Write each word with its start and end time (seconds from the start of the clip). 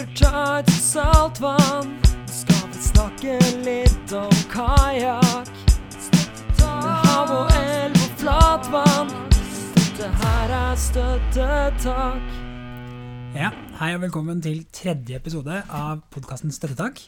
kjører 0.00 0.16
ta 0.16 0.60
et 0.60 0.70
saltvann. 0.70 1.90
Nå 2.00 2.32
skal 2.32 2.68
vi 2.70 2.82
snakke 2.84 3.34
litt 3.66 4.12
om 4.16 4.32
kajakk. 4.52 5.50
Hav 6.60 7.32
og 7.34 7.50
elv 7.52 7.98
og 7.98 8.14
flatvann. 8.20 9.10
Dette 9.76 10.08
her 10.22 10.54
er 10.56 10.78
støttetak. 10.80 12.30
Ja, 13.36 13.50
Hei 13.80 13.94
og 13.94 14.02
velkommen 14.06 14.40
til 14.42 14.64
tredje 14.72 15.16
episode 15.20 15.62
av 15.68 16.00
podkasten 16.12 16.52
Støttetak. 16.52 17.02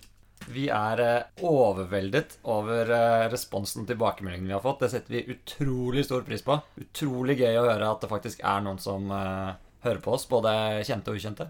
Vi 0.53 0.69
er 0.75 1.01
eh, 1.01 1.43
overveldet 1.47 2.39
over 2.51 2.91
eh, 2.93 3.27
responsen 3.33 3.85
og 3.85 3.89
tilbakemeldingen 3.89 4.51
vi 4.51 4.57
har 4.57 4.63
fått. 4.65 4.83
Det 4.85 4.93
setter 4.93 5.17
vi 5.17 5.37
utrolig 5.37 6.05
stor 6.05 6.27
pris 6.27 6.45
på. 6.45 6.59
Utrolig 6.83 7.39
gøy 7.41 7.61
å 7.61 7.67
høre 7.71 7.89
at 7.89 8.05
det 8.05 8.11
faktisk 8.11 8.43
er 8.45 8.65
noen 8.65 8.81
som 8.83 9.09
eh, 9.15 9.53
hører 9.87 10.03
på 10.03 10.17
oss, 10.17 10.29
både 10.31 10.53
kjente 10.89 11.13
og 11.13 11.21
ukjente. 11.21 11.49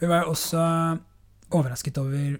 Vi 0.00 0.08
var 0.10 0.24
jo 0.24 0.32
også 0.34 0.62
overrasket 1.56 1.98
over 2.02 2.36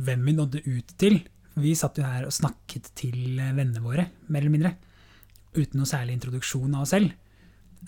hvem 0.00 0.26
vi 0.28 0.34
nådde 0.36 0.62
ut 0.66 0.92
til. 1.00 1.20
Vi 1.60 1.72
satt 1.76 1.98
jo 1.98 2.04
her 2.06 2.26
og 2.28 2.32
snakket 2.34 2.92
til 2.98 3.40
vennene 3.40 3.82
våre, 3.82 4.06
mer 4.30 4.44
eller 4.44 4.54
mindre. 4.54 4.74
Uten 5.56 5.80
noe 5.80 5.88
særlig 5.90 6.14
introduksjon 6.18 6.76
av 6.78 6.84
oss 6.86 6.92
selv. 6.94 7.10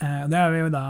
Eh, 0.00 0.24
Og 0.24 0.30
det 0.32 0.40
har 0.40 0.50
vi 0.50 0.64
jo 0.64 0.72
da 0.74 0.84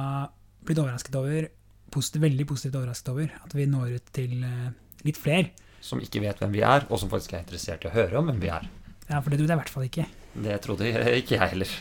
blitt 0.65 0.81
overrasket 0.81 1.19
over, 1.19 1.51
positivt, 1.93 2.23
veldig 2.25 2.47
positivt 2.49 2.79
overrasket 2.81 3.13
over, 3.13 3.35
at 3.45 3.55
vi 3.59 3.67
når 3.69 3.99
ut 3.99 4.13
til 4.17 4.39
eh, 4.49 4.71
litt 5.05 5.21
flere. 5.21 5.51
Som 5.85 6.01
ikke 6.01 6.23
vet 6.23 6.39
hvem 6.41 6.55
vi 6.55 6.63
er, 6.65 6.87
og 6.89 7.01
som 7.03 7.11
faktisk 7.13 7.35
er 7.37 7.43
interessert 7.45 7.85
i 7.85 7.91
å 7.91 7.95
høre 7.95 8.21
om 8.23 8.31
hvem 8.31 8.41
vi 8.41 8.53
er. 8.55 8.69
Ja, 9.11 9.21
for 9.21 9.29
det 9.29 9.41
trodde 9.43 9.51
jeg 9.53 9.59
i 9.59 9.63
hvert 9.63 9.75
fall 9.75 9.89
ikke. 9.91 10.07
Det 10.47 10.61
trodde 10.65 10.93
ikke 11.21 11.37
jeg 11.37 11.53
heller. 11.53 11.75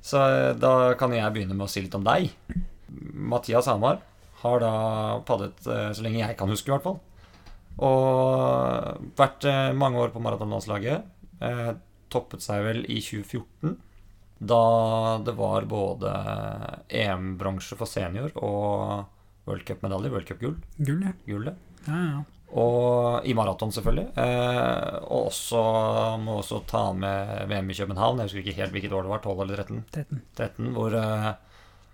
Så 0.00 0.22
eh, 0.24 0.52
da 0.56 0.94
kan 0.96 1.12
jeg 1.12 1.34
begynne 1.36 1.58
med 1.58 1.68
å 1.68 1.70
si 1.70 1.84
litt 1.84 1.98
om 1.98 2.06
deg. 2.06 2.30
Mathias 2.88 3.68
Hamar 3.68 4.00
har 4.42 4.62
da 4.62 4.72
padlet 5.28 5.66
eh, 5.68 5.90
så 5.96 6.04
lenge 6.04 6.22
jeg 6.22 6.38
kan 6.38 6.50
huske, 6.50 6.70
i 6.70 6.74
hvert 6.74 6.86
fall. 6.86 6.98
Og 7.80 9.14
vært 9.18 9.46
eh, 9.48 9.70
mange 9.76 10.00
år 10.00 10.12
på 10.14 10.22
maratonlandslaget. 10.24 11.06
Eh, 11.40 11.70
toppet 12.12 12.44
seg 12.44 12.64
vel 12.66 12.82
i 12.88 12.98
2014. 13.04 13.78
Da 14.40 14.64
det 15.24 15.36
var 15.36 15.68
både 15.68 16.10
EM-bransje 16.88 17.76
for 17.76 17.88
senior 17.88 18.32
og 18.40 19.06
World 19.48 19.64
Cup-medalje, 19.68 20.12
World 20.12 20.28
Cup-gull. 20.28 20.56
Gull, 20.78 21.02
ja. 21.04 21.16
Gullet. 21.28 21.64
ja, 21.86 22.04
ja. 22.16 22.20
Og 22.50 23.26
i 23.30 23.34
maraton, 23.38 23.70
selvfølgelig. 23.70 24.08
Eh, 24.18 24.94
og 25.06 25.28
også 25.28 25.60
må 26.18 26.40
også 26.40 26.64
ta 26.66 26.88
med 26.98 27.44
VM 27.46 27.70
i 27.70 27.76
København. 27.78 28.18
Jeg 28.18 28.26
husker 28.26 28.42
ikke 28.42 28.56
helt 28.56 28.74
hvilket 28.74 28.96
år 28.96 29.06
det 29.06 29.12
var, 29.12 29.22
12 29.22 29.42
eller 29.44 29.62
13. 29.62 29.84
13. 29.94 30.22
13 30.40 30.72
hvor, 30.74 30.96
eh, 30.98 31.28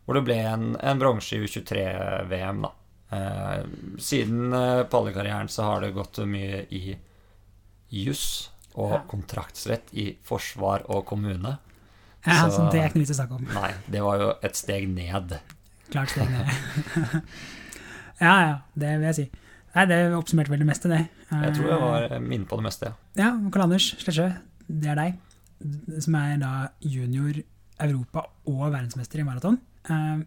hvor 0.07 0.15
det 0.15 0.25
ble 0.29 0.37
en, 0.47 0.77
en 0.79 0.99
bronse 1.03 1.35
i 1.37 1.41
U23-VM, 1.45 2.63
da. 2.63 2.71
Eh, 3.17 3.65
siden 4.03 4.53
eh, 4.55 4.83
pallekarrieren 4.91 5.49
så 5.51 5.63
har 5.67 5.81
det 5.85 5.93
gått 5.95 6.19
mye 6.27 6.65
i 6.75 6.97
juss 7.91 8.51
og 8.77 8.93
Ja. 8.93 9.01
kontraktsrett 9.09 9.93
i 9.95 10.09
forsvar 10.27 10.83
og 10.91 11.05
kommune. 11.07 11.59
ja 12.27 12.49
Så- 12.49 12.57
så 12.57 12.71
det 12.73 12.81
er 12.81 12.89
ikke 12.89 12.99
noe 12.99 13.07
vits 13.07 13.15
å 13.19 13.21
snakke 13.21 13.37
om. 13.39 13.45
Nei, 13.55 13.73
det 13.91 14.03
var 14.03 14.19
jo 14.19 14.33
et 14.43 14.55
steg 14.57 14.89
ned. 14.89 15.39
Klart 15.91 16.11
steg 16.11 16.31
ned. 16.31 16.47
ja, 18.21 18.35
ja, 18.47 18.55
det 18.75 18.95
vil 18.99 19.07
jeg 19.11 19.15
si. 19.21 19.27
Nei, 19.77 19.85
det 19.91 19.99
oppsummerte 20.17 20.51
vel 20.51 20.63
det 20.65 20.69
meste, 20.71 20.89
det. 20.89 21.03
Jeg 21.31 21.55
tror 21.59 21.69
jeg 21.71 21.81
var 21.83 22.03
eh, 22.11 22.17
inne 22.35 22.47
på 22.49 22.57
det 22.59 22.65
meste, 22.67 22.91
ja. 22.91 22.95
Ja, 23.25 23.31
Karl 23.53 23.67
Anders 23.69 23.91
Sletsjø, 24.01 24.29
det 24.69 24.91
er 24.93 25.01
deg. 25.01 25.19
Som 26.05 26.15
er 26.19 26.37
da 26.43 26.53
junior 26.85 27.39
Europa- 27.81 28.27
og 28.49 28.67
verdensmester 28.73 29.21
i 29.21 29.25
maraton. 29.27 29.59
Eh, 29.91 30.23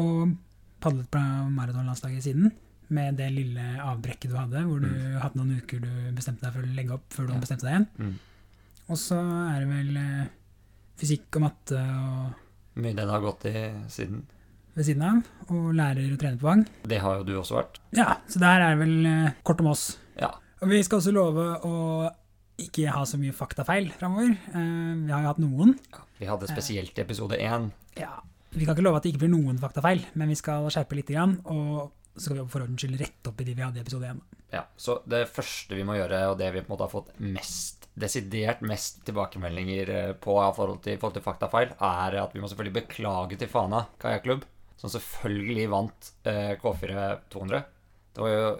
og 0.00 0.34
padlet 0.82 1.08
på 1.10 1.20
maratonlandslaget 1.56 2.22
siden, 2.26 2.50
med 2.88 3.16
det 3.18 3.30
lille 3.34 3.62
avbrekket 3.82 4.30
du 4.30 4.36
hadde, 4.38 4.60
hvor 4.68 4.78
du 4.84 4.90
hadde 5.18 5.38
noen 5.40 5.56
uker 5.58 5.80
du 5.82 5.90
bestemte 6.14 6.44
deg 6.46 6.52
for 6.54 6.62
å 6.62 6.74
legge 6.76 6.94
opp 6.94 7.06
før 7.10 7.26
du 7.26 7.32
Ja. 7.34 7.40
bestemte 7.42 7.66
deg 7.66 7.72
igjen. 7.74 7.88
Mm. 7.98 8.18
Og 8.88 8.96
så 9.02 9.16
er 9.50 9.64
det 9.64 9.68
vel 9.72 9.96
eh, 9.96 10.26
fysikk 11.00 11.36
og 11.40 11.42
matte 11.48 11.80
og 11.80 12.42
Mye 12.76 12.92
det 12.92 13.06
det 13.06 13.10
har 13.10 13.20
gått 13.24 13.44
i 13.48 13.54
siden. 13.88 14.26
ved 14.76 14.84
siden 14.84 15.02
av, 15.02 15.22
og 15.48 15.70
lærer 15.74 16.12
og 16.12 16.18
trener 16.20 16.36
på 16.38 16.44
Vang. 16.50 16.66
Det 16.84 16.98
har 17.00 17.16
jo 17.16 17.24
du 17.24 17.32
også 17.40 17.56
vært. 17.56 17.78
Ja, 17.96 18.18
så 18.28 18.38
det 18.38 18.46
her 18.52 18.60
er 18.66 18.76
vel 18.76 19.06
eh, 19.06 19.30
kort 19.42 19.60
om 19.64 19.70
oss. 19.72 19.96
Ja. 20.20 20.34
Og 20.60 20.68
vi 20.68 20.82
skal 20.84 21.00
også 21.00 21.14
love 21.16 21.46
å 21.64 22.10
ikke 22.60 22.92
ha 22.92 23.02
så 23.08 23.16
mye 23.20 23.32
faktafeil 23.32 23.88
framover. 23.96 24.30
Eh, 24.52 24.94
vi 25.06 25.10
har 25.12 25.22
jo 25.24 25.28
hatt 25.32 25.40
noen. 25.40 25.74
Vi 26.20 26.28
hadde 26.28 26.46
spesielt 26.52 26.96
i 26.98 27.02
episode 27.02 27.36
én. 27.40 27.70
Ja, 27.96 28.20
Vi 28.56 28.64
kan 28.64 28.72
ikke 28.72 28.86
love 28.86 28.96
at 28.96 29.04
det 29.04 29.12
ikke 29.12 29.26
blir 29.26 29.34
noen 29.34 29.58
faktafeil, 29.60 30.00
men 30.16 30.30
vi 30.32 30.38
skal 30.38 30.64
skjerpe 30.72 30.96
litt. 30.96 31.10
Og 31.12 31.92
så 32.16 32.30
skal 32.30 32.38
vi 32.38 32.44
for 32.48 32.64
ordens 32.64 32.80
skyld 32.80 32.96
rette 33.02 33.28
opp 33.28 33.42
i 33.42 33.44
de 33.44 33.52
vi 33.52 33.64
hadde 33.64 33.82
i 33.82 33.84
episode 33.84 34.08
1. 34.08 34.22
Ja, 34.54 34.62
så 34.80 35.00
det 35.04 35.26
første 35.28 35.76
vi 35.76 35.84
må 35.84 35.98
gjøre, 35.98 36.22
og 36.30 36.38
det 36.40 36.48
vi 36.54 36.62
på 36.62 36.70
en 36.70 36.72
måte 36.72 36.86
har 36.86 36.92
fått 36.92 37.10
mest, 37.20 37.88
desidert 37.98 38.62
mest 38.64 39.02
tilbakemeldinger 39.04 39.92
eh, 39.92 40.12
på 40.16 40.38
i 40.40 40.54
forhold 40.56 40.80
til, 40.86 40.96
forhold 41.02 41.18
til 41.18 41.26
faktafeil, 41.26 41.74
er 41.74 42.16
at 42.22 42.32
vi 42.32 42.40
må 42.40 42.48
selvfølgelig 42.48 42.78
beklage 42.78 43.40
til 43.42 43.50
Fana 43.52 43.82
kajakklubb, 44.00 44.46
som 44.80 44.92
selvfølgelig 44.94 45.68
vant 45.74 46.10
eh, 46.30 46.54
K4 46.62 47.06
200. 47.34 47.62
Det 48.16 48.24
var 48.24 48.32
jo 48.32 48.50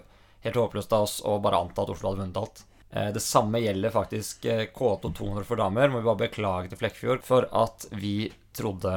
helt 0.45 0.61
håpløst 0.61 0.93
av 0.93 1.07
oss 1.07 1.19
å 1.25 1.39
bare 1.41 1.63
anta 1.63 1.87
at 1.87 1.95
Oslo 1.95 2.11
hadde 2.11 2.21
vunnet 2.21 2.41
alt. 2.43 2.66
Eh, 2.91 3.09
det 3.13 3.21
samme 3.21 3.59
gjelder 3.59 3.91
faktisk 3.91 4.45
eh, 4.45 4.65
K2 4.73 5.13
200 5.17 5.43
for 5.47 5.59
damer. 5.59 5.89
Må 5.91 5.99
vi 6.01 6.07
bare 6.09 6.21
beklage 6.27 6.69
til 6.71 6.79
Flekkefjord 6.79 7.23
for 7.27 7.47
at 7.51 7.87
vi 7.91 8.31
trodde 8.57 8.93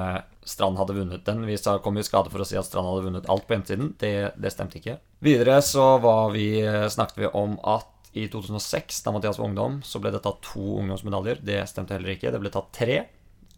Strand 0.46 0.78
hadde 0.80 0.94
vunnet 0.96 1.24
den. 1.26 1.42
Vi 1.44 1.56
kom 1.84 1.98
i 1.98 2.02
skade 2.06 2.30
for 2.32 2.40
å 2.40 2.46
si 2.48 2.56
at 2.56 2.64
Strand 2.64 2.86
hadde 2.88 3.04
vunnet 3.08 3.28
alt 3.28 3.46
på 3.46 3.54
hjemmesiden. 3.56 3.94
Det, 4.00 4.12
det 4.40 4.52
stemte 4.54 4.78
ikke. 4.80 4.98
Videre 5.20 5.58
så 5.62 5.98
var 6.00 6.30
vi, 6.32 6.60
eh, 6.62 6.86
snakket 6.88 7.18
vi 7.24 7.32
om 7.36 7.58
at 7.68 7.86
i 8.16 8.24
2006, 8.26 9.02
da 9.06 9.12
Mathias 9.14 9.38
var 9.38 9.46
ungdom, 9.50 9.82
så 9.86 10.00
ble 10.02 10.10
det 10.10 10.22
tatt 10.24 10.40
to 10.42 10.78
ungdomsmedaljer. 10.80 11.42
Det 11.46 11.60
stemte 11.70 11.94
heller 11.94 12.14
ikke. 12.16 12.32
Det 12.34 12.40
ble 12.42 12.50
tatt 12.50 12.72
tre. 12.74 12.96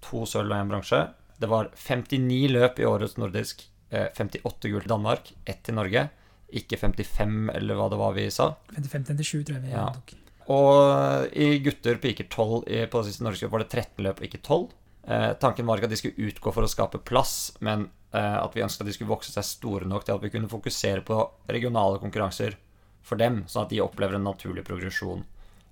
To 0.05 0.25
sølv 0.29 0.51
og 0.53 0.59
én 0.59 0.69
bronse. 0.73 0.99
Det 1.41 1.49
var 1.49 1.71
59 1.79 2.49
løp 2.53 2.81
i 2.83 2.89
årets 2.89 3.17
nordisk. 3.21 3.69
eh, 3.93 4.09
58 4.17 4.71
gull 4.73 4.81
til 4.81 4.89
Danmark, 4.89 5.33
ett 5.47 5.63
til 5.69 5.75
Norge. 5.77 6.09
Ikke 6.53 6.79
55, 6.81 7.51
eller 7.55 7.77
hva 7.77 7.91
det 7.93 7.99
var 8.01 8.13
vi 8.17 8.27
sa. 8.33 8.51
55-57 8.75 9.45
tror 9.45 9.55
jeg 9.59 9.63
vi 9.67 9.71
Ja. 9.73 9.87
tok. 9.93 10.15
Og 10.51 11.29
i 11.37 11.59
gutter 11.63 11.99
piker 12.03 12.25
12 12.31 12.65
i- 12.67 12.87
på 12.87 13.03
siste 13.05 13.23
norgescup 13.25 13.51
var 13.53 13.59
det 13.65 13.69
13 13.71 14.03
løp, 14.07 14.23
ikke 14.27 14.41
12. 14.43 14.69
Eh, 15.09 15.33
tanken 15.43 15.67
var 15.67 15.77
ikke 15.79 15.85
at 15.91 15.91
de 15.91 15.97
skulle 15.97 16.29
utgå 16.31 16.53
for 16.55 16.63
å 16.63 16.71
skape 16.71 16.99
plass, 17.05 17.53
men 17.61 17.89
eh, 18.15 18.37
at 18.43 18.55
vi 18.55 18.63
ønsket 18.63 18.81
at 18.83 18.87
de 18.87 18.93
skulle 18.93 19.11
vokse 19.11 19.33
seg 19.33 19.45
store 19.45 19.85
nok 19.89 20.05
til 20.07 20.15
at 20.15 20.23
vi 20.23 20.31
kunne 20.31 20.49
fokusere 20.51 21.03
på 21.07 21.19
regionale 21.49 21.99
konkurranser 21.99 22.55
for 23.03 23.17
dem, 23.19 23.45
sånn 23.51 23.65
at 23.65 23.71
de 23.71 23.81
opplever 23.83 24.15
en 24.15 24.25
naturlig 24.25 24.63
progresjon 24.65 25.25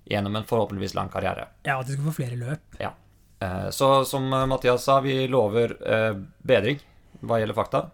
gjennom 0.09 0.35
en 0.35 0.43
forhåpentligvis 0.49 0.95
lang 0.97 1.07
karriere. 1.13 1.47
Ja, 1.63 1.77
at 1.79 1.87
de 1.87 1.93
skulle 1.95 2.11
få 2.11 2.17
flere 2.23 2.35
løp. 2.39 2.59
Ja. 2.81 2.91
Eh, 3.39 3.69
så 3.71 4.03
som 4.05 4.27
eh, 4.33 4.45
Mathias 4.51 4.83
sa, 4.83 4.99
vi 4.99 5.27
lover 5.31 5.77
eh, 5.87 6.13
bedring 6.43 6.79
hva 7.21 7.39
gjelder 7.39 7.55
fakta. 7.55 7.85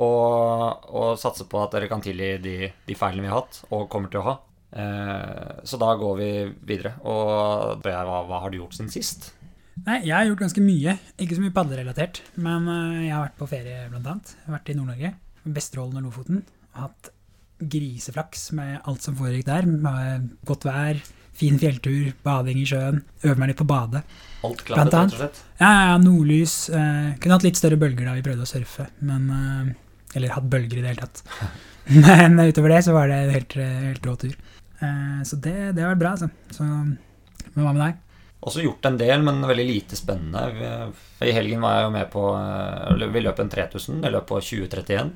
Og, 0.00 0.86
og 0.94 1.18
satser 1.20 1.44
på 1.50 1.58
at 1.64 1.74
dere 1.74 1.88
kan 1.90 2.00
tilgi 2.00 2.36
de, 2.40 2.54
de 2.86 2.94
feilene 2.96 3.26
vi 3.26 3.28
har 3.32 3.42
hatt, 3.42 3.64
og 3.74 3.88
kommer 3.92 4.08
til 4.12 4.22
å 4.22 4.26
ha. 4.30 4.36
Eh, 4.72 5.60
så 5.66 5.78
da 5.80 5.92
går 5.98 6.16
vi 6.20 6.30
videre. 6.68 6.94
Og 7.02 7.78
spør 7.80 8.08
hva, 8.08 8.22
hva 8.28 8.42
har 8.44 8.52
du 8.52 8.60
gjort 8.60 8.76
siden 8.76 8.90
sist? 8.92 9.30
Nei, 9.86 10.00
jeg 10.04 10.12
har 10.12 10.26
gjort 10.28 10.42
ganske 10.44 10.62
mye. 10.64 10.96
Ikke 11.22 11.38
så 11.38 11.44
mye 11.44 11.54
padlerelatert, 11.56 12.20
men 12.42 12.66
eh, 12.68 13.06
jeg 13.08 13.14
har 13.14 13.24
vært 13.28 13.38
på 13.40 13.48
ferie, 13.50 13.86
blant 13.92 14.10
annet. 14.12 14.34
Jeg 14.36 14.48
har 14.48 14.58
vært 14.58 14.72
i 14.72 14.76
Nord-Norge, 14.76 15.12
Vesterålen 15.56 16.02
og 16.02 16.10
Lofoten. 16.10 16.42
Hatt 16.76 17.12
griseflaks 17.60 18.50
med 18.56 18.78
alt 18.88 19.04
som 19.04 19.16
foregikk 19.18 19.46
der. 19.48 19.66
Med 19.68 20.30
godt 20.48 20.66
vær, 20.68 21.00
fin 21.36 21.58
fjelltur, 21.60 22.12
bading 22.24 22.60
i 22.60 22.66
sjøen. 22.68 23.02
Øve 23.24 23.36
meg 23.40 23.52
litt 23.52 23.60
på 23.60 23.68
bade 23.68 24.02
Alt 24.44 24.64
annet. 24.72 24.94
rett 24.94 25.14
og 25.14 25.18
slett? 25.18 25.40
Ja, 25.60 25.70
ja, 25.90 25.96
nordlys. 26.00 26.54
Eh, 26.72 27.10
kunne 27.20 27.36
hatt 27.36 27.46
litt 27.46 27.60
større 27.60 27.80
bølger 27.80 28.08
da 28.08 28.16
vi 28.16 28.24
prøvde 28.24 28.46
å 28.46 28.48
surfe, 28.48 28.88
men 29.04 29.26
eh, 29.36 29.72
Eller 30.18 30.32
hatt 30.34 30.48
bølger 30.50 30.80
i 30.80 30.84
det 30.84 30.94
hele 30.94 31.04
tatt. 31.06 31.20
Men 31.90 32.34
utover 32.38 32.70
det 32.74 32.80
så 32.86 32.92
var 32.94 33.08
det 33.10 33.16
en 33.16 33.30
helt, 33.34 33.54
helt 33.54 34.04
rå 34.06 34.12
tur. 34.18 34.34
Eh, 34.80 35.22
så 35.26 35.36
det, 35.36 35.56
det 35.76 35.84
har 35.84 35.94
vært 35.94 36.02
bra, 36.02 36.14
altså. 36.16 36.30
Så, 36.56 36.66
men 36.66 37.64
hva 37.64 37.74
med 37.74 37.84
deg? 37.84 37.98
Også 38.40 38.62
gjort 38.64 38.86
en 38.88 38.96
del, 38.96 39.20
men 39.24 39.42
veldig 39.44 39.66
lite 39.68 39.96
spennende. 39.98 40.90
I 41.20 41.32
helgen 41.36 41.60
var 41.60 41.76
jeg 41.76 41.86
jo 41.86 41.94
med 41.98 42.06
på 42.12 42.22
eh, 42.38 43.08
Vi 43.12 43.24
løp 43.24 43.42
en 43.42 43.52
3000. 43.52 43.98
Jeg 44.06 44.14
løp 44.14 44.28
på 44.30 44.40
2031. 44.40 45.10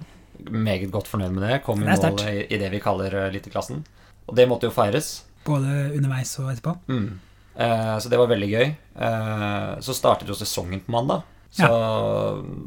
Meget 0.52 0.90
godt 0.92 1.08
fornøyd 1.08 1.32
med 1.32 1.46
det. 1.46 1.62
Kom 1.64 1.80
i 1.80 1.88
mål 1.88 2.20
i, 2.28 2.58
det 2.60 2.68
vi 2.74 2.82
kaller 2.84 3.16
eh, 3.16 3.28
eliteklassen. 3.30 3.80
Og 4.28 4.36
det 4.36 4.48
måtte 4.50 4.68
jo 4.68 4.74
feires. 4.76 5.14
Både 5.44 5.94
underveis 5.94 6.34
og 6.42 6.50
etterpå? 6.52 6.76
Mm. 6.92 7.08
Eh, 7.54 7.96
så 8.02 8.12
det 8.12 8.20
var 8.20 8.28
veldig 8.28 8.50
gøy. 8.50 8.66
Eh, 9.08 9.72
så 9.84 9.96
startet 9.96 10.28
jo 10.28 10.36
sesongen 10.36 10.84
på 10.84 10.92
mandag. 10.92 11.24
Så 11.54 11.68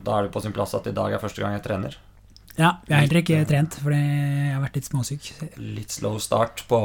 da 0.06 0.14
er 0.16 0.26
det 0.26 0.34
på 0.34 0.42
sin 0.42 0.54
plass 0.56 0.74
at 0.78 0.88
i 0.88 0.96
dag 0.96 1.12
er 1.12 1.22
første 1.22 1.44
gang 1.44 1.58
jeg 1.58 1.66
trener. 1.66 1.98
Ja, 2.58 2.72
jeg 2.88 2.96
har 2.96 3.04
heller 3.04 3.20
ikke 3.22 3.44
trent, 3.46 3.76
fordi 3.84 4.00
jeg 4.02 4.54
har 4.56 4.62
vært 4.64 4.78
litt 4.80 4.88
småsyk. 4.90 5.28
Litt 5.62 5.94
slow 5.94 6.16
start 6.22 6.64
på, 6.70 6.80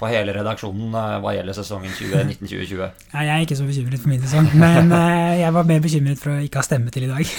på 0.00 0.08
hele 0.10 0.34
redaksjonen 0.34 0.96
eh, 0.98 1.18
hva 1.22 1.34
gjelder 1.36 1.54
sesongen 1.54 1.92
2019-2020. 1.94 2.80
Ja, 3.12 3.22
jeg 3.22 3.34
er 3.36 3.44
ikke 3.46 3.58
så 3.60 3.68
bekymret 3.68 4.02
for 4.02 4.10
min 4.10 4.24
sesong, 4.24 4.50
men 4.58 4.90
eh, 4.90 5.36
jeg 5.44 5.54
var 5.54 5.68
mer 5.68 5.84
bekymret 5.84 6.18
for 6.18 6.34
å 6.34 6.40
ikke 6.42 6.58
ha 6.58 6.66
stemme 6.66 6.90
til 6.94 7.06
i 7.06 7.12
dag. 7.12 7.30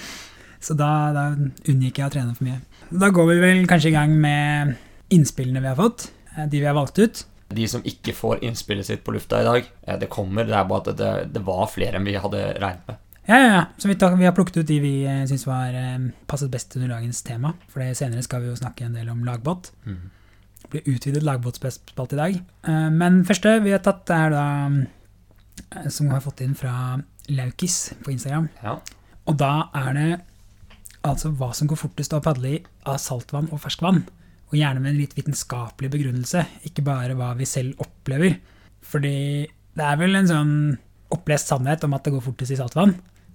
så 0.66 0.76
da, 0.76 0.90
da 1.16 1.24
unngikk 1.72 2.02
jeg 2.02 2.10
å 2.10 2.12
trene 2.12 2.36
for 2.36 2.50
mye. 2.50 2.60
Da 2.92 3.08
går 3.16 3.30
vi 3.32 3.38
vel 3.46 3.64
kanskje 3.72 3.94
i 3.94 3.96
gang 3.96 4.12
med 4.20 4.74
innspillene 5.16 5.64
vi 5.64 5.70
har 5.72 5.80
fått, 5.80 6.10
eh, 6.34 6.44
de 6.44 6.60
vi 6.60 6.68
har 6.68 6.76
valgt 6.76 7.00
ut. 7.00 7.24
De 7.54 7.70
som 7.70 7.88
ikke 7.88 8.12
får 8.16 8.44
innspillet 8.44 8.90
sitt 8.90 9.04
på 9.06 9.16
lufta 9.16 9.40
i 9.40 9.48
dag, 9.48 9.72
eh, 9.88 9.96
det 9.96 10.12
kommer. 10.12 10.44
Det 10.44 10.60
er 10.60 10.68
bare 10.68 10.92
at 10.92 11.00
det, 11.00 11.14
det 11.38 11.46
var 11.48 11.72
flere 11.72 11.96
enn 11.96 12.04
vi 12.04 12.18
hadde 12.20 12.44
regnet 12.60 12.84
med. 12.92 13.00
Ja, 13.26 13.38
ja, 13.38 13.46
ja. 13.54 13.62
Så 13.78 13.88
vi, 13.88 13.94
tar, 13.96 14.16
vi 14.16 14.26
har 14.26 14.34
plukket 14.36 14.58
ut 14.60 14.68
de 14.68 14.76
vi 14.82 14.92
eh, 15.08 15.22
syns 15.28 15.46
var 15.48 15.72
eh, 15.72 16.10
passet 16.28 16.50
best 16.52 16.76
under 16.76 16.92
dagens 16.92 17.22
tema. 17.24 17.54
For 17.72 17.80
det 17.80 17.96
senere 17.96 18.24
skal 18.24 18.44
vi 18.44 18.50
jo 18.50 18.58
snakke 18.58 18.84
en 18.84 18.96
del 18.98 19.08
om 19.12 19.24
lagbåt. 19.24 19.70
Mm. 19.88 20.10
Det 20.64 20.70
blir 20.72 20.90
utvidet 20.94 21.24
lagbåtspalt 21.24 22.12
i 22.12 22.20
dag. 22.20 22.36
Eh, 22.68 22.90
men 22.92 23.22
første 23.24 23.56
vi 23.64 23.72
har 23.72 23.80
tatt, 23.84 24.12
er 24.12 24.34
da 24.34 24.44
eh, 24.68 25.88
Som 25.88 26.10
vi 26.10 26.16
har 26.16 26.24
fått 26.24 26.44
inn 26.44 26.56
fra 26.58 26.98
Laukis 27.32 27.94
på 28.04 28.12
Instagram. 28.12 28.50
Ja. 28.62 28.76
Og 29.24 29.40
da 29.40 29.70
er 29.72 29.96
det 29.96 30.10
altså 31.04 31.30
hva 31.36 31.50
som 31.56 31.68
går 31.68 31.80
fortest 31.80 32.12
å 32.16 32.22
padle 32.24 32.58
i 32.58 32.60
av 32.88 33.00
saltvann 33.00 33.48
og 33.52 33.62
ferskvann. 33.64 34.02
Og 34.52 34.58
gjerne 34.58 34.82
med 34.82 34.92
en 34.92 35.00
litt 35.00 35.16
vitenskapelig 35.16 35.88
begrunnelse, 35.92 36.44
ikke 36.68 36.84
bare 36.84 37.16
hva 37.16 37.32
vi 37.38 37.48
selv 37.48 37.80
opplever. 37.80 38.36
Fordi 38.84 39.16
det 39.48 39.84
er 39.84 39.98
vel 39.98 40.20
en 40.20 40.28
sånn 40.28 40.54
opplest 41.14 41.50
sannhet 41.50 41.84
om 41.86 41.96
at 41.96 42.04
det 42.04 42.12
går 42.14 42.24
fortest 42.24 42.54
i 42.54 42.60
saltvann. 42.60 42.94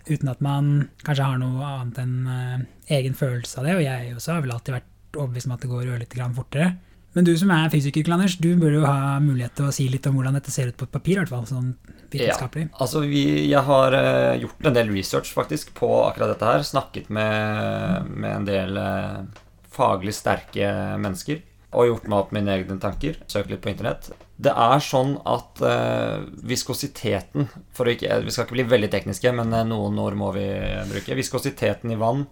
Uten 0.10 0.32
at 0.32 0.42
man 0.42 0.90
kanskje 1.06 1.26
har 1.26 1.40
noe 1.42 1.66
annet 1.66 2.00
enn 2.02 2.16
uh, 2.28 2.68
egen 2.96 3.18
følelse 3.18 3.60
av 3.62 3.68
det. 3.68 3.76
Og 3.78 3.84
jeg 3.86 4.14
også 4.16 4.36
har 4.36 4.46
vel 4.46 4.54
alltid 4.56 4.78
vært 4.80 5.18
overbevist 5.18 5.50
om 5.50 5.56
at 5.56 5.66
det 5.66 5.72
går 5.72 5.92
ørlite 5.96 6.18
grann 6.18 6.38
fortere. 6.38 6.70
Men 7.18 7.26
du 7.26 7.32
som 7.42 7.50
er 7.54 7.72
fysiker, 7.74 8.06
Anders, 8.14 8.38
du 8.38 8.52
burde 8.54 8.78
jo 8.78 8.86
ha 8.86 9.18
mulighet 9.24 9.56
til 9.58 9.70
å 9.70 9.74
si 9.74 9.88
litt 9.90 10.06
om 10.06 10.20
hvordan 10.20 10.36
dette 10.38 10.54
ser 10.54 10.70
ut 10.70 10.78
på 10.78 10.86
et 10.86 10.94
papir, 10.94 11.18
i 11.18 11.22
hvert 11.24 11.32
fall 11.34 11.48
sånn 11.50 11.72
vitenskapelig. 12.14 12.68
Altså, 12.78 13.02
vi, 13.10 13.24
jeg 13.50 13.64
har 13.66 13.98
uh, 13.98 14.38
gjort 14.38 14.70
en 14.70 14.78
del 14.78 14.94
research 14.94 15.34
faktisk 15.34 15.74
på 15.78 15.90
akkurat 16.06 16.36
dette 16.36 16.50
her. 16.50 16.66
Snakket 16.66 17.10
med, 17.14 18.10
med 18.14 18.36
en 18.36 18.50
del 18.50 18.78
uh, 18.78 19.26
faglig 19.74 20.14
sterke 20.18 20.70
mennesker. 21.02 21.42
Og 21.78 21.90
gjort 21.90 22.10
meg 22.10 22.24
opp 22.24 22.34
mine 22.34 22.56
egne 22.56 22.80
tanker. 22.82 23.22
Søkt 23.30 23.52
litt 23.54 23.62
på 23.66 23.74
internett. 23.74 24.10
Det 24.40 24.52
er 24.56 24.84
sånn 24.84 25.18
at 25.28 25.60
eh, 25.68 26.22
viskositeten 26.48 27.50
for 27.76 27.92
ikke, 27.92 28.22
Vi 28.24 28.32
skal 28.32 28.46
ikke 28.46 28.56
bli 28.56 28.68
veldig 28.72 28.90
tekniske, 28.94 29.34
men 29.36 29.52
eh, 29.52 29.66
noen 29.68 30.00
ord 30.00 30.16
må 30.20 30.32
vi 30.38 30.46
bruke. 30.94 31.18
Viskositeten 31.20 31.92
i 31.92 32.00
vann 32.00 32.24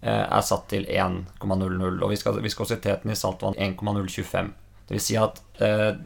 eh, 0.00 0.22
er 0.22 0.44
satt 0.46 0.68
til 0.70 0.86
1,00, 0.86 1.98
og 1.98 2.14
viskositeten 2.44 3.10
i 3.10 3.18
saltvann 3.18 3.58
1,025. 3.58 4.52
Det 4.86 4.96
vil 4.96 5.02
si 5.02 5.18
at 5.18 5.42
eh, 5.58 5.96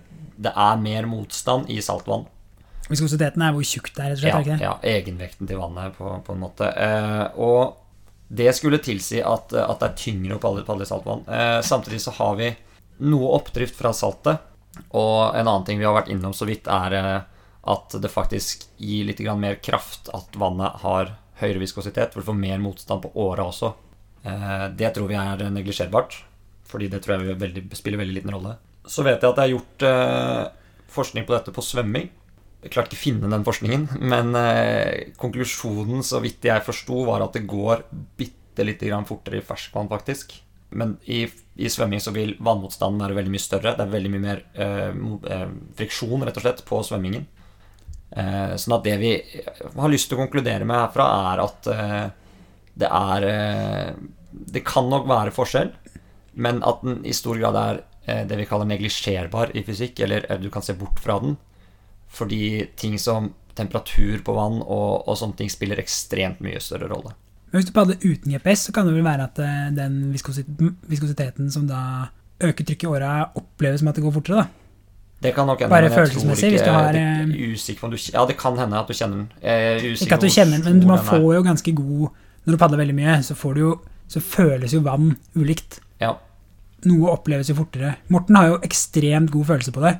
det 0.42 0.54
er 0.56 0.80
mer 0.80 1.06
motstand 1.06 1.68
i 1.70 1.82
saltvann 1.84 2.24
Viskositeten 2.90 3.44
er 3.44 3.52
hvor 3.54 3.64
tjukt 3.64 3.94
det 3.96 4.02
er, 4.04 4.16
rett 4.16 4.18
og 4.18 4.22
slett. 4.24 4.48
ja, 4.48 4.56
ikke 4.56 4.64
ja, 4.66 4.72
egenvekten 4.98 5.48
til 5.48 5.60
vannet, 5.60 5.94
på, 5.96 6.08
på 6.26 6.34
en 6.34 6.42
måte. 6.42 6.66
Eh, 6.66 7.38
og 7.40 7.78
det 8.32 8.50
skulle 8.56 8.80
tilsi 8.82 9.20
at, 9.22 9.52
at 9.54 9.80
det 9.80 9.88
er 9.88 9.98
tyngre 10.00 10.36
å 10.36 10.42
padle 10.42 10.64
på 10.66 10.76
i 10.80 10.88
saltvann. 10.88 11.22
Eh, 11.28 11.58
samtidig 11.64 12.00
så 12.02 12.14
har 12.18 12.34
vi 12.40 12.50
noe 13.06 13.30
oppdrift 13.38 13.78
fra 13.78 13.94
saltet. 13.96 14.42
Og 14.92 15.36
en 15.36 15.46
annen 15.46 15.64
ting 15.66 15.80
vi 15.80 15.86
har 15.86 15.96
vært 15.96 16.10
innom 16.12 16.34
så 16.36 16.46
vidt, 16.48 16.68
er 16.70 16.96
eh, 16.96 17.28
at 17.72 17.96
det 18.02 18.10
faktisk 18.10 18.66
gir 18.80 19.06
litt 19.08 19.20
mer 19.38 19.60
kraft 19.62 20.10
at 20.14 20.36
vannet 20.38 20.82
har 20.82 21.14
høyere 21.42 21.62
viskositet, 21.62 22.12
for 22.12 22.22
du 22.22 22.28
får 22.28 22.38
mer 22.38 22.62
motstand 22.62 23.04
på 23.04 23.12
åra 23.20 23.46
også. 23.50 23.72
Eh, 24.24 24.66
det 24.78 24.94
tror 24.94 25.10
vi 25.10 25.18
er 25.20 25.44
neglisjerbart, 25.52 26.18
fordi 26.68 26.88
det 26.92 27.02
tror 27.04 27.20
jeg 27.20 27.38
veldig, 27.40 27.66
spiller 27.76 28.02
veldig 28.02 28.18
liten 28.18 28.34
rolle. 28.34 28.56
Så 28.88 29.04
vet 29.06 29.22
jeg 29.22 29.30
at 29.30 29.38
det 29.38 29.44
er 29.44 29.54
gjort 29.54 29.86
eh, 29.86 30.44
forskning 30.92 31.28
på 31.28 31.36
dette 31.36 31.54
på 31.54 31.64
svømming. 31.64 32.10
Jeg 32.62 32.70
klarte 32.70 32.94
ikke 32.94 33.00
å 33.00 33.04
finne 33.06 33.30
den 33.32 33.46
forskningen, 33.46 33.88
men 34.12 34.36
konklusjonen, 35.18 36.04
så 36.06 36.22
vidt 36.22 36.46
jeg 36.46 36.64
forsto, 36.66 37.04
var 37.08 37.24
at 37.24 37.36
det 37.36 37.46
går 37.50 37.84
bitte 38.18 38.66
lite 38.66 38.88
grann 38.88 39.08
fortere 39.08 39.40
i 39.40 39.46
ferskvann, 39.46 39.90
faktisk. 39.90 40.36
Men 40.72 40.96
i, 41.10 41.24
i 41.54 41.68
svømming 41.68 42.00
så 42.00 42.14
vil 42.14 42.34
vannmotstanden 42.40 43.02
være 43.04 43.18
veldig 43.18 43.32
mye 43.34 43.44
større. 43.44 43.74
Det 43.76 43.84
er 43.84 43.92
veldig 43.92 44.12
mye 44.14 44.24
mer 44.24 44.42
eh, 44.54 44.96
eh, 45.34 45.46
friksjon, 45.76 46.24
rett 46.24 46.38
og 46.40 46.46
slett, 46.46 46.64
på 46.68 46.80
svømmingen. 46.86 47.26
Eh, 48.12 48.54
sånn 48.60 48.76
at 48.78 48.86
det 48.86 48.96
vi 49.00 49.12
har 49.76 49.92
lyst 49.92 50.08
til 50.08 50.18
å 50.18 50.22
konkludere 50.22 50.68
med 50.68 50.80
herfra, 50.80 51.08
er 51.32 51.44
at 51.44 51.70
eh, 51.72 52.02
det 52.80 52.88
er 52.88 53.28
eh, 53.28 53.94
Det 54.32 54.64
kan 54.64 54.88
nok 54.88 55.04
være 55.10 55.34
forskjell, 55.36 55.74
men 56.40 56.62
at 56.64 56.80
den 56.80 57.02
i 57.04 57.12
stor 57.12 57.36
grad 57.36 57.58
er 57.60 57.82
eh, 58.06 58.22
det 58.28 58.38
vi 58.40 58.48
kaller 58.48 58.68
neglisjerbar 58.70 59.52
i 59.52 59.64
fysikk, 59.66 60.00
eller 60.00 60.24
eh, 60.30 60.40
du 60.40 60.48
kan 60.50 60.64
se 60.64 60.72
bort 60.72 61.00
fra 61.04 61.18
den. 61.20 61.36
Fordi 62.08 62.70
ting 62.80 62.96
som 62.98 63.34
temperatur 63.54 64.24
på 64.24 64.32
vann 64.32 64.62
og, 64.62 65.04
og 65.04 65.18
sånne 65.20 65.36
ting 65.36 65.52
spiller 65.52 65.80
ekstremt 65.80 66.40
mye 66.40 66.60
større 66.64 66.88
rolle. 66.88 67.12
Men 67.52 67.60
hvis 67.60 67.68
du 67.68 67.72
padler 67.76 68.00
uten 68.00 68.32
GPS, 68.32 68.66
så 68.66 68.72
kan 68.72 68.86
det 68.88 68.94
vel 68.96 69.04
være 69.04 69.26
at 69.28 69.38
eh, 69.44 69.70
den 69.76 69.98
viskositeten 70.14 71.50
som 71.52 71.66
da 71.68 72.08
øker 72.42 72.64
trykket 72.64 72.86
i 72.88 72.90
åra, 72.90 73.10
oppleves 73.36 73.82
som 73.82 73.90
at 73.92 73.98
det 73.98 74.04
går 74.06 74.14
fortere, 74.16 74.42
da. 74.42 74.46
Det 75.22 75.34
kan 75.36 75.46
nok 75.46 75.60
hende, 75.60 75.70
Bare 75.70 75.86
men 75.86 75.92
følelsesmessig, 75.94 76.48
ikke- 76.48 76.56
hvis 76.56 76.66
du 76.66 76.72
har, 76.72 76.92
det 76.92 77.02
eh, 77.02 77.20
er 77.20 77.52
usikker 77.54 77.90
du 77.90 77.96
Ja, 78.12 78.24
det 78.26 78.36
kan 78.38 78.56
hende 78.58 78.78
at 78.80 78.88
du 78.88 78.92
kjenner 78.92 79.16
den. 79.16 79.28
Ikke 79.94 80.14
at 80.14 80.20
du 80.20 80.26
kjenner 80.26 80.64
den, 80.64 80.78
men 80.80 80.86
man 80.88 80.98
får 80.98 81.34
jo 81.34 81.42
ganske 81.42 81.74
god 81.74 82.08
Når 82.44 82.52
du 82.52 82.58
padler 82.58 82.78
veldig 82.78 82.94
mye, 82.94 83.22
så, 83.22 83.34
får 83.38 83.54
du 83.54 83.60
jo, 83.60 83.80
så 84.08 84.20
føles 84.20 84.72
jo 84.72 84.80
vann 84.80 85.12
ulikt. 85.36 85.78
Ja. 86.00 86.16
Noe 86.84 87.12
oppleves 87.12 87.48
jo 87.48 87.54
fortere. 87.54 87.94
Morten 88.08 88.34
har 88.34 88.48
jo 88.48 88.56
ekstremt 88.66 89.30
god 89.30 89.46
følelse 89.46 89.70
på 89.70 89.80
det. 89.80 89.92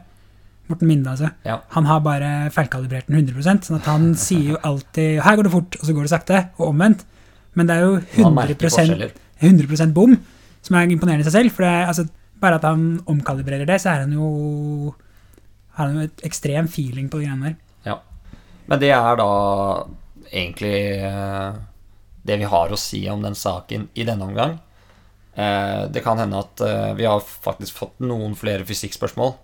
Morten 0.69 0.89
Minde, 0.89 1.11
altså. 1.11 1.31
Ja. 1.47 1.61
Han 1.77 1.85
har 1.87 2.01
bare 2.01 2.51
feilkalibrert 2.51 3.07
den 3.07 3.21
100% 3.21 3.63
sånn 3.69 3.77
at 3.79 3.87
han 3.87 4.15
sier 4.19 4.57
jo 4.57 4.57
alltid 4.65 5.21
'her 5.23 5.37
går 5.37 5.43
det 5.45 5.53
fort', 5.53 5.79
og 5.79 5.87
så 5.87 5.95
går 5.95 6.03
det 6.03 6.11
sakte, 6.11 6.49
og 6.59 6.75
omvendt. 6.75 7.05
Men 7.59 7.69
det 7.69 7.77
er 7.77 7.87
jo 7.87 7.95
100, 8.25 8.57
forskjeller. 8.63 9.15
100% 9.43 9.95
bom, 9.97 10.15
som 10.63 10.77
er 10.79 10.93
imponerende 10.93 11.25
i 11.25 11.29
seg 11.29 11.37
selv. 11.37 11.55
For 11.57 11.67
det 11.67 11.73
altså, 11.91 12.07
bare 12.43 12.59
at 12.59 12.67
han 12.67 12.87
omkalibrerer 13.11 13.69
det, 13.69 13.81
så 13.83 13.93
er 13.93 14.07
han 14.07 14.15
jo 14.17 14.95
har 15.77 15.89
han 15.89 15.99
jo 15.99 16.07
et 16.09 16.25
ekstrem 16.29 16.69
feeling 16.69 17.09
på 17.09 17.21
de 17.21 17.29
greiene 17.29 17.53
der. 17.53 17.59
Ja. 17.87 17.99
Men 18.69 18.81
det 18.83 18.91
er 18.95 19.17
da 19.21 19.29
egentlig 20.33 20.75
eh, 21.05 21.55
det 22.29 22.39
vi 22.41 22.51
har 22.53 22.73
å 22.73 22.81
si 22.81 23.03
om 23.11 23.25
den 23.25 23.37
saken 23.39 23.89
i 23.99 24.05
denne 24.09 24.29
omgang. 24.29 24.59
Eh, 25.35 25.89
Det 25.93 26.03
kan 26.05 26.21
hende 26.21 26.43
at 26.45 26.61
eh, 26.61 26.93
vi 26.99 27.09
har 27.09 27.23
faktisk 27.25 27.79
fått 27.81 28.05
noen 28.05 28.37
flere 28.39 28.67
fysikkspørsmål 28.69 29.35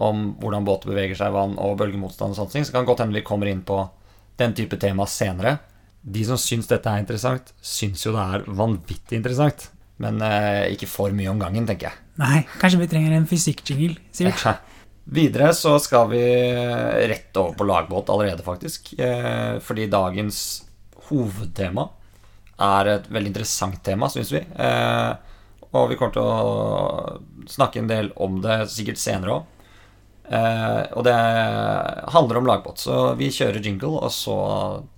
om 0.00 0.34
hvordan 0.40 0.64
båter 0.64 0.92
beveger 0.92 1.18
seg 1.18 1.32
i 1.32 1.36
vann 1.36 1.56
og 1.60 1.78
bølgemotstand 1.80 2.32
og 2.32 2.38
sånne 2.38 2.54
ting. 2.54 2.68
Så 2.68 2.76
kan 2.76 2.86
godt 2.88 3.02
hende 3.04 3.16
vi 3.16 3.26
kommer 3.26 3.50
inn 3.50 3.64
på 3.66 3.82
den 4.40 4.54
type 4.56 4.78
tema 4.80 5.06
senere. 5.10 5.58
De 6.02 6.22
som 6.24 6.38
syns 6.40 6.68
dette 6.70 6.88
er 6.88 7.02
interessant, 7.02 7.52
syns 7.60 8.06
jo 8.06 8.14
det 8.16 8.22
er 8.36 8.44
vanvittig 8.56 9.18
interessant. 9.18 9.68
Men 10.00 10.20
eh, 10.24 10.70
ikke 10.72 10.88
for 10.88 11.12
mye 11.12 11.28
om 11.28 11.40
gangen, 11.42 11.66
tenker 11.68 11.90
jeg. 11.90 11.98
Nei, 12.20 12.38
kanskje 12.60 12.80
vi 12.80 12.88
trenger 12.88 13.12
en 13.18 13.26
fysikkjingle, 13.28 13.98
Sivert? 14.16 14.44
Ja. 14.46 14.54
Videre 15.10 15.50
så 15.56 15.74
skal 15.82 16.06
vi 16.12 16.20
rett 17.10 17.36
over 17.40 17.56
på 17.58 17.66
lagbåt 17.68 18.08
allerede, 18.12 18.44
faktisk. 18.46 18.92
Eh, 19.00 19.58
Fordi 19.64 19.88
dagens 19.92 20.40
hovedtema 21.10 21.88
er 22.60 22.92
et 22.94 23.08
veldig 23.12 23.32
interessant 23.32 23.80
tema, 23.84 24.08
syns 24.12 24.32
vi. 24.32 24.40
Eh, 24.40 25.12
Og 25.70 25.86
vi 25.92 25.96
kommer 26.00 26.14
til 26.16 26.24
å 26.26 27.46
snakke 27.46 27.78
en 27.78 27.86
del 27.90 28.08
om 28.16 28.40
det 28.42 28.64
sikkert 28.72 28.98
senere 28.98 29.36
òg. 29.36 29.44
Og 30.96 31.04
det 31.06 31.14
handler 32.10 32.38
om 32.40 32.46
lagbåt, 32.48 32.78
så 32.82 33.14
vi 33.18 33.28
kjører 33.30 33.62
jingle, 33.62 34.00
og 34.02 34.10
så 34.14 34.34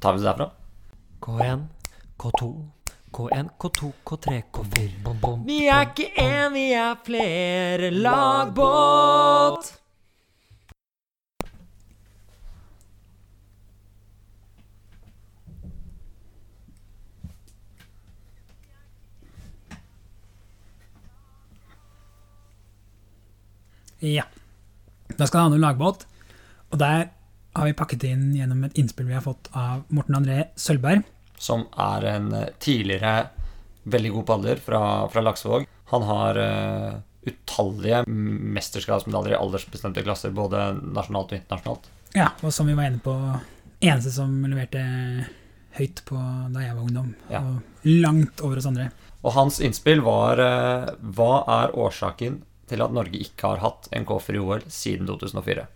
tar 0.00 0.16
vi 0.16 0.22
det 0.22 0.28
derfra. 0.30 0.46
K1, 1.22 1.60
K2, 2.18 2.46
K1, 3.12 3.48
K2, 3.58 3.92
K3, 4.04 4.42
K4 4.50 5.44
Vi 5.46 5.66
er 5.66 5.84
ikke 5.86 6.08
én, 6.18 6.50
vi 6.50 6.64
er 6.74 6.98
flere 7.06 7.90
lagbåt. 7.94 9.70
Ja. 24.02 24.26
Da 25.18 25.26
skal 25.26 25.38
det 25.38 25.42
handle 25.42 25.60
om 25.60 25.66
lagbåt. 25.68 26.06
Og 26.70 26.78
der 26.78 27.04
har 27.52 27.68
vi 27.68 27.76
pakket 27.76 28.04
inn 28.08 28.30
gjennom 28.36 28.64
et 28.66 28.78
innspill 28.80 29.08
vi 29.10 29.16
har 29.16 29.24
fått 29.24 29.50
av 29.52 29.84
Morten 29.92 30.16
André 30.16 30.46
Sølvberg. 30.56 31.02
som 31.42 31.64
er 31.74 32.04
en 32.06 32.32
eh, 32.38 32.50
tidligere 32.62 33.28
veldig 33.82 34.10
god 34.14 34.26
padler 34.26 34.60
fra, 34.62 35.08
fra 35.10 35.20
Laksevåg. 35.20 35.66
Han 35.90 36.04
har 36.06 36.38
uh, 36.38 36.92
utallige 37.26 38.04
mesterskapsmedaljer 38.06 39.34
i 39.34 39.40
aldersbestemte 39.40 40.04
klasser, 40.06 40.30
både 40.30 40.68
nasjonalt 40.94 41.34
og 41.34 41.40
internasjonalt. 41.40 41.90
Ja, 42.14 42.28
og 42.46 42.54
som 42.54 42.70
vi 42.70 42.76
var 42.78 42.86
inne 42.86 43.02
på, 43.02 43.16
eneste 43.82 44.14
som 44.14 44.38
leverte 44.46 44.84
høyt 45.74 46.04
på 46.06 46.20
da 46.54 46.62
jeg 46.62 46.76
var 46.76 46.86
ungdom. 46.86 47.12
Ja. 47.32 47.42
Og 47.42 47.90
langt 47.90 48.40
over 48.46 48.62
oss 48.62 48.70
andre. 48.70 48.92
Og 49.22 49.34
hans 49.34 49.58
innspill 49.62 50.02
var 50.06 50.38
uh, 50.38 50.92
Hva 51.02 51.32
er 51.60 51.76
årsaken 51.78 52.42
til 52.70 52.86
at 52.86 52.94
Norge 52.94 53.18
ikke 53.18 53.50
har 53.50 53.64
hatt 53.66 53.90
en 53.90 54.06
K4 54.06 54.38
i 54.38 54.42
OL 54.46 54.68
siden 54.70 55.10
2004? 55.10 55.66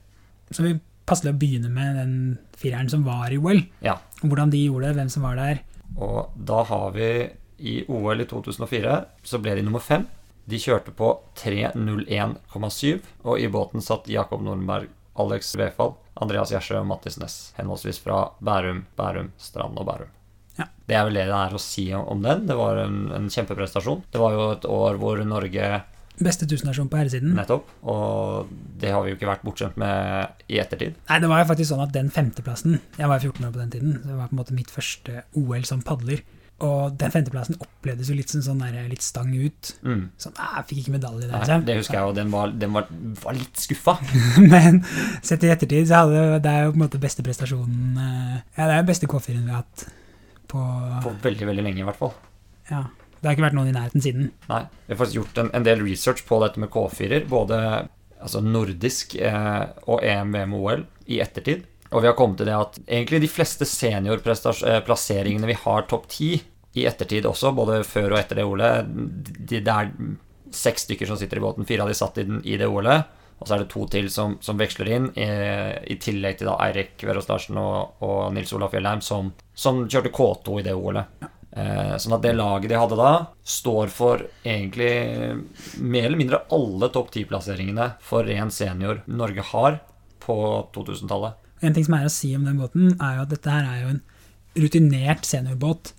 Så 0.55 0.63
vi 0.63 0.77
passer 1.07 1.31
å 1.31 1.39
begynne 1.39 1.71
med 1.73 1.97
den 2.01 2.15
fireren 2.59 2.91
som 2.91 3.05
var 3.07 3.33
i 3.33 3.39
OL. 3.39 3.63
Ja. 3.85 3.99
Hvordan 4.23 4.53
de 4.53 4.65
gjorde 4.67 4.91
det, 4.91 4.99
hvem 4.99 5.11
som 5.13 5.27
var 5.27 5.39
der. 5.41 5.63
Og 5.97 6.35
da 6.37 6.63
har 6.69 6.93
vi 6.97 7.11
i 7.57 7.79
OL 7.89 8.21
i 8.21 8.29
2004 8.29 8.97
så 9.25 9.41
ble 9.41 9.57
de 9.57 9.65
nummer 9.65 9.83
fem. 9.83 10.05
De 10.47 10.59
kjørte 10.63 10.93
på 10.95 11.09
3.01,7, 11.41 13.01
og 13.27 13.41
i 13.41 13.49
båten 13.51 13.83
satt 13.83 14.11
Jakob 14.11 14.45
Nordenberg, 14.47 14.93
Alex 15.19 15.57
Wefald, 15.59 15.97
Andreas 16.23 16.53
Gjersø 16.53 16.79
og 16.79 16.87
Mattis 16.87 17.17
Næss, 17.19 17.39
henholdsvis 17.57 17.99
fra 18.05 18.29
Bærum, 18.45 18.85
Bærum, 18.99 19.33
Strand 19.43 19.81
og 19.81 19.89
Bærum. 19.89 20.13
Ja. 20.57 20.69
Det 20.87 20.97
er 20.97 21.09
vel 21.09 21.19
det 21.19 21.27
det 21.29 21.41
er 21.41 21.57
å 21.57 21.61
si 21.61 21.89
om 21.97 22.23
den. 22.25 22.47
Det 22.49 22.57
var 22.57 22.79
en, 22.85 23.01
en 23.17 23.27
kjempeprestasjon. 23.33 24.05
Det 24.13 24.21
var 24.23 24.37
jo 24.37 24.47
et 24.55 24.69
år 24.71 25.01
hvor 25.03 25.21
Norge 25.27 25.67
Beste 26.23 26.47
tusenasjon 26.49 26.89
på 26.89 26.97
herresiden. 26.97 27.35
Nettopp. 27.37 27.69
Og 27.93 28.53
det 28.81 28.93
har 28.95 29.03
vi 29.05 29.13
jo 29.13 29.19
ikke 29.19 29.29
vært 29.29 29.45
bortskjemt 29.45 29.77
med 29.81 30.47
i 30.49 30.61
ettertid. 30.63 30.97
Nei, 31.11 31.19
det 31.21 31.29
var 31.29 31.43
jo 31.43 31.51
faktisk 31.51 31.73
sånn 31.75 31.85
at 31.85 31.93
den 31.93 32.09
femteplassen 32.15 32.79
Jeg 32.97 33.11
var 33.11 33.21
14 33.21 33.45
år 33.45 33.53
på 33.53 33.61
den 33.61 33.75
tiden. 33.75 33.99
så 34.01 34.09
Det 34.09 34.17
var 34.17 34.31
på 34.31 34.37
en 34.37 34.41
måte 34.41 34.57
mitt 34.57 34.73
første 34.73 35.23
OL 35.37 35.69
som 35.69 35.85
padler. 35.85 36.25
Og 36.65 36.95
den 36.97 37.13
femteplassen 37.13 37.59
opplevdes 37.61 38.09
jo 38.09 38.15
litt 38.17 38.31
som 38.33 38.41
sånn 38.41 38.63
der, 38.65 38.87
litt 38.89 39.05
stang 39.05 39.29
ut. 39.35 39.75
Mm. 39.85 40.07
Sånn, 40.17 40.33
«Ah, 40.41 40.55
jeg 40.63 40.69
fikk 40.71 40.79
ikke 40.85 40.95
medalje 40.95 41.27
der, 41.27 41.35
Nei, 41.35 41.41
liksom. 41.43 41.67
det 41.69 41.75
husker 41.83 41.99
jeg 41.99 42.07
jo. 42.09 42.15
Den 42.17 42.31
var, 42.33 42.55
den 42.65 42.73
var, 42.73 42.87
var 43.21 43.37
litt 43.37 43.61
skuffa. 43.61 43.99
Men 44.55 44.81
sett 45.21 45.45
i 45.45 45.53
ettertid, 45.53 45.85
så 45.91 46.07
hadde 46.07 46.41
det 46.41 46.55
er 46.55 46.65
jo 46.65 46.73
på 46.73 46.81
en 46.81 46.85
måte 46.87 47.03
beste 47.03 47.25
prestasjonen 47.27 48.01
eh, 48.01 48.39
Ja, 48.57 48.63
det 48.63 48.71
er 48.73 48.81
jo 48.81 48.89
beste 48.89 49.11
K4-en 49.13 49.45
vi 49.45 49.53
har 49.53 49.67
hatt 49.67 49.85
på 50.49 50.63
På 51.05 51.13
veldig, 51.27 51.51
veldig 51.51 51.67
lenge, 51.67 51.85
i 51.85 51.87
hvert 51.91 52.01
fall. 52.01 52.15
Ja. 52.71 52.87
Det 53.21 53.29
har 53.29 53.37
ikke 53.37 53.47
vært 53.47 53.57
noen 53.59 53.71
i 53.71 53.77
nærheten 53.77 54.05
siden. 54.05 54.33
Nei. 54.51 54.65
Vi 54.87 54.95
har 54.95 55.01
faktisk 55.01 55.21
gjort 55.21 55.39
en, 55.43 55.53
en 55.57 55.67
del 55.67 55.85
research 55.85 56.27
på 56.29 56.41
dette 56.43 56.61
med 56.63 56.71
K4-er. 56.73 57.25
Både 57.31 57.61
altså 58.17 58.43
nordisk 58.45 59.17
eh, 59.21 59.65
og 59.87 60.05
EM, 60.05 60.35
VM 60.37 60.55
og 60.57 60.69
OL 60.69 60.85
i 61.13 61.21
ettertid. 61.25 61.65
Og 61.93 62.03
vi 62.03 62.11
har 62.11 62.17
kommet 62.19 62.41
til 62.41 62.51
det 62.51 62.57
at 62.57 62.79
egentlig 62.83 63.23
de 63.23 63.31
fleste 63.31 63.69
seniorplasseringene 63.69 65.49
vi 65.49 65.59
har 65.63 65.87
topp 65.91 66.09
ti 66.13 66.31
i 66.77 66.85
ettertid 66.89 67.29
også, 67.29 67.55
både 67.57 67.81
før 67.89 68.13
og 68.13 68.19
etter 68.21 68.41
det 68.41 68.47
OL-et 68.47 68.89
de, 68.91 69.61
Det 69.63 69.73
er 69.73 69.93
seks 70.53 70.85
stykker 70.87 71.09
som 71.09 71.19
sitter 71.21 71.41
i 71.41 71.45
båten. 71.45 71.69
Fire 71.69 71.87
av 71.87 71.93
de 71.93 71.97
satt 71.97 72.19
i, 72.21 72.27
den, 72.29 72.43
i 72.45 72.59
det 72.61 72.69
OL-et. 72.69 73.15
Og 73.37 73.45
så 73.49 73.55
er 73.55 73.63
det 73.63 73.69
to 73.69 73.85
til 73.93 74.07
som, 74.09 74.39
som 74.41 74.57
veksler 74.57 74.89
inn, 74.97 75.11
i, 75.13 75.27
i 75.93 75.99
tillegg 76.01 76.39
til 76.41 76.49
da 76.49 76.55
Eirik 76.65 77.03
Verås 77.05 77.29
Larsen 77.29 77.59
og, 77.61 77.99
og 78.05 78.31
Nils 78.33 78.53
Olaf 78.57 78.73
Fjellheim, 78.73 79.03
som, 79.05 79.29
som 79.53 79.83
kjørte 79.85 80.13
K2 80.17 80.61
i 80.63 80.65
det 80.65 80.73
OL-et. 80.73 81.27
Eh, 81.57 81.95
sånn 81.97 82.13
at 82.13 82.21
det 82.27 82.35
laget 82.37 82.69
de 82.69 82.77
hadde 82.77 82.97
da, 83.01 83.11
står 83.49 83.89
for 83.89 84.21
egentlig 84.45 84.91
mer 85.81 86.05
eller 86.11 86.21
mindre 86.21 86.43
alle 86.53 86.91
topp 86.93 87.11
ti-plasseringene 87.15 87.95
for 88.05 88.27
ren 88.29 88.51
senior 88.53 89.01
Norge 89.09 89.41
har 89.55 89.79
på 90.21 90.37
2000-tallet. 90.75 91.39
En 91.65 91.73
ting 91.73 91.87
som 91.87 91.97
er 91.97 92.05
å 92.05 92.13
si 92.13 92.35
om 92.37 92.45
den 92.45 92.59
båten, 92.61 92.91
er 93.01 93.17
jo 93.17 93.23
at 93.25 93.33
dette 93.33 93.55
her 93.55 93.65
er 93.71 93.83
jo 93.87 93.93
en 93.95 94.03
rutinert 94.57 95.25
seniorbåt, 95.25 95.95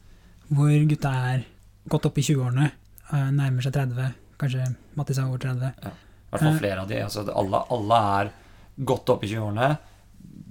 hvor 0.53 0.69
gutta 0.91 1.13
er 1.33 1.45
godt 1.89 2.05
opp 2.11 2.21
i 2.21 2.25
20-årene, 2.27 2.69
eh, 3.13 3.29
nærmer 3.33 3.65
seg 3.65 3.73
30, 3.79 4.13
kanskje 4.37 4.69
Mattis 4.97 5.17
er 5.17 5.25
over 5.25 5.41
30. 5.41 5.73
I 5.87 5.89
hvert 6.29 6.43
fall 6.43 6.53
Eh. 6.53 6.59
flere 6.61 6.81
av 6.81 6.87
de. 6.87 7.01
Altså 7.01 7.25
alle, 7.33 7.63
alle 7.71 7.99
er 8.21 8.31
godt 8.85 9.09
oppe 9.09 9.25
i 9.25 9.33
20-årene. 9.33 9.77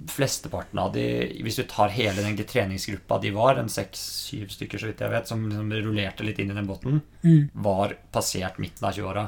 Flesteparten 0.07 0.79
av 0.79 0.93
de, 0.95 1.03
hvis 1.43 1.57
du 1.59 1.63
tar 1.67 1.89
hele 1.91 2.21
den 2.23 2.37
treningsgruppa 2.47 3.17
de 3.21 3.31
var, 3.35 3.57
en 3.59 3.67
seks-syv 3.69 4.47
stykker 4.53 4.79
så 4.79 4.87
vidt 4.89 5.01
jeg 5.03 5.11
vet, 5.11 5.27
som 5.27 5.41
som 5.51 5.71
rullerte 5.71 6.23
litt 6.23 6.39
inn 6.39 6.51
i 6.51 6.55
den 6.57 6.67
båten, 6.69 7.01
Mm. 7.23 7.49
var 7.53 7.95
passert 8.11 8.57
midten 8.59 8.85
av 8.87 8.93
20-åra. 8.95 9.27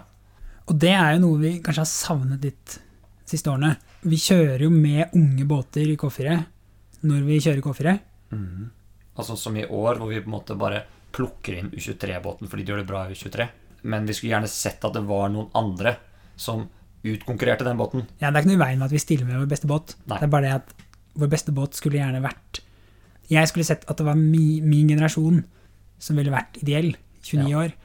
Og 0.70 0.78
det 0.80 0.94
er 0.94 1.14
jo 1.16 1.20
noe 1.26 1.40
vi 1.42 1.52
kanskje 1.60 1.82
har 1.84 1.92
savnet 1.92 2.44
litt 2.44 2.76
de 2.80 3.30
siste 3.34 3.50
årene. 3.50 3.76
Vi 4.04 4.16
kjører 4.16 4.62
jo 4.62 4.70
med 4.70 5.10
unge 5.14 5.46
båter 5.46 5.90
i 5.90 5.98
K4 5.98 6.46
når 7.04 7.26
vi 7.26 7.40
kjører 7.40 7.62
K4. 7.62 8.00
Altså 9.20 9.36
som 9.38 9.56
i 9.58 9.66
år, 9.66 9.98
hvor 10.00 10.08
vi 10.10 10.22
på 10.22 10.30
en 10.30 10.36
måte 10.38 10.56
bare 10.58 10.84
plukker 11.12 11.58
inn 11.58 11.72
U23-båten 11.74 12.48
fordi 12.48 12.64
de 12.64 12.72
gjør 12.72 12.84
det 12.84 12.88
bra 12.88 13.06
i 13.10 13.14
U23. 13.18 13.48
Men 13.84 14.06
vi 14.06 14.14
skulle 14.14 14.34
gjerne 14.36 14.48
sett 14.52 14.84
at 14.86 14.94
det 14.94 15.04
var 15.08 15.30
noen 15.34 15.50
andre 15.58 15.96
som 16.40 16.68
utkonkurrerte 17.04 17.64
den 17.68 17.80
båten. 17.80 18.08
Ja, 18.20 18.32
Det 18.32 18.40
er 18.40 18.44
ikke 18.44 18.52
noe 18.52 18.60
i 18.60 18.66
veien 18.66 18.80
med 18.80 18.90
at 18.90 18.96
vi 18.96 19.02
stiller 19.02 19.28
med 19.28 19.40
vår 19.40 19.52
beste 19.52 19.70
båt. 19.70 19.96
Nei. 20.06 20.18
Det 20.20 20.28
er 20.28 20.34
bare 20.34 20.48
det 20.48 20.56
at 20.58 20.74
vår 21.20 21.32
beste 21.32 21.54
båt 21.56 21.78
skulle 21.78 22.00
gjerne 22.00 22.24
vært 22.24 22.64
Jeg 23.30 23.50
skulle 23.50 23.68
sett 23.68 23.86
at 23.86 24.00
det 24.00 24.06
var 24.08 24.18
mi, 24.18 24.60
min 24.66 24.90
generasjon 24.90 25.44
som 26.02 26.18
ville 26.18 26.34
vært 26.34 26.58
ideell. 26.64 26.96
29 27.22 27.56
år. 27.60 27.76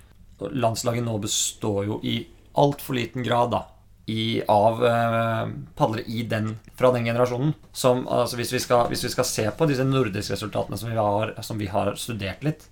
Og 0.40 0.54
landslaget 0.56 1.04
nå 1.04 1.18
består 1.20 1.84
jo 1.84 1.98
i 2.06 2.22
altfor 2.56 2.96
liten 2.96 3.24
grad 3.26 3.50
da, 3.52 3.60
i, 4.08 4.40
av 4.48 4.80
eh, 4.86 5.50
padlere 5.76 6.06
i 6.08 6.22
den, 6.30 6.54
fra 6.78 6.92
den 6.94 7.04
generasjonen. 7.04 7.52
Som, 7.72 8.06
altså 8.08 8.38
hvis, 8.40 8.54
vi 8.54 8.62
skal, 8.62 8.86
hvis 8.88 9.04
vi 9.04 9.12
skal 9.12 9.28
se 9.28 9.44
på 9.52 9.68
disse 9.68 9.84
nordiske 9.84 10.36
resultatene 10.36 10.78
som 10.80 10.92
vi 10.92 10.96
har, 10.96 11.34
som 11.44 11.60
vi 11.60 11.68
har 11.68 11.92
studert 12.00 12.46
litt, 12.46 12.66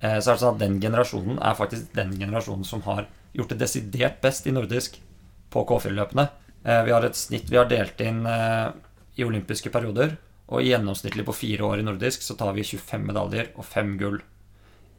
eh, 0.00 0.18
så 0.18 0.32
er 0.32 0.34
det 0.34 0.42
sånn 0.42 0.56
at 0.56 0.64
den 0.64 0.80
generasjonen 0.82 1.38
er 1.38 1.58
faktisk 1.58 1.94
den 1.94 2.16
generasjonen 2.18 2.66
som 2.66 2.82
har 2.88 3.06
gjort 3.36 3.54
det 3.54 3.62
desidert 3.62 4.20
best 4.24 4.48
i 4.48 4.56
nordisk 4.56 4.98
på 5.52 5.64
K4-løpene. 5.68 6.26
Eh, 6.64 6.82
vi 6.86 6.94
har 6.94 7.04
et 7.06 7.18
snitt 7.18 7.50
vi 7.50 7.58
har 7.60 7.68
delt 7.70 8.00
inn 8.04 8.24
eh, 8.26 8.68
i 9.18 9.26
olympiske 9.26 9.72
perioder, 9.74 10.16
og 10.52 10.64
gjennomsnittlig 10.64 11.24
på 11.28 11.34
fire 11.36 11.64
år 11.68 11.80
i 11.80 11.86
nordisk 11.86 12.24
så 12.24 12.36
tar 12.36 12.52
vi 12.56 12.64
25 12.66 13.06
medaljer 13.08 13.52
og 13.56 13.64
5 13.64 13.96
gull 14.00 14.18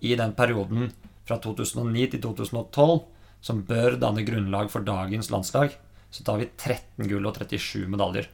i 0.03 0.15
den 0.19 0.33
perioden 0.35 0.91
fra 1.27 1.37
2009 1.39 2.07
til 2.13 2.23
2012, 2.23 3.03
som 3.43 3.61
bør 3.67 3.97
danne 3.99 4.23
grunnlag 4.27 4.71
for 4.71 4.85
dagens 4.87 5.29
landslag, 5.31 5.75
så 6.13 6.23
tar 6.27 6.41
vi 6.41 6.49
13 6.49 7.07
gull 7.09 7.27
og 7.27 7.37
37 7.39 7.85
medaljer. 7.91 8.27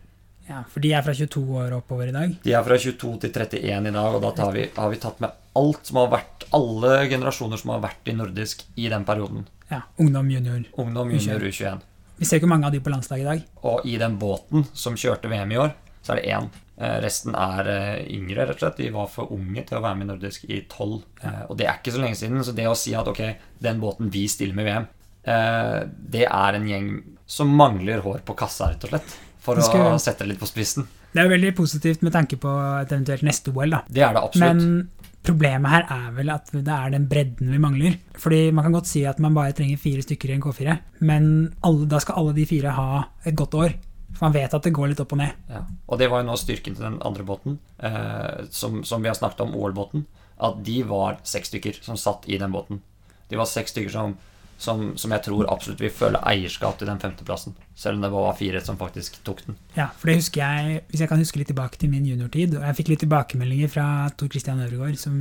Ja, 0.49 0.63
For 0.65 0.81
de 0.81 0.95
er 0.97 1.03
fra 1.05 1.13
22 1.13 1.43
år 1.61 1.75
oppover 1.77 2.09
i 2.09 2.13
dag. 2.15 2.31
De 2.41 2.53
er 2.57 2.63
fra 2.65 2.77
22 2.81 3.11
til 3.21 3.35
31 3.35 3.91
i 3.91 3.93
dag, 3.93 4.15
og 4.17 4.23
da 4.23 4.31
tar 4.33 4.55
vi, 4.55 4.65
har 4.73 4.89
vi 4.89 5.01
tatt 5.01 5.21
med 5.21 5.35
alt 5.59 5.85
som 5.85 5.99
har 6.01 6.09
vært, 6.15 6.47
alle 6.57 6.95
generasjoner 7.11 7.61
som 7.61 7.75
har 7.75 7.83
vært 7.83 8.09
i 8.09 8.15
nordisk 8.17 8.63
i 8.73 8.89
den 8.89 9.05
perioden. 9.05 9.45
Ja, 9.69 9.83
Ungdom, 10.01 10.31
junior. 10.33 10.63
Ungdom, 10.81 11.13
junior, 11.13 11.45
U21. 11.45 11.85
Vi 12.19 12.27
ser 12.27 12.39
ikke 12.41 12.49
mange 12.51 12.67
av 12.67 12.73
de 12.75 12.81
på 12.83 12.91
landslaget 12.91 13.23
i 13.23 13.29
dag. 13.29 13.43
Og 13.69 13.85
i 13.87 13.95
den 14.01 14.17
båten 14.19 14.65
som 14.75 14.97
kjørte 14.99 15.29
VM 15.31 15.53
i 15.55 15.59
år, 15.61 15.71
så 16.03 16.13
er 16.13 16.19
det 16.19 16.31
én. 16.35 16.49
Eh, 16.79 16.97
Resten 17.03 17.35
er 17.35 17.67
eh, 17.71 18.05
yngre, 18.15 18.45
rett 18.47 18.57
og 18.57 18.63
slett. 18.65 18.77
De 18.79 18.89
var 18.95 19.07
for 19.11 19.31
unge 19.35 19.63
til 19.67 19.79
å 19.79 19.83
være 19.83 19.99
med 19.99 20.07
i 20.07 20.11
nordisk 20.13 20.45
i 20.51 20.61
12. 20.67 20.99
Eh, 21.23 21.41
Og 21.49 21.57
det 21.59 21.67
er 21.67 21.79
ikke 21.79 21.95
så 21.95 22.03
lenge 22.03 22.19
siden, 22.19 22.43
så 22.43 22.55
det 22.55 22.67
å 22.67 22.75
si 22.79 22.93
at 22.95 23.07
ok, 23.11 23.21
den 23.63 23.79
båten 23.83 24.11
vi 24.11 24.25
stiller 24.31 24.55
med 24.59 24.67
VM, 24.69 24.87
det 26.09 26.23
er 26.25 26.55
en 26.57 26.63
gjeng 26.67 26.85
som 27.29 27.51
mangler 27.53 27.99
hår 28.01 28.21
på 28.25 28.33
kassa, 28.39 28.71
rett 28.71 28.85
og 28.87 28.93
slett. 28.93 29.11
For 29.43 29.59
skal- 29.61 29.91
å 29.93 29.99
sette 30.01 30.23
det 30.23 30.29
litt 30.31 30.39
på 30.41 30.47
spissen. 30.49 30.87
Det 31.13 31.21
er 31.21 31.27
jo 31.27 31.33
veldig 31.33 31.51
positivt 31.57 32.03
med 32.05 32.13
tanke 32.13 32.37
på 32.41 32.51
et 32.79 32.91
eventuelt 32.93 33.25
neste 33.25 33.53
OL, 33.53 33.73
da. 33.73 33.81
Det 33.89 34.03
er 34.05 34.15
det 34.15 34.21
absolutt. 34.21 34.61
Men 34.61 35.09
problemet 35.25 35.73
her 35.73 35.85
er 35.95 36.07
vel 36.15 36.31
at 36.33 36.51
det 36.53 36.75
er 36.75 36.93
den 36.93 37.07
bredden 37.09 37.51
vi 37.53 37.61
mangler. 37.61 37.97
Fordi 38.19 38.41
man 38.55 38.67
kan 38.67 38.77
godt 38.77 38.89
si 38.91 39.03
at 39.09 39.19
man 39.23 39.35
bare 39.37 39.55
trenger 39.57 39.81
fire 39.81 40.05
stykker 40.05 40.31
i 40.31 40.37
en 40.37 40.43
K4, 40.43 40.77
men 41.09 41.29
alle, 41.65 41.89
da 41.89 42.01
skal 42.03 42.21
alle 42.21 42.35
de 42.37 42.47
fire 42.49 42.75
ha 42.77 43.03
et 43.25 43.37
godt 43.37 43.57
år. 43.59 43.75
For 44.15 44.27
man 44.27 44.35
vet 44.35 44.53
at 44.55 44.65
det 44.65 44.73
går 44.75 44.91
litt 44.91 45.01
opp 45.03 45.13
og 45.15 45.21
ned. 45.21 45.35
Ja. 45.51 45.63
Og 45.87 45.99
det 46.01 46.09
var 46.11 46.21
jo 46.21 46.29
nå 46.29 46.37
styrken 46.39 46.77
til 46.77 46.85
den 46.87 46.97
andre 47.05 47.25
båten, 47.27 47.59
eh, 47.77 48.45
som, 48.53 48.81
som 48.87 49.03
vi 49.03 49.11
har 49.11 49.17
snakket 49.17 49.45
om, 49.45 49.53
OL-båten. 49.55 50.05
At 50.43 50.61
de 50.65 50.81
var 50.87 51.19
seks 51.27 51.51
stykker 51.51 51.81
som 51.85 51.99
satt 51.99 52.25
i 52.27 52.39
den 52.41 52.53
båten. 52.53 52.81
De 53.29 53.37
var 53.39 53.49
seks 53.49 53.75
stykker 53.75 53.93
som, 53.93 54.17
som, 54.59 54.91
som 54.99 55.13
jeg 55.15 55.23
tror 55.23 55.47
absolutt 55.51 55.79
vil 55.81 55.93
føle 55.93 56.19
eierskap 56.27 56.77
til 56.79 56.89
den 56.89 56.99
femteplassen. 56.99 57.55
Selv 57.79 57.97
om 57.97 58.03
det 58.03 58.11
var 58.11 58.35
fire 58.37 58.61
som 58.63 58.77
faktisk 58.79 59.21
tok 59.23 59.45
den. 59.45 59.57
Ja, 59.77 59.87
for 59.95 60.11
det 60.11 60.19
husker 60.19 60.43
jeg, 60.43 60.81
Hvis 60.89 61.03
jeg 61.03 61.09
kan 61.09 61.21
huske 61.21 61.39
litt 61.39 61.47
tilbake 61.51 61.79
til 61.79 61.89
min 61.89 62.05
juniortid 62.05 62.57
og 62.57 62.65
Jeg 62.67 62.75
fikk 62.81 62.91
litt 62.91 63.03
tilbakemeldinger 63.05 63.71
fra 63.71 63.87
Tor 64.19 64.27
Christian 64.27 64.59
Øvregård, 64.65 64.99
som 64.99 65.15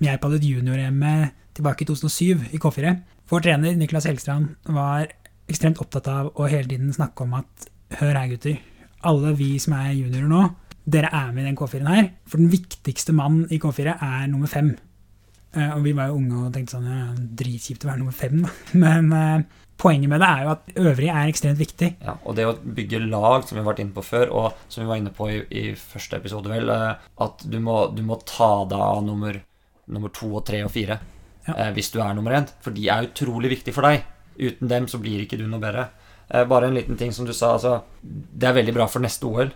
jeg 0.00 0.20
padlet 0.22 0.46
junior-EM 0.46 0.94
med 1.02 1.30
tilbake 1.54 1.82
i 1.82 1.90
2007 1.90 2.54
i 2.54 2.62
K4. 2.62 2.94
Vår 3.30 3.44
trener 3.44 3.76
Niklas 3.78 4.06
Helgstrand 4.06 4.54
var 4.70 5.10
ekstremt 5.50 5.80
opptatt 5.82 6.08
av 6.10 6.30
å 6.38 6.46
hele 6.50 6.70
tiden 6.70 6.94
snakke 6.94 7.26
om 7.26 7.34
at 7.40 7.70
hør 7.98 8.14
her, 8.14 8.30
gutter. 8.30 8.60
Alle 9.06 9.34
vi 9.34 9.56
som 9.62 9.74
er 9.78 9.96
juniorer 9.96 10.30
nå, 10.30 10.44
dere 10.90 11.10
er 11.12 11.32
med 11.34 11.44
i 11.44 11.50
den 11.50 11.58
K4-en 11.58 11.90
her. 11.90 12.08
For 12.28 12.38
den 12.38 12.52
viktigste 12.52 13.14
mannen 13.16 13.50
i 13.50 13.58
K4 13.62 13.96
er 13.98 14.30
nummer 14.30 14.50
fem. 14.50 14.76
Eh, 15.56 15.72
og 15.74 15.82
vi 15.82 15.92
var 15.98 16.10
jo 16.12 16.18
unge 16.20 16.44
og 16.46 16.52
tenkte 16.54 16.76
sånn 16.76 16.86
ja, 16.86 17.08
Dritkjipt 17.40 17.82
å 17.84 17.90
være 17.90 17.98
nummer 18.02 18.14
fem, 18.14 18.42
da. 18.44 18.52
Men 18.84 19.08
eh, 19.16 19.42
poenget 19.80 20.10
med 20.12 20.20
det 20.22 20.28
er 20.28 20.42
jo 20.44 20.50
at 20.52 20.68
øvrige 20.78 21.14
er 21.16 21.30
ekstremt 21.32 21.58
viktig. 21.58 21.88
Ja, 22.04 22.14
og 22.22 22.36
det 22.38 22.44
å 22.46 22.54
bygge 22.60 23.00
lag, 23.06 23.46
som 23.48 23.56
vi 23.56 23.62
har 23.64 23.70
vært 23.72 23.80
inne 23.82 23.96
på 23.96 24.04
før, 24.06 24.30
og 24.36 24.60
som 24.70 24.84
vi 24.84 24.88
var 24.90 25.00
inne 25.00 25.12
på 25.16 25.30
i, 25.32 25.38
i 25.50 25.64
første 25.74 26.20
episode, 26.20 26.50
vel, 26.52 26.70
eh, 26.70 27.08
at 27.26 27.46
du 27.50 27.56
må, 27.64 27.80
du 27.96 28.02
må 28.06 28.20
ta 28.28 28.50
deg 28.70 28.78
av 28.78 29.00
nummer, 29.06 29.40
nummer 29.90 30.12
to 30.14 30.28
og 30.38 30.44
tre 30.46 30.62
og 30.66 30.70
fire 30.74 31.00
Ja. 31.48 31.54
eh, 31.56 31.70
hvis 31.74 31.90
du 31.94 31.98
er 32.04 32.14
nummer 32.14 32.36
én. 32.36 32.46
For 32.62 32.70
de 32.76 32.86
er 32.92 33.08
utrolig 33.08 33.50
viktige 33.56 33.74
for 33.74 33.88
deg. 33.88 34.04
Uten 34.40 34.68
dem 34.70 34.86
så 34.88 35.00
blir 35.02 35.24
ikke 35.24 35.38
du 35.40 35.46
noe 35.50 35.58
bedre. 35.60 35.88
Eh, 36.30 36.44
bare 36.46 36.68
en 36.70 36.76
liten 36.78 36.96
ting 37.00 37.10
som 37.16 37.26
du 37.26 37.32
sa, 37.34 37.56
altså 37.56 37.80
Det 38.04 38.46
er 38.46 38.54
veldig 38.60 38.74
bra 38.76 38.86
for 38.86 39.02
neste 39.02 39.26
OL. 39.26 39.50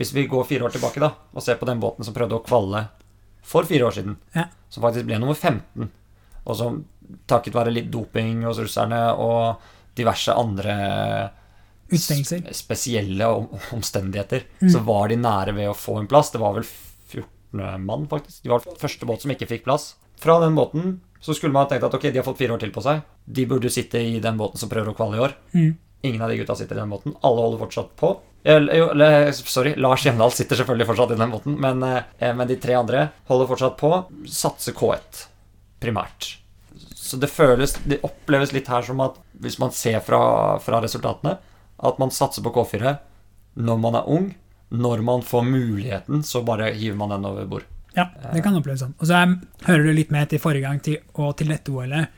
Hvis 0.00 0.10
vi 0.16 0.26
går 0.30 0.46
fire 0.48 0.66
år 0.66 0.74
tilbake 0.74 0.98
da 1.02 1.12
og 1.34 1.42
ser 1.44 1.60
på 1.60 1.66
den 1.68 1.78
båten 1.82 2.06
som 2.06 2.14
prøvde 2.16 2.36
å 2.40 2.42
kvalle 2.46 2.86
for 3.48 3.64
fire 3.68 3.88
år 3.88 3.96
siden, 3.96 4.16
Ja. 4.36 4.44
som 4.68 4.84
faktisk 4.84 5.06
ble 5.08 5.18
nummer 5.22 5.34
15, 5.38 5.88
og 6.46 6.56
som 6.58 6.84
takket 7.26 7.54
være 7.56 7.72
litt 7.72 7.90
doping 7.90 8.42
hos 8.44 8.58
russerne 8.60 9.00
og 9.16 9.56
diverse 9.96 10.28
andre 10.36 11.30
Utstengelser. 11.90 12.42
spesielle 12.52 13.24
omstendigheter. 13.24 13.72
omstendigheter, 13.72 14.44
så 14.70 14.82
var 14.84 15.08
de 15.08 15.16
nære 15.16 15.54
ved 15.56 15.68
å 15.70 15.76
få 15.76 15.98
en 16.02 16.06
plass. 16.10 16.30
Det 16.30 16.40
var 16.40 16.52
vel 16.58 16.64
14 17.08 17.80
mann, 17.84 18.06
faktisk. 18.10 18.42
De 18.44 18.50
var 18.52 18.60
første 18.60 19.06
båt 19.08 19.22
som 19.24 19.30
ikke 19.32 19.48
fikk 19.48 19.64
plass. 19.64 19.94
Fra 20.20 20.38
den 20.40 20.54
båten 20.54 21.00
Så 21.20 21.34
skulle 21.34 21.50
man 21.52 21.66
tenkt 21.66 21.82
at 21.82 21.94
ok, 21.94 22.12
de 22.12 22.18
har 22.20 22.22
fått 22.22 22.38
fire 22.38 22.52
år 22.54 22.60
til 22.60 22.70
på 22.70 22.80
seg. 22.80 23.00
De 23.26 23.44
burde 23.44 23.68
sitte 23.74 23.98
i 23.98 24.20
den 24.22 24.36
båten 24.38 24.56
som 24.56 24.68
prøver 24.70 24.92
å 24.92 24.94
kvalle 24.94 25.16
i 25.16 25.22
år. 25.24 25.32
Mm. 25.52 25.76
Ingen 26.04 26.22
av 26.22 26.28
de 26.30 26.36
gutta 26.38 26.54
sitter 26.54 26.76
i 26.76 26.78
den 26.78 26.90
båten. 26.92 27.16
Alle 27.24 27.42
holder 27.42 27.58
fortsatt 27.58 27.96
på. 27.98 28.20
Eller, 28.48 28.78
jo, 28.80 29.32
sorry, 29.44 29.74
Lars 29.76 30.06
Hjemdal 30.06 30.32
sitter 30.32 30.56
selvfølgelig 30.56 30.88
fortsatt 30.88 31.10
i 31.12 31.18
den 31.20 31.32
båten, 31.34 31.56
men, 31.60 31.82
eh, 31.84 32.32
men 32.32 32.48
de 32.48 32.56
tre 32.56 32.78
andre 32.78 33.08
holder 33.28 33.48
fortsatt 33.50 33.74
på. 33.76 33.90
Satser 34.24 34.72
K1 34.76 35.24
primært. 35.82 36.36
Så 36.94 37.16
det 37.16 37.30
føles 37.32 37.72
Det 37.84 38.00
oppleves 38.04 38.52
litt 38.52 38.68
her 38.68 38.82
som 38.84 39.00
at 39.00 39.16
hvis 39.40 39.58
man 39.60 39.72
ser 39.72 40.00
fra, 40.04 40.58
fra 40.60 40.80
resultatene, 40.84 41.36
at 41.78 41.98
man 42.00 42.10
satser 42.10 42.44
på 42.44 42.52
K4 42.56 42.94
når 43.58 43.80
man 43.82 43.98
er 44.00 44.08
ung. 44.08 44.30
Når 44.68 45.02
man 45.04 45.22
får 45.24 45.44
muligheten, 45.48 46.22
så 46.24 46.42
bare 46.44 46.72
hiver 46.76 46.96
man 46.96 47.14
den 47.14 47.24
over 47.24 47.46
bord. 47.48 47.64
Ja, 47.96 48.10
det 48.34 48.42
kan 48.44 48.56
oppleves 48.56 48.82
sånn. 48.84 48.92
Og 49.00 49.08
så 49.08 49.16
er, 49.16 49.36
hører 49.64 49.88
du 49.88 49.92
litt 49.96 50.12
med 50.12 50.28
til 50.28 50.40
forrige 50.42 50.66
gang 50.66 50.80
til, 50.84 50.98
og 51.16 51.36
til 51.40 51.48
dette 51.52 51.72
OL-et 51.72 52.12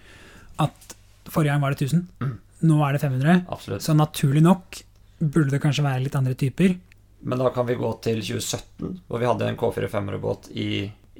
at 0.61 0.97
forrige 1.31 1.55
gang 1.55 1.63
var 1.63 1.75
det 1.75 1.87
1000. 1.87 2.07
Mm. 2.23 2.35
Nå 2.67 2.81
er 2.85 2.97
det 2.97 3.03
500. 3.05 3.45
Absolutt. 3.55 3.85
Så 3.87 3.95
naturlig 3.95 4.43
nok 4.45 4.83
burde 5.21 5.53
det 5.55 5.61
kanskje 5.63 5.85
være 5.87 6.05
litt 6.05 6.17
andre 6.19 6.35
typer. 6.39 6.77
Men 7.21 7.39
da 7.43 7.51
kan 7.53 7.67
vi 7.69 7.77
gå 7.77 7.91
til 8.05 8.21
2017, 8.25 8.95
hvor 9.09 9.21
vi 9.21 9.29
hadde 9.29 9.49
en 9.51 9.59
K4 9.61 9.89
500-båt 9.93 10.49
i, 10.57 10.69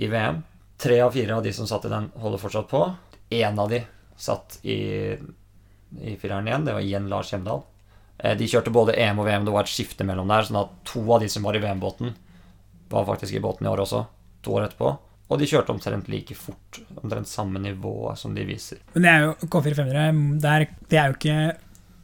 i 0.01 0.09
VM. 0.09 0.41
Tre 0.81 0.97
av 1.05 1.13
fire 1.13 1.37
av 1.37 1.45
de 1.45 1.53
som 1.53 1.69
satt 1.69 1.85
i 1.85 1.93
den, 1.93 2.07
holder 2.17 2.41
fortsatt 2.41 2.71
på. 2.71 2.81
Én 3.37 3.59
av 3.61 3.69
de 3.69 3.83
satt 4.17 4.57
i, 4.65 4.79
i 6.01 6.15
fireren 6.17 6.49
igjen. 6.49 6.65
Det 6.65 6.73
var 6.79 6.87
igjen 6.87 7.11
Lars 7.13 7.33
Hjemdal. 7.35 7.61
Eh, 8.17 8.33
De 8.41 8.49
kjørte 8.49 8.73
både 8.73 8.97
EM 8.97 9.21
og 9.21 9.29
VM, 9.29 9.45
det 9.45 9.53
var 9.55 9.69
et 9.69 9.73
skifte 9.75 10.07
mellom 10.09 10.33
der. 10.33 10.49
Sånn 10.49 10.63
at 10.63 10.73
to 10.89 11.05
av 11.13 11.21
de 11.21 11.29
som 11.33 11.45
var 11.45 11.57
i 11.57 11.63
VM-båten, 11.63 12.15
var 12.91 13.07
faktisk 13.07 13.37
i 13.37 13.45
båten 13.45 13.69
i 13.69 13.71
år 13.71 13.85
også. 13.85 14.03
To 14.47 14.57
år 14.57 14.71
etterpå. 14.71 14.95
Og 15.31 15.39
de 15.39 15.47
kjørte 15.47 15.71
omtrent 15.71 16.09
like 16.11 16.35
fort. 16.35 16.81
Omtrent 17.05 17.29
samme 17.31 17.61
nivå 17.63 18.17
som 18.19 18.33
de 18.35 18.49
viser. 18.49 18.81
Men 18.97 19.05
det 19.05 19.13
er 19.13 19.27
jo 19.29 19.37
K4 19.53 19.77
500 19.79 20.41
det 20.43 20.55
er, 20.57 20.67
det 20.91 20.99
er 20.99 21.13
jo 21.13 21.19
ikke 21.21 21.37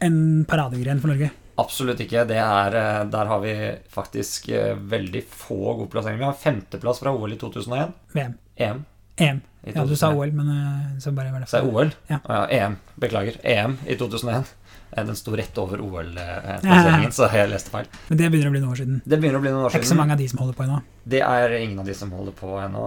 en 0.06 0.20
paradegren 0.46 1.00
for 1.02 1.10
Norge. 1.10 1.32
Absolutt 1.56 2.00
ikke. 2.04 2.24
Det 2.28 2.36
er, 2.42 2.74
eh, 2.76 3.04
der 3.12 3.30
har 3.30 3.40
vi 3.40 3.54
faktisk 3.92 4.48
eh, 4.52 4.74
veldig 4.76 5.22
få 5.30 5.76
gode 5.78 5.88
plasseringer. 5.94 6.18
Vi 6.18 6.28
har 6.28 6.38
femteplass 6.40 7.00
fra 7.00 7.12
OL 7.16 7.32
i 7.32 7.38
2001. 7.40 7.94
VM. 8.12 8.34
EM. 8.56 8.84
EM. 9.16 9.40
Ja, 9.74 9.84
du 9.88 9.96
sa 9.96 10.12
OL, 10.14 10.30
men 10.36 10.50
eh, 10.52 10.98
så 11.02 11.12
bare 11.16 11.32
var 11.32 11.40
det 11.42 11.48
Sa 11.50 11.58
er 11.62 11.70
OL? 11.72 11.90
Ja. 12.12 12.20
Ja, 12.28 12.42
EM. 12.52 12.76
Beklager. 13.00 13.40
EM 13.42 13.78
i 13.86 13.96
2001. 13.96 14.52
Eh, 14.92 15.04
Den 15.04 15.16
sto 15.16 15.32
rett 15.36 15.58
over 15.58 15.80
OL-plasseringen, 15.82 17.12
så 17.16 17.30
jeg 17.32 17.50
leste 17.50 17.72
feil. 17.72 17.88
Men 18.10 18.20
det 18.20 18.30
begynner 18.30 18.52
å 18.52 18.54
bli 18.54 18.62
noen 18.62 18.76
år 18.76 18.82
siden. 18.82 19.00
Det 19.04 19.18
begynner 19.22 19.40
å 19.40 19.44
bli 19.46 19.54
noen 19.54 19.64
år 19.66 19.72
Det 19.72 19.80
er 19.80 19.84
ikke 19.86 19.94
så 19.94 19.98
mange 19.98 20.14
av 20.14 20.20
de 20.22 20.28
som 20.28 20.44
holder 20.44 20.60
på 20.60 20.66
ennå. 20.68 20.78
Det 21.16 21.24
er 21.24 21.56
ingen 21.58 21.80
av 21.82 21.88
de 21.88 21.96
som 21.96 22.12
holder 22.12 22.36
på 22.36 22.52
ennå. 22.62 22.84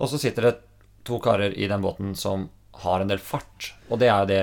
Og 0.00 0.10
så 0.10 0.18
sitter 0.20 0.48
det 0.48 0.56
to 1.04 1.20
karer 1.22 1.52
i 1.58 1.68
den 1.68 1.82
båten 1.84 2.16
som 2.18 2.48
har 2.82 3.02
en 3.02 3.10
del 3.10 3.20
fart. 3.22 3.72
Og 3.90 4.00
det 4.00 4.08
er 4.08 4.22
jo 4.22 4.30
det 4.30 4.42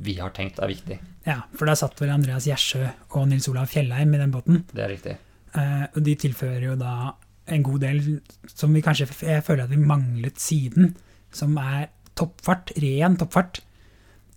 vi 0.00 0.16
har 0.20 0.32
tenkt 0.36 0.60
er 0.62 0.70
viktig. 0.70 0.98
Ja, 1.26 1.42
for 1.52 1.68
da 1.68 1.76
satt 1.76 1.98
vel 2.00 2.12
Andreas 2.14 2.46
Gjersø 2.48 2.86
og 3.12 3.26
Nils 3.28 3.48
Olav 3.50 3.68
Fjellheim 3.70 4.14
i 4.16 4.20
den 4.22 4.32
båten. 4.32 4.62
Det 4.72 4.84
er 4.84 4.92
riktig. 4.94 5.16
Eh, 5.52 5.86
og 5.92 6.00
de 6.06 6.14
tilfører 6.22 6.70
jo 6.70 6.76
da 6.80 7.12
en 7.50 7.64
god 7.66 7.82
del 7.82 8.00
som 8.48 8.72
vi 8.74 8.82
kanskje 8.84 9.08
jeg 9.26 9.44
føler 9.44 9.66
at 9.66 9.72
vi 9.72 9.80
manglet 9.80 10.38
siden, 10.40 10.94
som 11.34 11.56
er 11.60 11.90
toppfart, 12.18 12.72
ren 12.80 13.18
toppfart. 13.20 13.60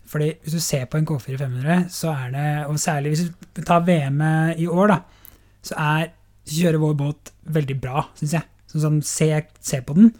Fordi 0.09 0.33
hvis 0.43 0.57
du 0.57 0.61
ser 0.61 0.89
på 0.91 0.99
en 0.99 1.07
K4 1.07 1.37
500, 1.39 1.87
så 1.93 2.11
er 2.11 2.33
det, 2.33 2.47
og 2.67 2.81
særlig 2.81 3.13
hvis 3.13 3.29
du 3.55 3.63
tar 3.63 3.85
VM 3.87 4.19
i 4.59 4.67
år, 4.67 4.91
da, 4.91 4.99
så 5.63 5.77
er 5.79 6.11
kjører 6.49 6.81
vår 6.81 6.95
båt 6.99 7.31
veldig 7.55 7.77
bra, 7.81 8.03
syns 8.19 8.35
jeg. 8.37 8.47
Sånn, 8.69 8.83
sånn, 8.83 8.99
se, 9.07 9.29
se 9.63 9.79
på 9.85 9.95
den. 9.97 10.11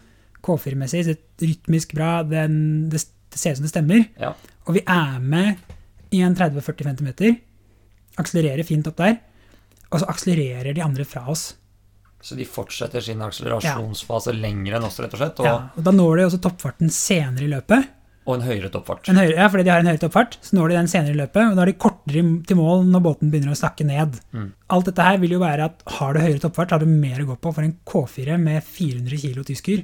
K4-messig, 0.44 1.06
det 1.08 1.16
er 1.16 1.50
rytmisk 1.54 1.94
bra, 1.98 2.12
den, 2.28 2.90
det, 2.92 3.04
det 3.32 3.40
ser 3.40 3.56
ut 3.56 3.62
som 3.62 3.68
det 3.68 3.74
stemmer. 3.74 4.06
Ja. 4.20 4.34
Og 4.68 4.78
vi 4.78 4.84
er 4.86 5.18
med 5.24 5.62
i 6.14 6.22
en 6.26 6.36
30-40 6.38 6.94
cm. 7.00 7.12
Akselererer 8.22 8.68
fint 8.68 8.88
opp 8.92 9.00
der. 9.02 9.18
Og 9.94 10.02
så 10.02 10.08
akselererer 10.10 10.74
de 10.76 10.84
andre 10.86 11.06
fra 11.06 11.26
oss. 11.32 11.54
Så 12.24 12.38
de 12.39 12.46
fortsetter 12.48 13.04
sin 13.04 13.20
akselerasjonsfase 13.26 14.32
lenger 14.38 14.78
enn 14.78 14.86
oss, 14.88 15.00
rett 15.04 15.12
og 15.15 15.20
slett. 15.20 15.41
Og, 15.44 15.48
Ja, 15.50 15.56
og 15.76 15.84
da 15.84 15.91
når 15.91 16.17
de 16.22 16.26
også 16.30 16.39
toppfarten 16.46 16.89
senere 16.94 17.44
i 17.48 17.52
løpet. 17.52 17.89
og 18.24 18.38
en 18.38 18.46
høyere 18.48 18.70
toppfart. 18.72 19.10
En 19.12 19.17
høyere, 19.20 19.36
ja, 19.36 19.50
fordi 19.52 19.65
de 19.67 19.72
har 19.74 19.82
en 19.84 19.89
høyere 19.91 20.00
toppfart, 20.06 20.38
så 20.39 20.56
når 20.56 20.70
de 20.72 20.76
den 20.78 20.88
senere 20.88 21.12
i 21.12 21.17
løpet, 21.20 21.41
og 21.44 21.58
da 21.58 21.62
er 21.65 21.72
de 21.74 21.74
kortere 21.76 22.22
til 22.48 22.56
mål 22.56 22.86
når 22.88 23.02
båten 23.04 23.34
begynner 23.34 23.52
å 23.52 23.60
snakke 23.60 23.84
ned. 23.84 24.15
Mm. 24.32 24.46
Alt 24.72 24.88
dette 24.88 25.04
her 25.10 25.17
vil 25.20 25.36
jo 25.36 25.41
være 25.41 25.65
at 25.67 25.84
har 25.98 26.13
du 26.15 26.22
høyere 26.24 26.39
toppfart, 26.39 26.72
har 26.72 26.80
du 26.80 26.88
mer 26.88 27.20
å 27.20 27.26
gå 27.34 27.36
på, 27.36 27.52
for 27.52 27.65
en 27.67 27.76
K4 27.84 28.38
med 28.39 28.63
400 28.63 29.20
kilo 29.26 29.44
tysker 29.44 29.84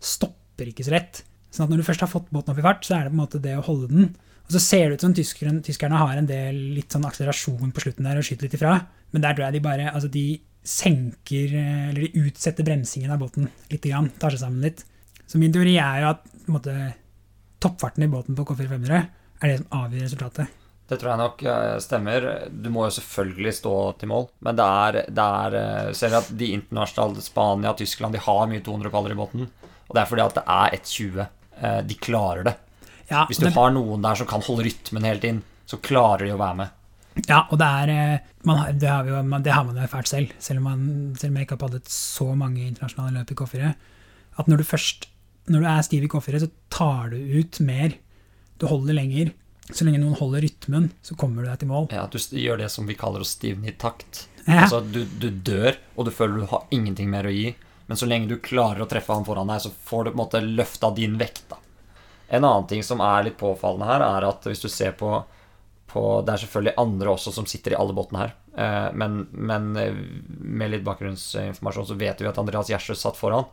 stopper 0.00 0.70
ikke 0.70 0.86
så 0.86 0.94
lett. 0.94 1.22
Sånn 1.54 1.66
at 1.66 1.72
når 1.72 1.82
du 1.82 1.88
først 1.88 2.04
har 2.04 2.10
fått 2.10 2.32
båten 2.34 2.52
opp 2.52 2.60
i 2.60 2.64
fart, 2.64 2.84
så 2.86 2.98
er 2.98 3.06
det 3.06 3.12
på 3.12 3.18
en 3.18 3.22
måte 3.22 3.42
det 3.42 3.54
å 3.58 3.64
holde 3.66 3.88
den. 3.92 4.10
Og 4.48 4.54
så 4.56 4.60
ser 4.64 4.88
det 4.88 4.98
ut 4.98 5.06
som 5.06 5.14
tyskerne, 5.16 5.62
tyskerne 5.64 6.00
har 6.00 6.16
en 6.16 6.28
del 6.28 6.58
litt 6.76 6.94
sånn 6.94 7.06
akselerasjon 7.08 7.72
på 7.74 7.84
slutten 7.84 8.06
der 8.08 8.20
og 8.20 8.24
skyter 8.24 8.48
litt 8.48 8.56
ifra, 8.56 8.78
men 9.12 9.24
der 9.24 9.34
tror 9.36 9.48
jeg 9.48 9.58
de 9.58 9.64
bare, 9.64 9.90
altså 9.92 10.08
de 10.12 10.26
senker, 10.68 11.52
eh, 11.56 11.88
eller 11.90 12.06
de 12.06 12.22
utsetter 12.28 12.66
bremsingen 12.66 13.12
av 13.12 13.20
båten 13.22 13.48
litt 13.72 13.84
grann, 13.84 14.10
tar 14.20 14.34
seg 14.34 14.42
sammen 14.44 14.64
litt. 14.64 14.84
Så 15.28 15.40
min 15.40 15.52
teori 15.52 15.76
er 15.80 16.02
jo 16.02 16.12
at 16.14 16.24
på 16.24 16.48
en 16.48 16.56
måte, 16.56 16.76
toppfarten 17.60 18.06
i 18.06 18.10
båten 18.12 18.36
på 18.38 18.46
K4 18.48 18.68
500 18.70 18.96
er 18.98 19.50
det 19.50 19.60
som 19.60 19.78
avgjør 19.82 20.06
resultatet. 20.06 20.56
Det 20.88 20.96
tror 20.96 21.10
jeg 21.12 21.20
nok 21.20 21.42
eh, 21.44 21.78
stemmer. 21.84 22.26
Du 22.48 22.70
må 22.72 22.86
jo 22.86 22.94
selvfølgelig 22.96 23.56
stå 23.58 23.74
til 24.00 24.08
mål, 24.08 24.30
men 24.46 24.56
det 24.56 24.68
er, 24.84 25.00
det 25.12 25.26
er 25.42 25.56
eh, 25.60 25.90
Ser 25.96 26.16
at 26.16 26.30
de 26.32 26.52
internasjonale, 26.56 27.24
Spania, 27.24 27.74
Tyskland, 27.76 28.16
de 28.16 28.24
har 28.24 28.48
mye 28.48 28.64
200 28.64 28.94
paller 28.94 29.12
i 29.12 29.18
båten. 29.18 29.50
Og 29.88 29.96
det 29.96 30.02
er 30.02 30.08
fordi 30.10 30.24
at 30.24 30.34
det 30.38 30.44
er 30.46 30.76
1,20. 30.78 31.26
Eh, 31.62 31.78
De 31.88 31.94
klarer 31.98 32.44
det. 32.50 32.54
Ja, 33.08 33.22
Hvis 33.28 33.38
du 33.40 33.46
det... 33.46 33.54
har 33.54 33.70
noen 33.72 34.02
der 34.04 34.18
som 34.20 34.28
kan 34.28 34.42
holde 34.44 34.66
rytmen 34.68 35.06
helt 35.08 35.24
inn, 35.24 35.42
så 35.68 35.78
klarer 35.80 36.26
de 36.28 36.34
å 36.34 36.40
være 36.40 36.58
med. 36.60 36.74
Ja, 37.26 37.40
og 37.50 37.58
det 37.58 37.66
er 37.66 37.92
eh, 37.94 38.26
man, 38.46 38.58
har- 38.60 38.72
det, 38.78 38.88
har 38.92 39.06
vi 39.06 39.10
jo, 39.14 39.22
man, 39.26 39.42
det 39.42 39.52
har 39.56 39.64
man 39.66 39.76
jo 39.80 39.82
erfart 39.86 40.06
selv, 40.10 40.34
selv 40.38 40.60
om, 40.60 40.68
man, 40.68 40.82
selv 41.18 41.32
om 41.32 41.38
jeg 41.40 41.48
ikke 41.48 41.56
har 41.56 41.62
padlet 41.64 41.88
så 41.90 42.28
mange 42.38 42.66
internasjonale 42.68 43.16
løp 43.22 43.32
i 43.32 43.38
K4. 43.40 43.70
At 44.38 44.46
når 44.52 44.60
du 44.62 44.66
først 44.68 45.08
når 45.48 45.62
du 45.64 45.66
er 45.72 45.84
stiv 45.86 46.02
i 46.04 46.08
K4, 46.12 46.42
så 46.44 46.50
tar 46.68 47.08
du 47.14 47.16
ut 47.40 47.56
mer. 47.64 47.94
Du 48.60 48.66
holder 48.68 48.92
lenger. 48.98 49.30
Så 49.72 49.84
lenge 49.84 49.98
noen 50.02 50.16
holder 50.20 50.44
rytmen, 50.44 50.90
så 51.04 51.16
kommer 51.16 51.40
du 51.44 51.48
deg 51.48 51.62
til 51.62 51.70
mål. 51.70 51.86
Ja, 51.92 52.02
du 52.12 52.18
gjør 52.20 52.60
det 52.60 52.68
som 52.72 52.84
vi 52.88 52.96
kaller 53.00 53.24
å 53.24 53.28
stivne 53.28 53.68
i 53.72 53.74
takt. 53.80 54.26
Ja. 54.44 54.66
Altså, 54.66 54.82
du, 54.84 55.02
du 55.20 55.30
dør, 55.44 55.76
og 55.96 56.04
du 56.08 56.12
føler 56.12 56.42
du 56.44 56.46
har 56.52 56.66
ingenting 56.72 57.08
mer 57.12 57.28
å 57.28 57.32
gi. 57.32 57.50
Men 57.88 57.96
så 57.96 58.06
lenge 58.08 58.28
du 58.28 58.36
klarer 58.44 58.84
å 58.84 58.88
treffe 58.88 59.16
han 59.16 59.24
foran 59.24 59.48
deg, 59.48 59.62
så 59.64 59.72
får 59.72 60.04
du 60.04 60.10
på 60.10 60.16
en 60.16 60.20
måte 60.20 60.42
løfta 60.44 60.90
din 60.94 61.16
vekt. 61.20 61.46
da. 61.48 61.56
En 62.28 62.44
annen 62.44 62.68
ting 62.68 62.84
som 62.84 63.00
er 63.00 63.24
litt 63.24 63.38
påfallende 63.40 63.88
her, 63.88 64.04
er 64.04 64.28
at 64.28 64.44
hvis 64.44 64.60
du 64.60 64.68
ser 64.68 64.92
på, 64.98 65.22
på 65.88 66.02
Det 66.20 66.34
er 66.34 66.42
selvfølgelig 66.44 66.76
andre 66.84 67.14
også 67.14 67.32
som 67.32 67.46
sitter 67.48 67.72
i 67.72 67.78
alle 67.80 67.96
båtene 67.96 68.26
her. 68.26 68.34
Eh, 68.60 68.88
men, 68.92 69.22
men 69.32 69.70
eh, 69.80 70.02
med 70.28 70.74
litt 70.74 70.84
bakgrunnsinformasjon 70.84 71.88
så 71.88 71.96
vet 71.96 72.20
vi 72.20 72.28
at 72.28 72.40
Andreas 72.40 72.68
Gjersrud 72.68 73.00
satt 73.00 73.16
foran. 73.16 73.48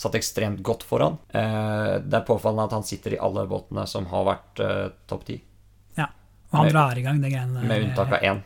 Satt 0.00 0.16
ekstremt 0.16 0.64
godt 0.64 0.82
foran. 0.88 1.20
Eh, 1.28 2.00
det 2.00 2.22
er 2.22 2.24
påfallende 2.26 2.70
at 2.70 2.78
han 2.78 2.88
sitter 2.88 3.18
i 3.18 3.20
alle 3.20 3.44
båtene 3.50 3.84
som 3.90 4.08
har 4.08 4.30
vært 4.32 4.64
topp 5.10 5.28
ti. 5.28 5.42
Og 6.54 6.60
han 6.60 6.68
drar 6.70 6.98
i 6.98 7.02
gang 7.02 7.18
det 7.18 7.32
greiene 7.32 7.58
der. 7.58 7.66
Med 7.66 7.88
unntak 7.88 8.12
av 8.14 8.22
én. 8.22 8.40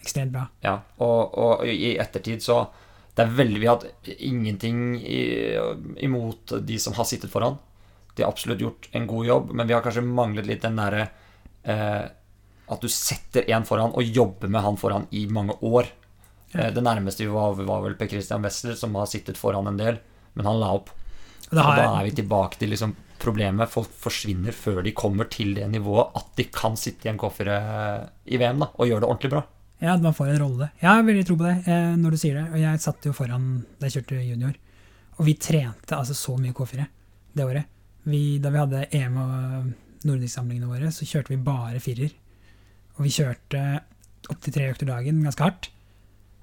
Ekstremt 0.00 0.32
bra. 0.32 0.44
Ja, 0.62 0.76
og, 1.02 1.34
og 1.34 1.64
i 1.66 1.96
ettertid 1.98 2.44
så 2.44 2.62
Det 3.14 3.24
er 3.24 3.34
veldig 3.40 3.60
Vi 3.60 3.66
har 3.68 3.80
hatt 3.80 4.08
ingenting 4.18 4.94
i, 5.00 5.20
imot 6.06 6.54
de 6.66 6.78
som 6.78 6.94
har 6.96 7.08
sittet 7.08 7.32
foran. 7.32 7.58
De 8.14 8.24
har 8.24 8.30
absolutt 8.30 8.62
gjort 8.62 8.88
en 8.92 9.06
god 9.06 9.26
jobb, 9.26 9.52
men 9.54 9.68
vi 9.68 9.74
har 9.74 9.84
kanskje 9.84 10.04
manglet 10.06 10.48
litt 10.48 10.64
den 10.64 10.78
derre 10.80 11.08
eh, 11.62 12.04
At 12.70 12.82
du 12.82 12.88
setter 12.90 13.48
en 13.50 13.66
foran 13.66 13.94
og 13.94 14.06
jobber 14.06 14.50
med 14.50 14.64
han 14.66 14.78
foran 14.80 15.08
i 15.10 15.26
mange 15.30 15.56
år. 15.66 15.90
Eh, 16.54 16.70
det 16.74 16.84
nærmeste 16.86 17.26
vi 17.26 17.34
var, 17.34 17.58
var 17.58 17.84
vel 17.84 17.98
Per 17.98 18.10
Christian 18.10 18.46
Wessel, 18.46 18.76
som 18.78 18.94
har 18.98 19.10
sittet 19.10 19.38
foran 19.38 19.70
en 19.70 19.78
del, 19.78 20.00
men 20.34 20.46
han 20.46 20.60
la 20.62 20.72
opp. 20.78 20.90
Og 21.50 21.56
da 21.58 21.70
er 21.82 22.04
vi 22.06 22.14
tilbake 22.20 22.60
til 22.60 22.70
liksom 22.70 22.94
problemet. 23.20 23.70
Folk 23.70 23.90
forsvinner 24.04 24.54
før 24.56 24.82
de 24.86 24.94
kommer 24.96 25.28
til 25.30 25.54
det 25.58 25.66
nivået 25.70 26.14
at 26.18 26.30
de 26.38 26.46
kan 26.54 26.78
sitte 26.78 27.08
i 27.08 27.12
en 27.12 27.18
K4 27.20 27.56
i 28.30 28.38
VM 28.40 28.62
da, 28.62 28.70
og 28.74 28.88
gjøre 28.88 29.04
det 29.04 29.10
ordentlig 29.10 29.32
bra. 29.34 29.42
Ja, 29.80 29.96
man 29.96 30.14
får 30.14 30.34
en 30.34 30.40
rolle. 30.42 30.70
Jeg 30.80 30.90
har 30.90 31.04
veldig 31.06 31.26
tro 31.26 31.36
på 31.40 31.46
det 31.46 31.56
eh, 31.72 31.92
når 31.96 32.14
du 32.14 32.20
sier 32.20 32.36
det. 32.36 32.46
Og 32.52 32.60
jeg 32.60 32.82
satt 32.84 33.06
jo 33.08 33.14
foran 33.16 33.50
da 33.80 33.88
jeg 33.88 34.00
kjørte 34.00 34.22
junior. 34.22 34.56
Og 35.16 35.28
vi 35.28 35.36
trente 35.40 35.96
altså 35.96 36.16
så 36.16 36.36
mye 36.40 36.56
K4 36.56 36.84
det 37.36 37.46
året. 37.46 37.70
Vi, 38.10 38.38
da 38.42 38.52
vi 38.52 38.60
hadde 38.60 38.86
EM 38.96 39.16
og 39.20 39.70
nordisk-samlingene 40.08 40.68
våre, 40.68 40.90
så 40.92 41.08
kjørte 41.08 41.32
vi 41.32 41.40
bare 41.44 41.80
firer. 41.80 42.12
Og 42.98 43.06
vi 43.06 43.12
kjørte 43.14 43.62
opptil 44.30 44.54
tre 44.54 44.68
økter 44.72 44.88
dagen 44.88 45.22
ganske 45.24 45.46
hardt. 45.46 45.70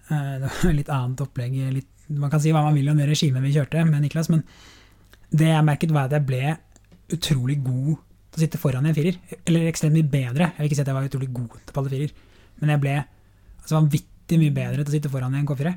Eh, 0.09 0.33
det 0.41 0.49
var 0.49 0.73
litt 0.79 0.89
annet 0.93 1.21
opplegg. 1.27 1.59
Litt, 1.75 1.91
man 2.17 2.33
kan 2.33 2.41
si 2.41 2.53
hva 2.55 2.63
man 2.65 2.77
vil 2.77 2.89
om 2.89 2.97
det 2.97 3.09
regimet 3.09 3.45
vi 3.45 3.53
kjørte 3.53 3.85
med 3.85 4.01
Niklas, 4.05 4.31
men 4.33 4.41
det 5.29 5.51
jeg 5.51 5.67
merket, 5.67 5.93
var 5.93 6.07
at 6.07 6.15
jeg 6.17 6.25
ble 6.25 6.55
utrolig 7.13 7.59
god 7.61 7.93
til 7.97 8.39
å 8.39 8.43
sitte 8.43 8.61
foran 8.61 8.87
i 8.87 8.91
en 8.93 8.97
firer. 8.97 9.21
Eller 9.43 9.69
ekstremt 9.69 9.93
mye 9.93 10.09
bedre. 10.09 10.49
Jeg 10.55 10.63
vil 10.63 10.71
ikke 10.71 10.79
si 10.79 10.85
at 10.85 10.89
jeg 10.89 10.97
var 10.97 11.11
utrolig 11.11 11.29
god 11.35 11.59
til 11.59 11.73
å 11.73 11.77
palle 11.77 11.93
firer, 11.93 12.17
men 12.61 12.73
jeg 12.73 12.83
ble 12.85 12.95
altså 13.67 13.81
vanvittig 13.81 14.39
mye 14.39 14.55
bedre 14.55 14.83
til 14.83 14.93
å 14.93 14.95
sitte 14.95 15.11
foran 15.11 15.35
i 15.35 15.41
en 15.41 15.47
K4. 15.49 15.73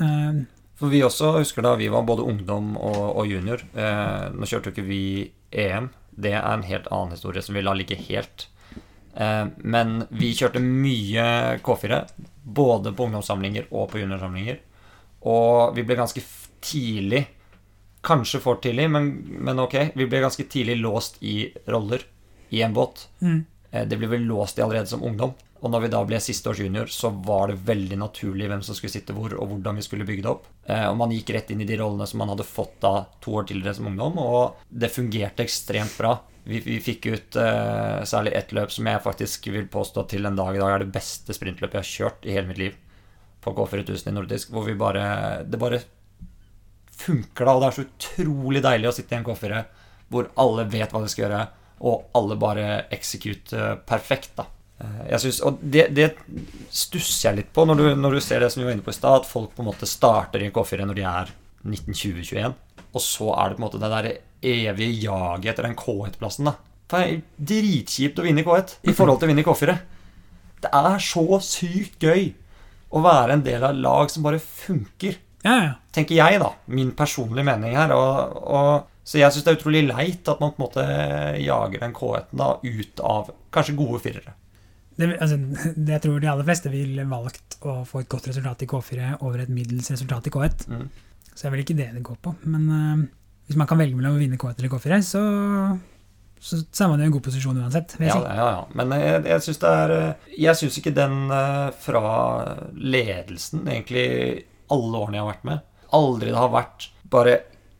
Eh, 0.00 0.40
For 0.78 0.90
vi 0.90 1.02
også 1.06 1.34
husker 1.40 1.66
da 1.66 1.74
vi 1.78 1.90
var 1.90 2.06
både 2.06 2.26
ungdom 2.26 2.76
og, 2.78 3.02
og 3.18 3.26
junior. 3.30 3.62
Eh, 3.74 4.30
nå 4.34 4.46
kjørte 4.46 4.70
jo 4.70 4.74
ikke 4.76 4.86
vi 4.88 5.02
EM. 5.50 5.90
Det 6.14 6.32
er 6.38 6.46
en 6.46 6.66
helt 6.66 6.86
annen 6.94 7.14
historie 7.16 7.42
som 7.42 7.54
vi 7.58 7.62
lar 7.66 7.74
ligge 7.78 7.98
helt. 7.98 8.46
Eh, 9.14 9.46
men 9.62 10.04
vi 10.14 10.32
kjørte 10.34 10.62
mye 10.62 11.58
K4, 11.66 12.00
både 12.44 12.94
på 12.94 13.08
ungdomssamlinger 13.08 13.70
og 13.70 13.90
på 13.92 14.02
juniorsamlinger. 14.02 14.60
Og 15.30 15.74
vi 15.74 15.82
ble 15.86 15.98
ganske 15.98 16.22
tidlig, 16.64 17.24
kanskje 18.04 18.40
for 18.42 18.58
tidlig, 18.62 18.86
men, 18.92 19.10
men 19.46 19.62
ok, 19.62 19.94
vi 19.96 20.06
ble 20.06 20.20
ganske 20.24 20.46
tidlig 20.50 20.76
låst 20.82 21.22
i 21.24 21.48
roller 21.70 22.02
i 22.54 22.62
en 22.62 22.74
båt. 22.76 23.08
Mm. 23.24 23.40
Eh, 23.70 23.86
Det 23.90 23.98
ble 23.98 24.10
vel 24.14 24.26
låst 24.30 24.58
i 24.58 24.62
allerede 24.66 24.90
som 24.90 25.02
ungdom. 25.02 25.34
Og 25.64 25.70
når 25.72 25.80
vi 25.86 25.88
da 25.94 26.02
ble 26.04 26.18
siste 26.20 26.50
års 26.50 26.58
junior, 26.60 26.90
så 26.92 27.08
var 27.24 27.48
det 27.48 27.62
veldig 27.64 27.96
naturlig 27.96 28.50
hvem 28.50 28.60
som 28.66 28.76
skulle 28.76 28.92
sitte 28.92 29.14
hvor, 29.16 29.32
og 29.40 29.48
hvordan 29.48 29.78
vi 29.80 29.84
skulle 29.86 30.04
bygge 30.04 30.22
det 30.26 30.28
opp. 30.34 30.44
Eh, 30.68 30.84
Og 30.90 30.98
man 31.00 31.14
gikk 31.14 31.30
rett 31.32 31.50
inn 31.54 31.62
i 31.64 31.68
de 31.68 31.78
rollene 31.80 32.04
som 32.10 32.20
man 32.20 32.28
hadde 32.34 32.44
fått 32.44 32.74
da 32.84 33.06
to 33.24 33.38
år 33.40 33.46
tidligere 33.48 33.78
som 33.78 33.88
ungdom, 33.88 34.18
og 34.20 34.60
det 34.68 34.92
fungerte 34.92 35.46
ekstremt 35.46 35.96
bra. 35.96 36.18
Vi, 36.44 36.58
vi 36.60 36.76
fikk 36.84 37.06
ut 37.08 37.36
eh, 37.40 38.02
særlig 38.04 38.34
ett 38.36 38.52
løp 38.52 38.72
som 38.74 38.84
jeg 38.92 39.00
faktisk 39.06 39.48
vil 39.54 39.64
påstå 39.72 40.04
til 40.12 40.28
en 40.28 40.36
dag 40.36 40.52
i 40.52 40.60
dag 40.60 40.74
er 40.74 40.84
det 40.84 40.92
beste 40.92 41.32
sprintløpet 41.32 41.78
jeg 41.80 41.84
har 41.86 41.92
kjørt 41.94 42.28
i 42.28 42.34
hele 42.36 42.50
mitt 42.50 42.60
liv. 42.60 42.76
På 43.40 43.54
K4000 43.56 44.08
i 44.08 44.12
nordisk, 44.18 44.52
hvor 44.52 44.64
vi 44.68 44.76
bare 44.76 45.44
Det 45.48 45.58
bare 45.60 45.80
funker, 46.94 47.44
da. 47.48 47.54
Og 47.56 47.62
det 47.64 47.68
er 47.70 47.76
så 47.78 47.86
utrolig 47.88 48.62
deilig 48.64 48.88
å 48.90 48.94
sitte 48.96 49.16
i 49.16 49.18
en 49.18 49.26
K4 49.26 49.64
hvor 50.12 50.28
alle 50.38 50.66
vet 50.70 50.92
hva 50.92 51.00
de 51.02 51.08
skal 51.10 51.24
gjøre, 51.24 51.40
og 51.88 52.04
alle 52.14 52.36
bare 52.38 52.66
execute 52.94 53.56
eh, 53.56 53.78
perfekt, 53.88 54.34
da. 54.36 54.44
Eh, 54.80 55.06
Jeg 55.12 55.20
synes, 55.26 55.40
og 55.46 55.58
det, 55.62 55.86
det 55.94 56.10
stusser 56.74 57.30
jeg 57.30 57.40
litt 57.42 57.52
på 57.54 57.64
når 57.68 57.80
du, 57.80 57.86
når 58.00 58.16
du 58.18 58.20
ser 58.24 58.42
det 58.42 58.50
som 58.52 58.62
vi 58.62 58.68
var 58.68 58.76
inne 58.76 58.84
på 58.86 58.94
i 58.94 58.98
stad, 58.98 59.22
at 59.22 59.30
folk 59.30 59.54
på 59.54 59.62
en 59.64 59.70
måte 59.70 59.88
starter 59.88 60.42
i 60.42 60.48
en 60.48 60.54
K4 60.54 60.86
når 60.88 60.98
de 60.98 61.06
er 61.08 61.32
1920-21, 61.64 62.54
og 62.94 63.02
så 63.02 63.32
er 63.38 63.50
det 63.50 63.56
på 63.58 63.62
en 63.62 63.66
måte 63.66 63.80
det 63.82 63.90
der 63.94 64.08
evige 64.44 65.00
jaget 65.06 65.50
etter 65.54 65.68
den 65.68 65.76
K1-plassen, 65.78 66.50
da. 66.50 66.56
Det 66.92 67.00
er 67.00 67.20
dritkjipt 67.50 68.18
å 68.20 68.24
vinne 68.26 68.42
i 68.42 68.46
K1 68.46 68.74
i 68.84 68.92
forhold 68.94 69.18
til 69.22 69.26
å 69.26 69.30
vinne 69.30 69.40
i 69.40 69.46
K4. 69.46 69.76
Det 70.64 70.70
er 70.76 70.98
så 71.02 71.38
sykt 71.42 72.04
gøy 72.04 72.26
å 72.94 73.00
være 73.02 73.38
en 73.38 73.44
del 73.46 73.64
av 73.66 73.78
lag 73.80 74.12
som 74.12 74.22
bare 74.26 74.38
funker 74.42 75.16
Ja, 75.44 75.54
ja. 75.64 75.72
tenker 75.96 76.16
jeg, 76.18 76.38
da. 76.42 76.52
Min 76.70 76.92
personlige 76.96 77.46
mening 77.48 77.74
her. 77.76 77.92
Og, 77.96 78.36
og, 78.44 78.86
så 79.04 79.18
jeg 79.20 79.32
syns 79.34 79.44
det 79.44 79.52
er 79.54 79.58
utrolig 79.58 79.82
leit 79.88 80.28
at 80.30 80.40
man 80.40 80.52
på 80.54 80.60
en 80.60 80.66
måte 80.66 80.84
jager 81.42 81.82
den 81.82 81.96
K1-en 81.96 82.40
da 82.40 82.52
ut 82.62 83.02
av 83.04 83.32
kanskje 83.52 83.76
gode 83.80 84.00
firere. 84.04 84.36
Det, 84.96 85.08
altså, 85.18 85.38
det 85.86 85.96
jeg 85.96 86.04
tror 86.04 86.22
de 86.22 86.30
aller 86.30 86.46
fleste 86.46 86.72
ville 86.72 87.08
valgt 87.10 87.58
å 87.64 87.80
få 87.88 88.04
et 88.04 88.10
godt 88.10 88.28
resultat 88.30 88.62
i 88.64 88.70
K4 88.70 89.10
over 89.20 89.44
et 89.44 89.52
middels 89.52 89.90
resultat 89.94 90.30
i 90.30 90.34
K1. 90.34 90.68
Mm. 90.70 90.86
Så 91.34 91.40
det 91.40 91.48
er 91.48 91.54
vel 91.56 91.64
ikke 91.64 91.78
det 91.78 91.90
det 91.96 92.06
går 92.06 92.20
på. 92.22 92.34
Men 92.46 92.68
uh, 92.70 93.04
hvis 93.48 93.58
man 93.60 93.68
kan 93.68 93.80
velge 93.80 93.96
mellom 93.98 94.16
å 94.16 94.22
vinne 94.22 94.38
K1 94.40 94.60
eller 94.60 94.72
K4, 94.72 95.00
så, 95.04 95.22
så, 96.38 96.60
så 96.64 96.84
er 96.84 96.92
man 96.92 97.02
i 97.02 97.08
en 97.08 97.14
god 97.14 97.24
posisjon 97.26 97.58
uansett. 97.60 97.96
Ja, 98.00 98.16
ja, 98.22 98.46
ja. 98.54 98.62
Men 98.78 98.94
jeg, 98.96 99.24
jeg 99.28 99.44
syns 99.46 99.60
det 99.64 99.72
er 99.82 99.94
eh, 99.94 100.30
Jeg 100.46 100.60
syns 100.60 100.78
ikke 100.80 100.94
den 100.96 101.18
eh, 101.34 101.66
fra 101.84 102.04
ledelsen, 102.78 103.66
egentlig 103.68 104.06
alle 104.72 105.02
årene 105.02 105.18
jeg 105.18 105.26
har 105.26 105.32
vært 105.34 105.48
med, 105.50 105.66
aldri 105.94 106.30
det 106.30 106.40
har 106.40 106.54
vært 106.54 106.88
bare 107.12 107.34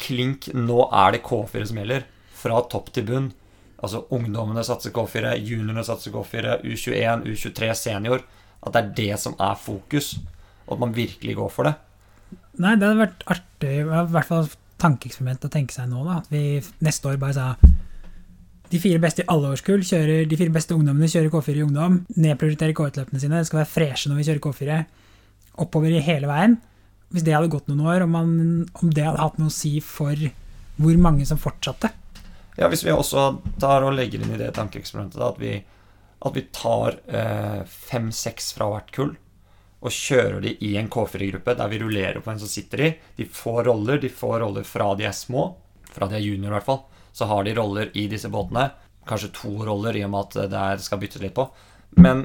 klink, 0.05 0.51
nå 0.53 0.85
er 0.91 1.15
det 1.15 1.25
K4 1.25 1.65
som 1.71 1.81
gjelder. 1.81 2.05
Fra 2.45 2.61
topp 2.69 2.91
til 2.93 3.09
bunn. 3.09 3.31
Altså 3.85 4.05
ungdommene 4.15 4.65
satser 4.65 4.95
K4, 4.95 5.35
juniorene 5.45 5.85
satser 5.85 6.15
K4, 6.15 6.59
U21, 6.65 7.27
U23, 7.31 7.71
senior. 7.77 8.25
At 8.65 8.75
det 8.75 8.81
er 8.81 8.93
det 8.97 9.21
som 9.21 9.37
er 9.37 9.59
fokus, 9.61 10.15
og 10.67 10.77
at 10.77 10.85
man 10.87 10.95
virkelig 10.97 11.37
går 11.37 11.51
for 11.53 11.69
det. 11.69 11.75
Nei, 12.63 12.77
det 12.79 12.87
hadde 12.87 13.03
vært 13.03 13.25
artig, 13.35 13.73
i 13.83 13.85
hvert 13.85 14.29
fall 14.29 14.47
tankeeksperiment 14.81 15.45
å 15.47 15.53
tenke 15.53 15.75
seg 15.75 15.91
nå, 15.91 16.05
da. 16.07 16.21
At 16.23 16.31
vi 16.33 16.63
neste 16.85 17.11
år 17.11 17.21
bare 17.21 17.37
sa 17.37 17.75
de 18.73 18.81
fire 18.81 19.01
beste 19.03 19.23
i 19.23 19.29
alle 19.31 19.53
årskull 19.55 19.85
kjører, 19.87 20.25
de 20.27 20.39
fire 20.39 20.55
beste 20.55 20.75
ungdommene 20.75 21.11
kjører 21.11 21.33
K4 21.33 21.59
i 21.61 21.67
ungdom. 21.67 21.99
Nedprioriterer 22.17 22.75
K1-løpene 22.77 23.21
sine. 23.23 23.43
Det 23.43 23.51
skal 23.51 23.61
være 23.63 23.71
freshe 23.71 24.11
når 24.11 24.21
vi 24.21 24.29
kjører 24.29 24.45
K4. 24.47 24.79
Oppover 25.63 25.93
i 25.93 26.03
hele 26.03 26.31
veien. 26.31 26.57
Hvis 27.15 27.27
det 27.27 27.37
hadde 27.37 27.53
gått 27.53 27.69
noen 27.71 27.85
år, 27.87 28.07
om, 28.07 28.17
man, 28.17 28.33
om 28.81 28.91
det 28.91 29.05
hadde 29.07 29.21
hatt 29.21 29.37
noe 29.39 29.53
å 29.53 29.55
si 29.55 29.77
for 29.85 30.19
hvor 30.81 30.97
mange 30.99 31.27
som 31.29 31.39
fortsatte. 31.39 31.93
Ja, 32.57 32.69
Hvis 32.71 32.85
vi 32.87 32.93
også 32.95 33.41
tar 33.61 33.83
og 33.83 33.97
legger 33.97 34.23
inn 34.23 34.35
i 34.35 34.41
det 34.41 34.53
tankeeksperimentet 34.55 35.23
at 35.23 35.41
at 36.25 36.37
vi 36.37 36.43
tar 36.55 36.95
eh, 37.05 37.65
fem-seks 37.69 38.55
fra 38.57 38.71
hvert 38.71 38.93
kull 38.95 39.11
og 39.85 39.93
kjører 39.93 40.39
de 40.41 40.55
i 40.65 40.71
en 40.81 40.89
K4-gruppe 40.89 41.53
der 41.59 41.69
vi 41.69 41.81
rullerer 41.83 42.23
på 42.25 42.31
en 42.33 42.41
som 42.41 42.49
sitter 42.49 42.81
i. 42.81 42.87
De 43.19 43.27
får 43.29 43.67
roller. 43.69 44.01
De 44.01 44.09
får 44.09 44.39
roller 44.41 44.65
fra 44.65 44.95
de 44.97 45.05
er 45.05 45.13
små, 45.13 45.51
fra 45.93 46.09
de 46.09 46.17
er 46.17 46.25
junior 46.25 46.55
i 46.55 46.57
hvert 46.57 46.69
fall. 46.71 46.81
Så 47.13 47.29
har 47.29 47.45
de 47.45 47.53
roller 47.59 47.91
i 47.93 48.07
disse 48.09 48.31
båtene. 48.33 48.71
Kanskje 49.05 49.35
to 49.37 49.53
roller 49.69 49.99
i 49.99 50.07
og 50.07 50.15
med 50.15 50.31
at 50.31 50.55
det 50.55 50.63
er, 50.63 50.81
skal 50.81 51.03
byttes 51.03 51.21
litt 51.21 51.37
på. 51.37 51.45
Men 52.01 52.25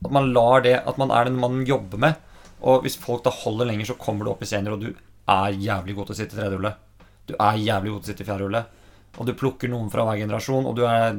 at 0.00 0.08
man 0.10 0.32
lar 0.32 0.64
det 0.64 0.78
At 0.88 0.96
man 0.96 1.12
er 1.12 1.28
den 1.28 1.36
man 1.36 1.66
jobber 1.68 2.00
med. 2.00 2.16
Og 2.64 2.86
hvis 2.86 2.96
folk 2.96 3.26
da 3.26 3.30
holder 3.30 3.68
lenger, 3.68 3.92
så 3.92 4.00
kommer 4.00 4.24
du 4.24 4.32
opp 4.32 4.40
i 4.42 4.48
senior, 4.48 4.78
og 4.78 4.80
du 4.80 4.94
er 5.28 5.60
jævlig 5.60 5.94
god 5.98 6.08
til 6.08 6.16
å 6.16 6.18
sitte 6.22 6.32
i 6.32 6.40
tredje 6.40 6.56
hullet. 6.56 6.80
Du 7.28 7.34
er 7.36 7.60
jævlig 7.60 7.92
god 7.92 8.00
til 8.00 8.06
å 8.06 8.12
sitte 8.14 8.24
i 8.24 8.30
fjerde 8.30 8.48
hullet. 8.48 8.75
Og 9.16 9.28
du 9.28 9.32
plukker 9.38 9.70
noen 9.72 9.88
fra 9.92 10.04
hver 10.06 10.20
generasjon, 10.24 10.68
og 10.68 10.76
du 10.76 10.84
er 10.88 11.16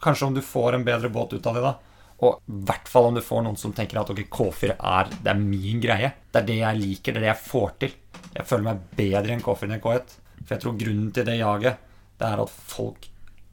Kanskje 0.00 0.26
om 0.30 0.34
du 0.34 0.40
får 0.40 0.78
en 0.78 0.84
bedre 0.86 1.10
båt 1.12 1.34
ut 1.36 1.46
av 1.46 1.56
det, 1.56 1.62
da. 1.64 1.74
Og 2.24 2.40
i 2.40 2.62
hvert 2.68 2.88
fall 2.88 3.10
om 3.10 3.16
du 3.16 3.22
får 3.24 3.42
noen 3.44 3.58
som 3.60 3.72
tenker 3.76 4.00
at 4.00 4.10
ok, 4.12 4.22
K4 4.32 4.74
er, 4.76 5.12
det 5.12 5.32
er 5.32 5.40
min 5.40 5.80
greie. 5.80 6.10
Det 6.32 6.40
er 6.40 6.48
det 6.48 6.56
jeg 6.56 6.78
liker, 6.78 7.12
det 7.12 7.20
er 7.20 7.26
det 7.26 7.30
jeg 7.30 7.44
får 7.44 7.70
til. 7.84 7.94
Jeg 8.34 8.48
føler 8.48 8.66
meg 8.66 8.82
bedre 8.96 9.36
enn 9.36 9.44
K4 9.44 9.68
enn 9.68 9.76
en 9.76 9.84
K1. 9.84 10.16
For 10.40 10.54
jeg 10.54 10.64
tror 10.64 10.78
grunnen 10.80 11.12
til 11.16 11.28
det 11.28 11.36
jaget, 11.40 11.86
det 12.20 12.28
er 12.28 12.42
at 12.44 12.56
folk 12.72 13.08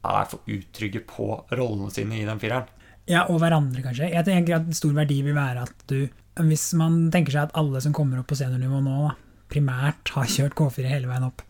er 0.08 0.28
for 0.30 0.52
utrygge 0.56 1.04
på 1.08 1.28
rollene 1.52 1.92
sine 1.92 2.20
i 2.20 2.26
den 2.28 2.40
fireren. 2.40 2.68
Ja, 3.08 3.24
og 3.32 3.40
hverandre, 3.40 3.84
kanskje. 3.84 4.10
Jeg 4.12 4.24
tenker 4.26 4.58
at 4.58 4.68
stor 4.76 4.92
verdi 4.96 5.22
vil 5.24 5.36
være 5.36 5.64
at 5.64 5.86
du 5.88 6.02
Hvis 6.38 6.70
man 6.78 7.08
tenker 7.10 7.34
seg 7.34 7.48
at 7.48 7.56
alle 7.58 7.80
som 7.82 7.94
kommer 7.96 8.20
opp 8.20 8.28
på 8.30 8.36
seniornivå 8.38 8.78
nå, 8.84 8.98
da, 9.08 9.14
primært 9.50 10.12
har 10.14 10.28
kjørt 10.28 10.54
K4 10.54 10.92
hele 10.92 11.08
veien 11.10 11.24
opp 11.26 11.42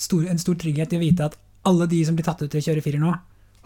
stor, 0.00 0.26
en 0.28 0.40
stor 0.40 0.58
trygghet 0.60 0.94
i 0.94 0.98
å 0.98 1.02
vite 1.02 1.30
at 1.30 1.38
alle 1.68 1.86
de 1.90 2.00
som 2.06 2.16
blir 2.16 2.26
tatt 2.26 2.42
ut 2.42 2.50
til 2.50 2.60
å 2.60 2.66
kjøre 2.70 2.84
firer 2.84 3.02
nå, 3.02 3.12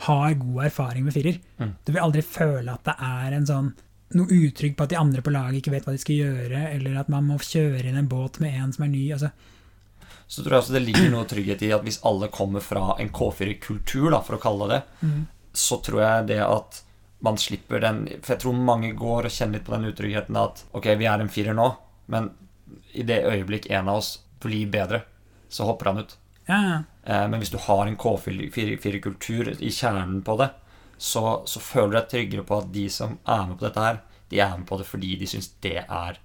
har 0.05 0.37
god 0.41 0.65
erfaring 0.67 1.05
med 1.07 1.15
firer. 1.15 1.39
Mm. 1.59 1.75
Du 1.85 1.93
vil 1.93 2.03
aldri 2.03 2.23
føle 2.27 2.73
at 2.73 2.87
det 2.89 2.95
er 2.99 3.37
en 3.37 3.47
sånn 3.49 3.75
noe 4.15 4.31
utrygg 4.31 4.77
på 4.77 4.85
at 4.85 4.93
de 4.93 4.99
andre 5.01 5.23
på 5.25 5.33
laget 5.35 5.61
ikke 5.61 5.75
vet 5.75 5.87
hva 5.87 5.95
de 5.95 6.03
skal 6.03 6.21
gjøre, 6.21 6.63
eller 6.75 7.01
at 7.01 7.11
man 7.13 7.27
må 7.27 7.39
kjøre 7.43 7.89
inn 7.89 7.99
en 7.99 8.11
båt 8.11 8.41
med 8.43 8.57
en 8.61 8.73
som 8.75 8.87
er 8.87 8.93
ny. 8.93 9.05
Altså, 9.17 9.31
Så 10.27 10.43
tror 10.43 10.57
jeg 10.57 10.65
også 10.65 10.77
det 10.77 10.85
ligger 10.85 11.11
noe 11.13 11.29
trygghet 11.31 11.65
i 11.67 11.73
at 11.75 11.87
hvis 11.87 12.03
alle 12.07 12.31
kommer 12.33 12.65
fra 12.65 12.95
en 13.01 13.11
K4-kultur, 13.15 14.15
for 14.27 14.37
å 14.37 14.43
kalle 14.43 14.71
det 14.71 14.81
det, 14.81 15.09
mm. 15.09 15.23
så 15.65 15.81
tror 15.83 16.03
jeg 16.03 16.29
det 16.35 16.43
at 16.45 16.83
man 17.25 17.39
slipper 17.41 17.81
den 17.81 18.03
For 18.21 18.35
jeg 18.35 18.43
tror 18.43 18.57
mange 18.59 18.91
går 18.99 19.27
og 19.27 19.33
kjenner 19.33 19.57
litt 19.57 19.65
på 19.65 19.73
den 19.73 19.89
utryggheten 19.89 20.37
at 20.37 20.65
ok, 20.77 20.91
vi 21.01 21.09
er 21.09 21.23
en 21.23 21.33
firer 21.33 21.57
nå, 21.57 21.71
men 22.13 22.31
i 22.93 23.05
det 23.07 23.23
øyeblikk 23.25 23.71
en 23.73 23.89
av 23.89 24.03
oss 24.03 24.19
blir 24.45 24.69
bedre, 24.71 25.01
så 25.55 25.67
hopper 25.69 25.93
han 25.93 26.03
ut. 26.05 26.17
ja, 26.51 26.59
ja. 26.71 26.79
Eh, 27.05 27.27
Men 27.31 27.41
hvis 27.43 27.53
du 27.53 27.59
har 27.61 27.87
en 27.87 27.97
K4-kultur 28.01 29.51
i 29.63 29.71
kjernen 29.71 30.23
på 30.27 30.37
det, 30.41 30.51
så, 30.99 31.43
så 31.47 31.61
føler 31.61 31.93
du 31.93 31.99
deg 31.99 32.09
tryggere 32.13 32.45
på 32.49 32.59
at 32.63 32.71
de 32.73 32.85
som 32.93 33.19
er 33.29 33.47
med 33.49 33.59
på 33.61 33.67
dette 33.67 33.83
her, 33.85 33.99
de 34.31 34.41
er 34.41 34.55
med 34.57 34.67
på 34.69 34.79
det 34.81 34.87
fordi 34.89 35.15
de 35.21 35.27
syns 35.29 35.51
det 35.65 35.77
er 35.85 36.19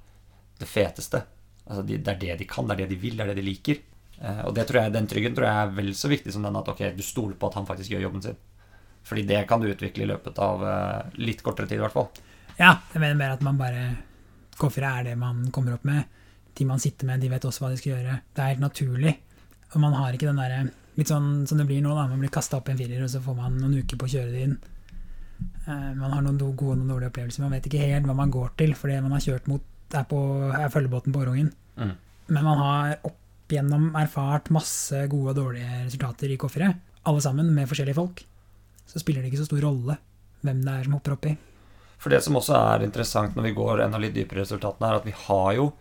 det 0.59 0.67
feteste. 0.69 1.23
Altså 1.69 1.83
de, 1.85 1.97
Det 2.01 2.13
er 2.15 2.19
det 2.23 2.37
de 2.41 2.47
kan, 2.49 2.67
det 2.69 2.77
er 2.77 2.83
det 2.85 2.89
de 2.95 2.99
vil, 3.01 3.17
det 3.17 3.25
er 3.25 3.31
det 3.33 3.39
de 3.41 3.47
liker. 3.49 3.81
Eh, 4.21 4.41
Og 4.47 4.53
det 4.55 4.67
tror 4.69 4.81
jeg, 4.83 4.93
den 4.95 5.07
tryggheten 5.11 5.35
tror 5.37 5.47
jeg 5.49 5.65
er 5.67 5.75
vel 5.81 5.91
så 5.95 6.11
viktig 6.11 6.33
som 6.35 6.45
den 6.47 6.55
at 6.59 6.67
ok, 6.71 6.85
du 6.97 7.03
stoler 7.05 7.35
på 7.39 7.49
at 7.51 7.59
han 7.59 7.67
faktisk 7.69 7.91
gjør 7.93 8.05
jobben 8.07 8.23
sin. 8.25 8.37
Fordi 9.09 9.23
det 9.29 9.43
kan 9.47 9.61
du 9.61 9.69
utvikle 9.71 10.03
i 10.05 10.09
løpet 10.09 10.39
av 10.43 10.63
eh, 10.67 11.19
litt 11.23 11.43
kortere 11.45 11.67
tid, 11.69 11.79
i 11.79 11.83
hvert 11.85 11.95
fall. 11.95 12.09
ja, 12.59 12.73
jeg 12.93 12.99
mener 13.01 13.15
mer 13.19 13.35
at 13.37 13.41
man 13.45 13.57
bare 13.59 13.83
K4 14.59 14.87
er 14.99 15.03
det 15.11 15.17
man 15.17 15.45
kommer 15.55 15.77
opp 15.77 15.85
med. 15.87 16.03
De 16.57 16.65
man 16.67 16.81
sitter 16.81 17.07
med, 17.07 17.21
de 17.21 17.29
vet 17.31 17.45
også 17.45 17.63
hva 17.63 17.71
de 17.71 17.79
skal 17.79 17.93
gjøre. 17.93 18.19
Det 18.35 18.43
er 18.43 18.53
helt 18.53 18.63
naturlig. 18.63 19.15
Og 19.73 19.79
man 19.83 19.93
har 19.93 20.15
ikke 20.15 20.29
den 20.31 20.41
derre 20.41 20.67
Litt 20.99 21.07
sånn 21.07 21.45
som 21.47 21.55
det 21.55 21.63
blir 21.69 21.79
nå, 21.79 21.93
da. 21.95 22.09
Man 22.11 22.19
blir 22.19 22.31
kasta 22.33 22.57
opp 22.57 22.67
i 22.67 22.73
en 22.73 22.79
firer, 22.81 22.99
og 23.05 23.07
så 23.07 23.21
får 23.23 23.35
man 23.37 23.53
noen 23.55 23.77
uker 23.79 23.95
på 23.95 24.03
å 24.03 24.11
kjøre 24.11 24.33
det 24.33 24.41
inn. 24.43 24.55
Eh, 25.63 25.93
Man 25.95 26.11
har 26.11 26.25
noen 26.25 26.39
gode 26.41 26.73
og 26.73 26.81
noen 26.81 26.91
dårlige 26.91 27.13
opplevelser. 27.13 27.45
Man 27.45 27.53
vet 27.55 27.69
ikke 27.69 27.85
helt 27.85 28.09
hva 28.09 28.15
man 28.17 28.33
går 28.33 28.49
til, 28.59 28.73
for 28.75 28.91
det 28.91 28.97
man 29.05 29.15
har 29.15 29.23
kjørt 29.23 29.47
mot, 29.47 29.63
er, 29.93 30.03
på, 30.09 30.19
er 30.51 30.73
følgebåten 30.73 31.15
på 31.15 31.21
Årungen. 31.23 31.53
Mm. 31.79 31.93
Men 32.35 32.47
man 32.49 32.61
har 32.65 32.97
opp 33.07 33.53
igjennom 33.53 33.89
erfart 33.97 34.51
masse 34.53 35.05
gode 35.09 35.31
og 35.31 35.39
dårlige 35.39 35.85
resultater 35.85 36.33
i 36.33 36.37
K4. 36.41 36.69
Alle 37.09 37.23
sammen 37.23 37.53
med 37.55 37.69
forskjellige 37.69 37.97
folk. 37.97 38.25
Så 38.89 39.01
spiller 39.01 39.23
det 39.23 39.31
ikke 39.31 39.43
så 39.45 39.47
stor 39.49 39.63
rolle 39.65 39.95
hvem 40.43 40.61
det 40.65 40.73
er 40.73 40.87
som 40.87 40.97
hopper 40.97 41.15
oppi. 41.15 41.35
For 41.99 42.13
det 42.13 42.21
som 42.23 42.37
også 42.39 42.55
er 42.55 42.85
interessant 42.85 43.35
når 43.35 43.49
vi 43.49 43.55
går 43.57 43.83
enda 43.85 43.99
litt 43.99 44.15
dypere 44.15 44.41
i 44.41 44.45
resultatene, 44.45 44.87
er 44.91 44.99
at 45.01 45.07
vi 45.07 45.15
har 45.25 45.55
jo 45.57 45.71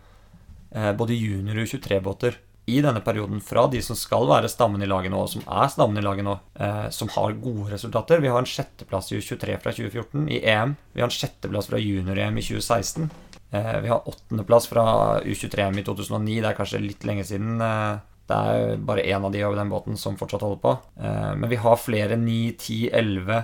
både 0.69 1.15
junior- 1.17 1.63
og 1.63 1.71
23-båter 1.71 2.35
i 2.69 2.81
denne 2.81 3.01
perioden 3.01 3.41
fra 3.41 3.65
de 3.71 3.81
som 3.83 3.97
skal 3.97 4.27
være 4.29 4.49
stammen 4.51 4.83
i 4.83 4.89
laget 4.89 5.11
nå, 5.13 5.21
og 5.23 5.31
som 5.31 5.45
er 5.45 5.71
stammen 5.71 5.99
i 5.99 6.05
laget 6.05 6.25
nå, 6.27 6.35
eh, 6.61 6.89
som 6.93 7.09
har 7.15 7.37
gode 7.41 7.71
resultater. 7.73 8.21
Vi 8.21 8.31
har 8.31 8.41
en 8.41 8.49
sjetteplass 8.49 9.11
i 9.11 9.19
U23 9.19 9.57
fra 9.63 9.73
2014 9.73 10.27
i 10.35 10.41
EM. 10.53 10.75
Vi 10.93 11.01
har 11.01 11.09
en 11.09 11.15
sjetteplass 11.15 11.69
fra 11.71 11.81
junior-EM 11.81 12.37
i 12.37 12.45
2016. 12.45 13.09
Eh, 13.51 13.79
vi 13.85 13.89
har 13.93 14.09
åttendeplass 14.09 14.69
fra 14.69 14.85
U23-EM 15.23 15.81
i 15.81 15.85
2009. 15.87 16.37
Det 16.43 16.51
er 16.51 16.59
kanskje 16.59 16.83
litt 16.83 17.07
lenge 17.09 17.25
siden. 17.27 17.57
Eh, 17.65 18.03
det 18.29 18.41
er 18.51 18.83
bare 18.85 19.07
én 19.09 19.25
av 19.25 19.33
de 19.33 19.41
over 19.47 19.57
den 19.57 19.71
båten 19.73 19.97
som 19.97 20.19
fortsatt 20.19 20.45
holder 20.45 20.61
på. 20.65 20.75
Eh, 21.01 21.31
men 21.35 21.49
vi 21.49 21.61
har 21.63 21.81
flere 21.81 22.19
9, 22.19 22.53
10, 22.59 22.83
11 22.93 23.41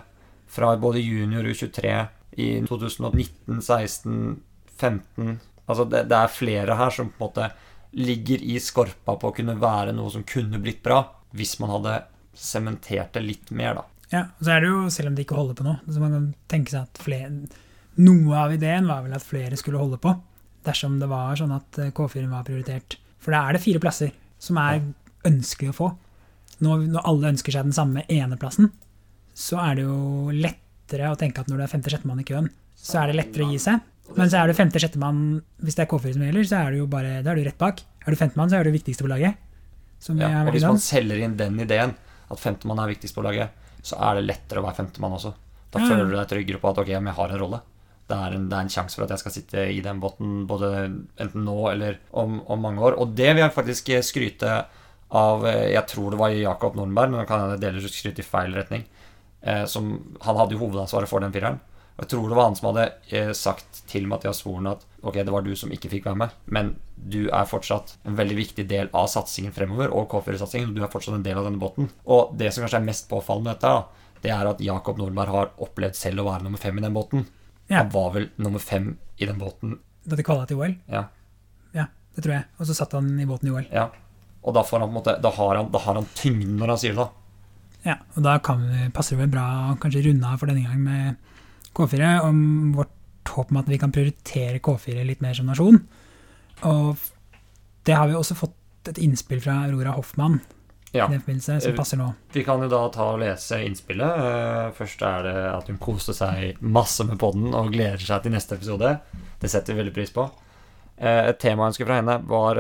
fra 0.56 0.76
både 0.78 1.02
junior 1.02 1.48
og 1.48 1.58
U23 1.58 1.98
i 2.38 2.50
2019, 2.68 3.64
16, 3.64 4.42
15 4.78 5.40
Altså 5.65 5.86
det, 5.89 6.06
det 6.12 6.17
er 6.17 6.34
flere 6.34 6.78
her 6.78 6.93
som 6.93 7.10
på 7.10 7.17
en 7.19 7.25
måte 7.28 7.49
ligger 7.95 8.41
i 8.43 8.58
skorpa 8.60 9.15
på 9.19 9.32
å 9.32 9.36
kunne 9.36 9.56
være 9.60 9.93
noe 9.95 10.12
som 10.12 10.25
kunne 10.28 10.60
blitt 10.62 10.84
bra, 10.84 10.99
hvis 11.36 11.56
man 11.62 11.71
hadde 11.78 11.99
sementert 12.36 13.15
det 13.15 13.23
litt 13.23 13.54
mer, 13.56 13.80
da. 13.80 13.86
Ja, 14.12 14.21
og 14.38 14.43
så 14.45 14.54
er 14.54 14.62
det 14.62 14.69
jo, 14.69 14.82
selv 14.93 15.10
om 15.12 15.15
de 15.17 15.23
ikke 15.25 15.38
holder 15.38 15.58
på 15.58 15.65
nå, 15.65 15.78
så 15.88 16.01
man 16.04 16.13
kan 16.13 16.28
tenke 16.51 16.73
seg 16.73 16.86
at 16.86 17.01
flere, 17.01 17.32
noe 18.04 18.38
av 18.38 18.54
ideen 18.54 18.89
var 18.89 19.06
vel 19.06 19.15
at 19.15 19.25
flere 19.25 19.58
skulle 19.60 19.82
holde 19.82 19.99
på, 20.04 20.13
dersom 20.67 20.99
det 20.99 21.10
var 21.10 21.38
sånn 21.39 21.56
at 21.56 21.80
eh, 21.82 21.93
K4 21.95 22.28
var 22.30 22.45
prioritert. 22.47 22.97
For 23.21 23.34
da 23.34 23.45
er 23.45 23.56
det 23.56 23.63
fire 23.63 23.82
plasser 23.82 24.12
som 24.41 24.60
er 24.62 24.82
ønskelig 25.25 25.71
å 25.71 25.78
få. 25.78 25.89
Når, 26.65 26.86
når 26.93 27.08
alle 27.10 27.32
ønsker 27.34 27.56
seg 27.56 27.67
den 27.67 27.75
samme 27.75 28.06
eneplassen, 28.12 28.69
så 29.36 29.60
er 29.63 29.80
det 29.80 29.88
jo 29.88 30.32
lettere 30.36 31.12
å 31.12 31.17
tenke 31.19 31.41
at 31.41 31.49
når 31.51 31.60
du 31.60 31.65
er 31.65 31.71
femte-sjettemann 31.71 32.21
i 32.21 32.28
køen, 32.28 32.51
så 32.75 33.01
er 33.01 33.12
det 33.12 33.19
lettere 33.19 33.47
å 33.47 33.51
gi 33.51 33.62
seg. 33.62 33.84
Men 34.13 34.30
så 34.30 34.38
er 34.39 34.52
du 34.52 34.54
femte-sjettemann, 34.58 35.22
hvis 35.65 35.78
det 35.78 35.86
er 35.86 35.89
K4 35.89 36.13
som 36.13 36.26
gjelder, 36.28 36.48
så 36.48 36.60
er 36.62 36.76
du 36.76 36.84
jo 36.84 36.88
bare, 36.89 37.20
da 37.26 37.32
er 37.34 37.39
du 37.39 37.48
rett 37.48 37.58
bak. 37.58 37.82
Er 38.06 38.13
du 38.13 38.20
femtemann, 38.20 38.52
så 38.52 38.60
er 38.60 38.68
du 38.68 38.76
viktigste 38.76 39.06
på 39.06 39.10
laget. 39.10 39.39
Som 40.00 40.20
Ja, 40.22 40.44
og 40.46 40.54
hvis 40.54 40.65
man 40.68 40.82
selger 40.82 41.24
inn 41.26 41.38
den 41.39 41.58
ideen, 41.63 41.96
at 42.30 42.41
femtemann 42.41 42.84
er 42.84 42.91
viktigst 42.94 43.15
på 43.18 43.24
laget, 43.26 43.50
så 43.86 43.98
er 43.98 44.20
det 44.20 44.28
lettere 44.28 44.62
å 44.62 44.65
være 44.68 44.78
femtemann 44.84 45.18
også. 45.18 45.34
Da 45.74 45.82
Ja, 45.82 45.89
føler 45.89 46.06
du 46.06 46.15
deg 46.15 46.30
tryggere 46.30 46.62
på 46.62 46.70
at 46.70 46.78
ok, 46.84 46.91
men 47.00 47.10
jeg 47.12 47.20
har 47.20 47.34
en 47.34 47.41
rolle. 47.41 47.62
Det 48.06 48.15
er 48.22 48.36
en, 48.38 48.50
det 48.50 48.56
er 48.58 48.68
en 48.68 48.70
sjanse 48.70 49.00
for 49.00 49.08
at 49.08 49.15
jeg 49.15 49.24
skal 49.24 49.34
sitte 49.34 49.62
i 49.74 49.82
den 49.82 50.00
båten 50.00 50.46
både 50.46 50.68
enten 51.18 51.46
nå 51.48 51.58
eller 51.72 51.98
om, 52.13 52.38
om 52.46 52.62
mange 52.62 52.84
år. 52.86 53.00
Og 53.02 53.15
det 53.18 53.32
vil 53.34 53.41
jeg 53.41 53.56
faktisk 53.56 53.89
skryte 54.06 54.65
av 55.15 55.46
eh, 55.46 55.72
Jeg 55.74 55.86
tror 55.89 56.13
det 56.13 56.20
var 56.20 56.30
Jakob 56.34 56.78
Nordenberg, 56.78 57.10
men 57.10 57.24
nå 57.24 57.26
kan 57.30 57.56
jeg 57.56 57.63
dele 57.63 57.82
skryt 57.89 58.22
i 58.22 58.26
feil 58.26 58.54
retning. 58.54 58.86
Eh, 59.41 59.65
som, 59.70 59.89
han 60.22 60.38
hadde 60.38 60.54
jo 60.54 60.62
hovedansvaret 60.62 61.10
for 61.10 61.26
den 61.26 61.34
fireren. 61.34 61.58
Jeg 61.96 62.10
tror 62.12 62.28
det 62.28 62.36
var 62.36 62.50
han 62.50 62.56
som 62.60 62.68
hadde 62.74 62.86
eh, 63.16 63.30
sagt 63.38 63.84
til 63.88 64.08
Mathias 64.12 64.42
Horn 64.44 64.68
at 64.68 64.82
ok, 65.06 65.16
det 65.24 65.32
var 65.32 65.46
du 65.46 65.54
som 65.56 65.72
ikke 65.72 65.88
fikk 65.94 66.10
være 66.10 66.20
med, 66.26 66.34
men 66.52 66.74
du 66.96 67.30
er 67.30 67.48
fortsatt 67.48 67.94
en 68.10 68.18
veldig 68.18 68.36
viktig 68.36 68.66
del 68.68 68.90
av 68.92 69.08
satsingen 69.12 69.54
fremover, 69.56 69.94
og 69.96 70.10
K4-satsingen, 70.12 70.74
og 70.74 70.76
du 70.76 70.84
er 70.84 70.92
fortsatt 70.92 71.16
en 71.16 71.24
del 71.24 71.40
av 71.40 71.48
denne 71.48 71.62
båten. 71.62 71.88
Og 72.12 72.34
det 72.36 72.50
som 72.52 72.66
kanskje 72.66 72.82
er 72.82 72.88
mest 72.90 73.08
påfallende 73.12 73.54
med 73.54 73.56
dette, 73.56 73.72
da, 73.72 74.20
det 74.26 74.34
er 74.34 74.50
at 74.50 74.64
Jakob 74.66 75.00
Nordberg 75.00 75.32
har 75.36 75.52
opplevd 75.62 75.96
selv 76.00 76.24
å 76.24 76.30
være 76.32 76.48
nummer 76.48 76.60
fem 76.60 76.80
i 76.82 76.84
den 76.84 76.96
båten. 76.96 77.28
Ja. 77.70 77.84
Han 77.84 77.92
var 77.94 78.10
vel 78.18 78.28
nummer 78.42 78.60
fem 78.64 78.96
i 79.18 79.30
den 79.30 79.40
båten, 79.40 79.78
Da 80.06 80.18
de 80.20 80.24
kvala 80.26 80.46
til 80.50 80.60
OL. 80.60 80.76
ja. 80.92 81.06
Ja, 81.76 81.86
det 82.16 82.24
tror 82.24 82.34
jeg. 82.36 82.46
Og 82.60 82.68
så 82.68 82.76
satt 82.78 82.92
han 82.98 83.08
i 83.20 83.26
båten 83.30 83.50
i 83.50 83.54
OL. 83.56 83.70
ja. 83.72 83.90
Og 84.46 84.54
da, 84.54 84.62
får 84.62 84.84
han 84.84 84.90
på 84.90 84.94
en 84.94 84.98
måte, 85.00 85.14
da, 85.24 85.30
har 85.34 85.56
han, 85.58 85.72
da 85.74 85.80
har 85.82 85.96
han 85.98 86.06
tyngden 86.14 86.60
når 86.60 86.70
han 86.76 86.78
sier 86.78 86.94
det, 86.94 87.02
da. 87.06 87.10
Ja, 87.86 87.96
og 88.14 88.24
da 88.28 88.36
kan 88.46 88.62
passer 88.94 89.16
det 89.16 89.24
vel 89.24 89.32
bra 89.34 89.46
å 89.72 89.78
kanskje 89.82 90.04
runde 90.06 90.26
av 90.30 90.38
for 90.42 90.50
denne 90.52 90.68
gang 90.68 90.84
med 90.86 91.16
K4, 91.76 92.10
om 92.24 92.74
vårt 92.78 92.92
håp 93.36 93.52
om 93.52 93.58
at 93.62 93.68
vi 93.72 93.78
kan 93.82 93.92
prioritere 93.92 94.60
K4 94.64 95.04
litt 95.06 95.22
mer 95.26 95.34
som 95.38 95.48
nasjon. 95.50 95.80
Og 96.64 96.96
det 97.86 97.96
har 97.98 98.08
vi 98.10 98.16
også 98.18 98.38
fått 98.38 98.92
et 98.92 99.00
innspill 99.02 99.42
fra 99.42 99.64
Aurora 99.66 99.96
Hoffmann 99.98 100.40
Ja. 100.94 101.08
i 101.08 101.12
den 101.12 101.22
forbindelse, 101.22 101.60
som 101.62 101.72
Eh, 101.74 101.76
passer 101.78 101.98
nå. 101.98 102.14
Vi 102.32 102.44
kan 102.46 102.62
jo 102.62 102.70
da 102.70 102.88
ta 102.90 103.10
og 103.16 103.20
lese 103.20 103.58
innspillet. 103.66 104.20
Eh, 104.20 104.72
Først 104.78 105.02
er 105.02 105.24
det 105.24 105.36
at 105.56 105.68
hun 105.68 105.78
koste 105.78 106.14
seg 106.16 106.62
masse 106.62 107.04
med 107.04 107.18
podden 107.20 107.54
og 107.54 107.72
gleder 107.74 108.00
seg 108.00 108.24
til 108.24 108.32
neste 108.32 108.56
episode. 108.56 109.00
Det 109.42 109.50
setter 109.52 109.74
vi 109.74 109.82
veldig 109.84 109.94
pris 109.94 110.12
på. 110.12 110.30
Eh, 110.98 111.28
Et 111.30 111.40
tema 111.40 111.66
jeg 111.66 111.74
ønsker 111.74 111.86
fra 111.86 112.00
henne, 112.00 112.22
var 112.26 112.56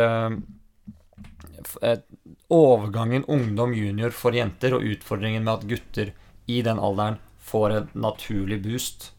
overgangen 2.49 3.23
ungdom 3.27 3.73
junior 3.73 4.11
for 4.11 4.31
jenter, 4.35 4.73
og 4.75 4.83
utfordringen 4.83 5.43
med 5.43 5.53
at 5.53 5.67
gutter 5.69 6.11
i 6.47 6.61
den 6.61 6.77
alderen 6.79 7.17
får 7.45 7.75
en 7.75 7.89
naturlig 7.93 8.61
boost. 8.63 9.11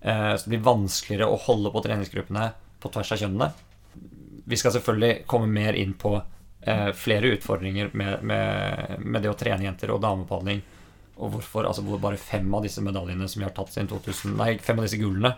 Eh, 0.00 0.36
Så 0.36 0.44
det 0.44 0.56
blir 0.56 0.66
vanskeligere 0.66 1.30
å 1.30 1.40
holde 1.46 1.72
på 1.72 1.82
treningsgruppene 1.84 2.50
på 2.80 2.90
tvers 2.92 3.12
av 3.12 3.22
kjønnene. 3.22 3.50
Vi 4.44 4.56
skal 4.60 4.74
selvfølgelig 4.74 5.24
komme 5.30 5.48
mer 5.48 5.76
inn 5.80 5.94
på 5.96 6.12
eh, 6.18 6.90
flere 6.92 7.32
utfordringer 7.36 7.90
med, 7.96 8.22
med, 8.22 8.98
med 9.00 9.24
det 9.24 9.32
å 9.32 9.38
trene 9.40 9.64
jenter 9.64 9.94
og 9.94 10.02
damepadling. 10.04 10.60
Og 11.16 11.30
hvorfor 11.36 11.64
altså 11.68 11.84
hvor 11.86 12.02
bare 12.02 12.20
fem 12.20 12.52
av 12.54 12.64
disse 12.66 12.82
medaljene 12.84 13.28
som 13.30 13.40
vi 13.40 13.46
har 13.48 13.54
tatt 13.56 13.72
siden 13.72 13.88
2000 13.88 14.36
Nei, 14.36 14.56
fem 14.58 14.80
av 14.80 14.84
disse 14.88 14.98
gullene 15.00 15.30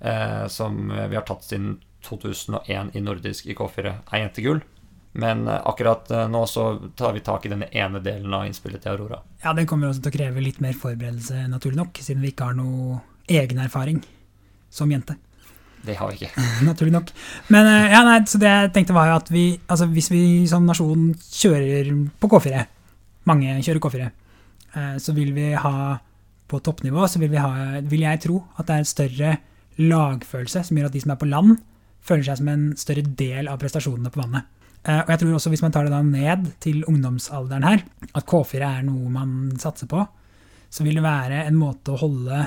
eh, 0.00 0.46
som 0.52 0.90
vi 0.90 1.16
har 1.16 1.24
tatt 1.24 1.46
siden 1.46 1.78
2001 2.06 2.92
i 2.94 3.02
nordisk 3.02 3.46
i 3.48 3.54
K4, 3.56 3.92
er 4.12 4.20
jentegull. 4.26 4.60
Men 5.16 5.46
eh, 5.48 5.60
akkurat 5.64 6.10
eh, 6.10 6.26
nå 6.28 6.44
så 6.50 6.66
tar 6.96 7.14
vi 7.16 7.24
tak 7.24 7.46
i 7.46 7.52
denne 7.52 7.68
ene 7.72 8.02
delen 8.04 8.34
av 8.36 8.46
innspillet 8.48 8.82
til 8.84 8.92
Aurora. 8.94 9.22
Ja, 9.44 9.54
den 9.56 9.68
kommer 9.68 9.88
også 9.88 10.04
til 10.04 10.12
å 10.12 10.16
kreve 10.18 10.44
litt 10.44 10.60
mer 10.64 10.76
forberedelse, 10.76 11.46
naturlig 11.50 11.80
nok, 11.80 12.02
siden 12.04 12.24
vi 12.24 12.34
ikke 12.34 12.50
har 12.50 12.58
noe 12.58 13.00
egen 13.32 13.62
erfaring 13.62 14.02
som 14.72 14.92
jente. 14.92 15.16
Det 15.86 15.94
har 15.96 16.10
vi 16.10 16.18
ikke. 16.18 16.44
naturlig 16.68 16.94
nok. 16.94 17.12
Men 17.54 17.68
eh, 17.70 17.92
ja, 17.94 18.02
nei, 18.06 18.18
så 18.28 18.40
det 18.42 18.52
jeg 18.52 18.72
tenkte 18.74 18.96
var 18.96 19.10
jo 19.10 19.18
at 19.20 19.30
vi, 19.32 19.46
altså 19.66 19.88
hvis 19.92 20.10
vi 20.12 20.22
som 20.50 20.66
nasjon 20.68 21.12
kjører 21.22 21.92
på 22.20 22.30
K4, 22.32 22.64
mange 23.30 23.56
kjører 23.64 23.82
K4, 23.86 24.08
eh, 24.76 24.96
så 25.02 25.14
vil 25.16 25.32
vi 25.36 25.52
ha 25.56 25.76
på 26.46 26.60
toppnivå, 26.62 27.06
så 27.10 27.22
vil, 27.22 27.32
vi 27.32 27.42
ha, 27.42 27.80
vil 27.82 28.04
jeg 28.04 28.22
tro 28.22 28.42
at 28.54 28.68
det 28.68 28.74
er 28.74 28.84
en 28.84 28.92
større 28.92 29.32
lagfølelse 29.80 30.62
som 30.68 30.78
gjør 30.78 30.90
at 30.90 30.94
de 30.94 31.02
som 31.02 31.14
er 31.14 31.20
på 31.20 31.30
land, 31.30 31.56
føler 32.06 32.28
seg 32.28 32.38
som 32.40 32.52
en 32.52 32.68
større 32.78 33.02
del 33.18 33.48
av 33.50 33.58
prestasjonene 33.62 34.12
på 34.14 34.22
vannet. 34.22 34.46
Eh, 34.86 35.00
Og 35.02 35.10
jeg 35.10 35.18
tror 35.22 35.34
også 35.34 35.50
hvis 35.50 35.64
man 35.64 35.74
tar 35.74 35.86
det 35.86 35.94
da 35.94 36.02
ned 36.02 36.52
til 36.62 36.84
ungdomsalderen 36.86 37.66
her, 37.66 37.82
at 38.14 38.26
K4 38.26 38.62
er 38.68 38.86
noe 38.86 39.10
man 39.10 39.32
satser 39.58 39.90
på, 39.90 40.04
så 40.70 40.84
vil 40.86 40.98
det 40.98 41.06
være 41.06 41.44
en 41.46 41.58
måte 41.58 41.94
å 41.94 42.00
holde 42.00 42.44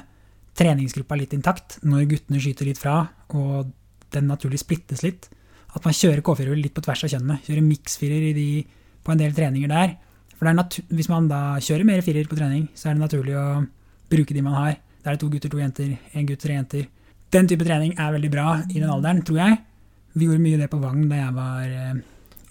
treningsgruppa 0.60 1.18
litt 1.20 1.34
intakt 1.36 1.80
når 1.88 2.08
guttene 2.12 2.40
skyter 2.44 2.68
litt 2.68 2.80
fra, 2.80 3.02
og 3.36 3.72
den 4.14 4.28
naturlig 4.28 4.60
splittes 4.62 5.04
litt. 5.06 5.30
At 5.76 5.86
man 5.86 5.96
kjører 5.96 6.24
K4 6.26 6.56
litt 6.58 6.74
på 6.76 6.84
tvers 6.84 7.04
av 7.06 7.12
kjønnene. 7.14 7.40
Kjører 7.46 7.66
miksfirer 7.66 8.30
på 9.06 9.14
en 9.14 9.20
del 9.22 9.36
treninger 9.38 9.70
der. 9.70 9.98
For 10.40 10.48
hvis 10.96 11.10
man 11.12 11.28
da 11.30 11.60
kjører 11.62 11.86
mer 11.86 12.02
firer 12.02 12.28
på 12.30 12.38
trening, 12.40 12.70
så 12.74 12.90
er 12.90 12.96
det 12.96 13.04
naturlig 13.04 13.36
å 13.38 13.66
bruke 14.10 14.34
de 14.34 14.44
man 14.46 14.56
har. 14.56 14.78
Da 15.04 15.12
er 15.12 15.18
det 15.18 15.22
to 15.24 15.30
gutter, 15.32 15.52
to 15.52 15.60
jenter, 15.60 15.92
én 16.16 16.28
gutt, 16.28 16.42
tre 16.42 16.56
jenter. 16.56 16.88
Den 17.30 17.48
type 17.48 17.68
trening 17.68 17.94
er 18.00 18.16
veldig 18.16 18.32
bra 18.34 18.48
i 18.66 18.80
den 18.80 18.90
alderen, 18.90 19.22
tror 19.28 19.44
jeg. 19.44 19.60
Vi 20.16 20.26
gjorde 20.26 20.42
mye 20.42 20.60
det 20.60 20.70
på 20.72 20.80
Vang 20.82 21.04
da 21.12 21.20
jeg 21.20 21.36
var 21.36 21.68
eh, 21.70 22.00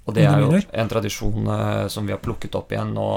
Og 0.09 0.15
det 0.17 0.25
er 0.25 0.41
jo 0.41 0.53
en 0.57 0.91
tradisjon 0.91 1.51
eh, 1.53 1.87
som 1.93 2.07
vi 2.09 2.15
har 2.15 2.23
plukket 2.25 2.57
opp 2.57 2.73
igjen 2.73 2.95
nå, 2.97 3.09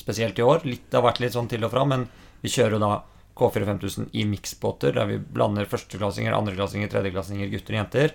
spesielt 0.00 0.38
i 0.40 0.44
år. 0.44 0.64
Litt, 0.64 0.86
det 0.88 0.98
har 0.98 1.04
vært 1.04 1.20
litt 1.20 1.34
sånn 1.36 1.50
til 1.50 1.66
og 1.66 1.72
fra, 1.74 1.84
men 1.88 2.06
vi 2.40 2.52
kjører 2.52 2.78
jo 2.78 2.82
da 2.82 2.94
K4 3.34 3.66
5000 3.66 4.12
i 4.16 4.24
miksbåter, 4.30 4.94
der 4.96 5.08
vi 5.10 5.18
blander 5.18 5.68
førsteklassinger, 5.68 6.36
andreklassinger, 6.36 6.90
tredjeklassinger, 6.92 7.50
gutter 7.52 7.76
og 7.76 7.80
jenter. 7.82 8.14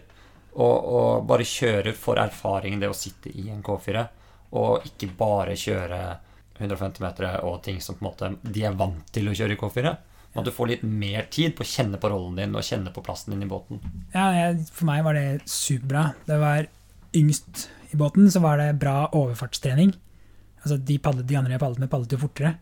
Og, 0.49 0.75
og 0.89 1.27
bare 1.29 1.45
kjører 1.45 1.93
for 1.93 2.19
erfaringen 2.19 2.81
det 2.81 2.89
å 2.89 2.97
sitte 2.97 3.29
i 3.29 3.49
en 3.53 3.61
K4, 3.63 4.05
og 4.57 4.87
ikke 4.89 5.11
bare 5.19 5.57
kjøre 5.59 5.99
150 6.59 7.03
meter 7.03 7.27
og 7.47 7.61
ting 7.63 7.77
som 7.83 7.95
på 7.95 8.03
en 8.03 8.09
måte 8.09 8.31
de 8.41 8.63
er 8.67 8.75
vant 8.75 9.11
til 9.13 9.29
å 9.29 9.35
kjøre 9.37 9.55
i 9.55 9.59
K4. 9.59 9.91
Men 10.33 10.41
At 10.41 10.49
du 10.49 10.53
får 10.53 10.71
litt 10.71 10.85
mer 10.85 11.27
tid 11.33 11.55
på 11.57 11.65
å 11.65 11.69
kjenne 11.69 11.99
på 12.01 12.09
rollen 12.11 12.37
din 12.37 12.57
og 12.57 12.65
kjenne 12.65 12.93
på 12.93 13.03
plassen 13.05 13.33
din 13.33 13.45
i 13.45 13.49
båten. 13.49 13.81
Ja, 14.13 14.29
jeg, 14.35 14.65
for 14.73 14.89
meg 14.89 15.03
var 15.05 15.17
det 15.17 15.41
superbra. 15.49 16.11
Det 16.27 16.37
var 16.41 16.69
yngst 17.17 17.67
i 17.93 17.97
båten, 17.97 18.29
så 18.31 18.39
var 18.43 18.57
det 18.61 18.79
bra 18.81 19.09
overfartstrening. 19.17 19.93
Altså 20.61 20.77
de, 20.77 20.97
padlet, 20.99 21.27
de 21.27 21.37
andre 21.39 21.55
jeg 21.55 21.61
padlet 21.63 21.79
med, 21.83 21.89
padlet 21.91 22.15
jo 22.15 22.21
fortere. 22.21 22.53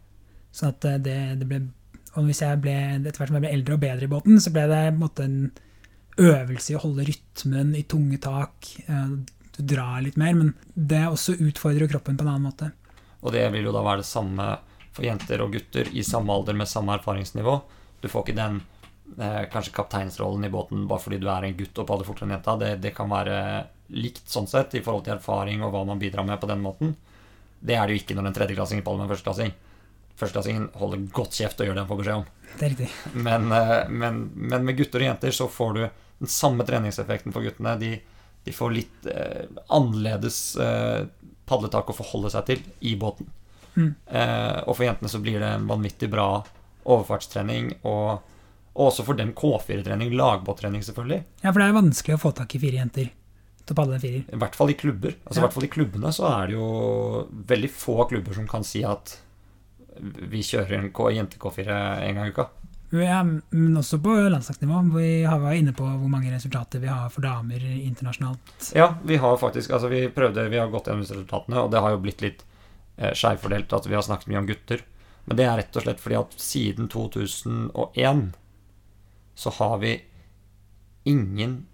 Sånn 0.55 0.73
at 0.73 0.85
eh, 0.87 0.99
det, 1.03 1.17
det 1.41 1.47
ble 1.49 1.61
Og 2.17 2.25
hvis 2.25 2.39
jeg 2.41 2.57
ble, 2.63 2.73
etter 2.97 3.19
hvert 3.19 3.29
som 3.29 3.35
jeg 3.37 3.43
ble 3.43 3.53
eldre 3.53 3.75
og 3.75 3.81
bedre 3.83 4.07
i 4.07 4.11
båten, 4.11 4.39
så 4.41 4.49
ble 4.53 4.63
det 4.71 4.77
en 4.87 5.01
måte 5.01 5.25
en 5.27 5.39
øvelse 6.17 6.71
i 6.71 6.77
å 6.77 6.81
holde 6.81 7.03
rytmen 7.05 7.75
i 7.77 7.83
tunge 7.85 8.17
tak. 8.23 8.71
Eh, 8.87 9.17
Du 9.57 9.63
drar 9.65 10.01
litt 10.05 10.17
mer, 10.21 10.33
men 10.37 10.53
det 10.73 11.03
også 11.09 11.33
utfordrer 11.41 11.89
kroppen 11.89 12.17
på 12.17 12.21
en 12.25 12.29
annen 12.29 12.45
måte. 12.45 12.71
Og 13.25 13.31
det 13.33 13.43
vil 13.53 13.65
jo 13.65 13.71
da 13.73 13.81
være 13.81 14.03
det 14.03 14.09
samme 14.09 14.45
for 14.93 15.05
jenter 15.05 15.41
og 15.41 15.53
gutter 15.53 15.89
i 15.97 16.03
samme 16.05 16.29
alder 16.33 16.53
med 16.57 16.69
samme 16.69 16.93
erfaringsnivå. 16.93 17.55
Du 18.01 18.07
får 18.09 18.23
ikke 18.23 18.35
den 18.37 18.59
eh, 19.17 19.43
kanskje 19.49 19.73
kapteinsrollen 19.73 20.45
i 20.45 20.51
båten 20.53 20.85
bare 20.89 21.01
fordi 21.01 21.17
du 21.21 21.25
er 21.33 21.47
en 21.47 21.57
gutt 21.57 21.81
og 21.81 21.87
padler 21.89 22.05
fortere 22.05 22.29
enn 22.29 22.35
jenta. 22.37 22.55
Det, 22.61 22.69
det 22.85 22.93
kan 22.97 23.09
være 23.09 23.39
likt 23.93 24.28
sånn 24.30 24.50
sett 24.50 24.76
i 24.76 24.82
forhold 24.84 25.06
til 25.06 25.15
erfaring 25.15 25.63
og 25.63 25.71
hva 25.73 25.84
man 25.88 26.02
bidrar 26.02 26.26
med 26.28 26.39
på 26.41 26.50
den 26.50 26.63
måten. 26.63 26.95
Det 27.60 27.78
er 27.78 27.88
det 27.88 27.95
jo 27.95 28.02
ikke 28.04 28.17
når 28.17 28.30
en 28.30 28.36
tredjeklassing 28.38 28.84
faller 28.86 29.04
med 29.04 29.08
en 29.08 29.13
førsteklassing. 29.15 29.54
Førsteklassingen 30.17 30.67
holder 30.82 31.06
godt 31.13 31.38
kjeft 31.38 31.62
og 31.62 31.69
gjør 31.69 31.78
det 31.78 31.84
han 31.84 31.89
får 31.91 32.02
beskjed 32.02 32.19
om. 32.21 32.28
Det 32.58 32.65
er 32.65 32.73
riktig. 32.73 32.89
Men, 33.28 33.52
eh, 33.54 33.89
men, 33.89 34.21
men 34.34 34.67
med 34.67 34.78
gutter 34.78 35.04
og 35.04 35.10
jenter 35.12 35.36
så 35.36 35.50
får 35.52 35.73
du 35.78 35.82
den 35.88 36.32
samme 36.32 36.65
treningseffekten 36.65 37.36
for 37.36 37.45
guttene. 37.45 37.76
De, 37.82 37.91
de 38.43 38.54
får 38.56 38.73
litt 38.73 39.10
eh, 39.12 39.43
annerledes 39.73 40.39
eh, 40.62 41.04
padletak 41.47 41.91
å 41.91 41.97
forholde 41.97 42.32
seg 42.34 42.47
til 42.50 42.63
i 42.89 42.95
båten. 43.00 43.30
Mm. 43.78 43.91
Eh, 44.10 44.58
og 44.65 44.73
for 44.73 44.88
jentene 44.88 45.12
så 45.12 45.21
blir 45.21 45.38
det 45.43 45.52
en 45.54 45.69
vanvittig 45.69 46.10
bra 46.13 46.32
overfartstrening 46.88 47.78
og 47.84 48.34
Og 48.78 48.91
også 48.91 49.04
for 49.08 49.17
dem 49.17 49.32
K4-trening, 49.34 50.12
lagbåttrening 50.13 50.84
selvfølgelig. 50.86 51.23
Ja, 51.41 51.50
for 51.50 51.58
det 51.58 51.65
er 51.65 51.73
vanskelig 51.73 52.13
å 52.13 52.19
få 52.21 52.30
tak 52.38 52.52
i 52.54 52.60
fire 52.62 52.78
jenter 52.78 53.08
til 53.67 53.75
å 53.75 53.80
padle 53.82 53.97
en 53.97 54.03
firer. 54.03 54.23
I 54.34 54.39
hvert 54.41 54.56
fall 54.58 54.71
i 54.73 54.77
klubber. 54.80 55.15
Altså 55.25 55.38
Ja. 55.38 55.41
i 55.41 55.45
hvert 55.47 55.53
fall 55.58 55.67
i 55.67 55.73
klubbene 55.73 56.13
så 56.15 56.27
er 56.32 56.47
det 56.47 56.56
jo 56.58 57.27
veldig 57.53 57.69
få 57.71 58.08
klubber 58.10 58.34
som 58.38 58.47
kan 58.47 58.63
si 58.63 58.84
at 58.88 59.17
vi 59.99 60.43
kjører 60.45 60.77
en 60.77 60.91
jente-K4 60.93 61.67
en 62.08 62.15
gang 62.15 62.25
i 62.27 62.32
uka. 62.36 62.47
Ja, 62.93 63.21
men 63.23 63.75
også 63.75 63.97
på 63.99 64.13
landslagsnivå. 64.32 64.93
Vi 64.95 65.23
har- 65.23 65.39
var 65.39 65.51
inne 65.53 65.73
på 65.73 65.84
hvor 65.84 66.08
mange 66.10 66.32
resultater 66.32 66.80
vi 66.80 66.88
har 66.88 67.10
for 67.10 67.21
damer 67.21 67.60
internasjonalt. 67.60 68.73
Ja, 68.73 68.95
vi 69.03 69.17
har 69.17 69.38
faktisk 69.38 69.71
Altså, 69.71 69.89
vi 69.89 70.08
prøvde 70.08 70.49
Vi 70.49 70.58
har 70.58 70.69
gått 70.69 70.86
gjennom 70.86 71.03
resultatene, 71.03 71.58
og 71.58 71.71
det 71.71 71.82
har 71.82 71.89
jo 71.91 71.97
blitt 71.99 72.21
litt 72.21 72.43
eh, 72.97 73.12
skjevfordelt 73.12 73.73
at 73.73 73.86
vi 73.86 73.93
har 73.93 74.01
snakket 74.01 74.27
mye 74.27 74.38
om 74.39 74.47
gutter. 74.47 74.82
Men 75.27 75.38
det 75.38 75.45
er 75.45 75.58
rett 75.58 75.75
og 75.75 75.84
slett 75.84 75.99
fordi 75.99 76.15
at 76.19 76.32
siden 76.39 76.88
2001 76.89 78.34
så 79.36 79.51
har 79.51 79.77
vi 79.80 80.01
ingen 81.06 81.65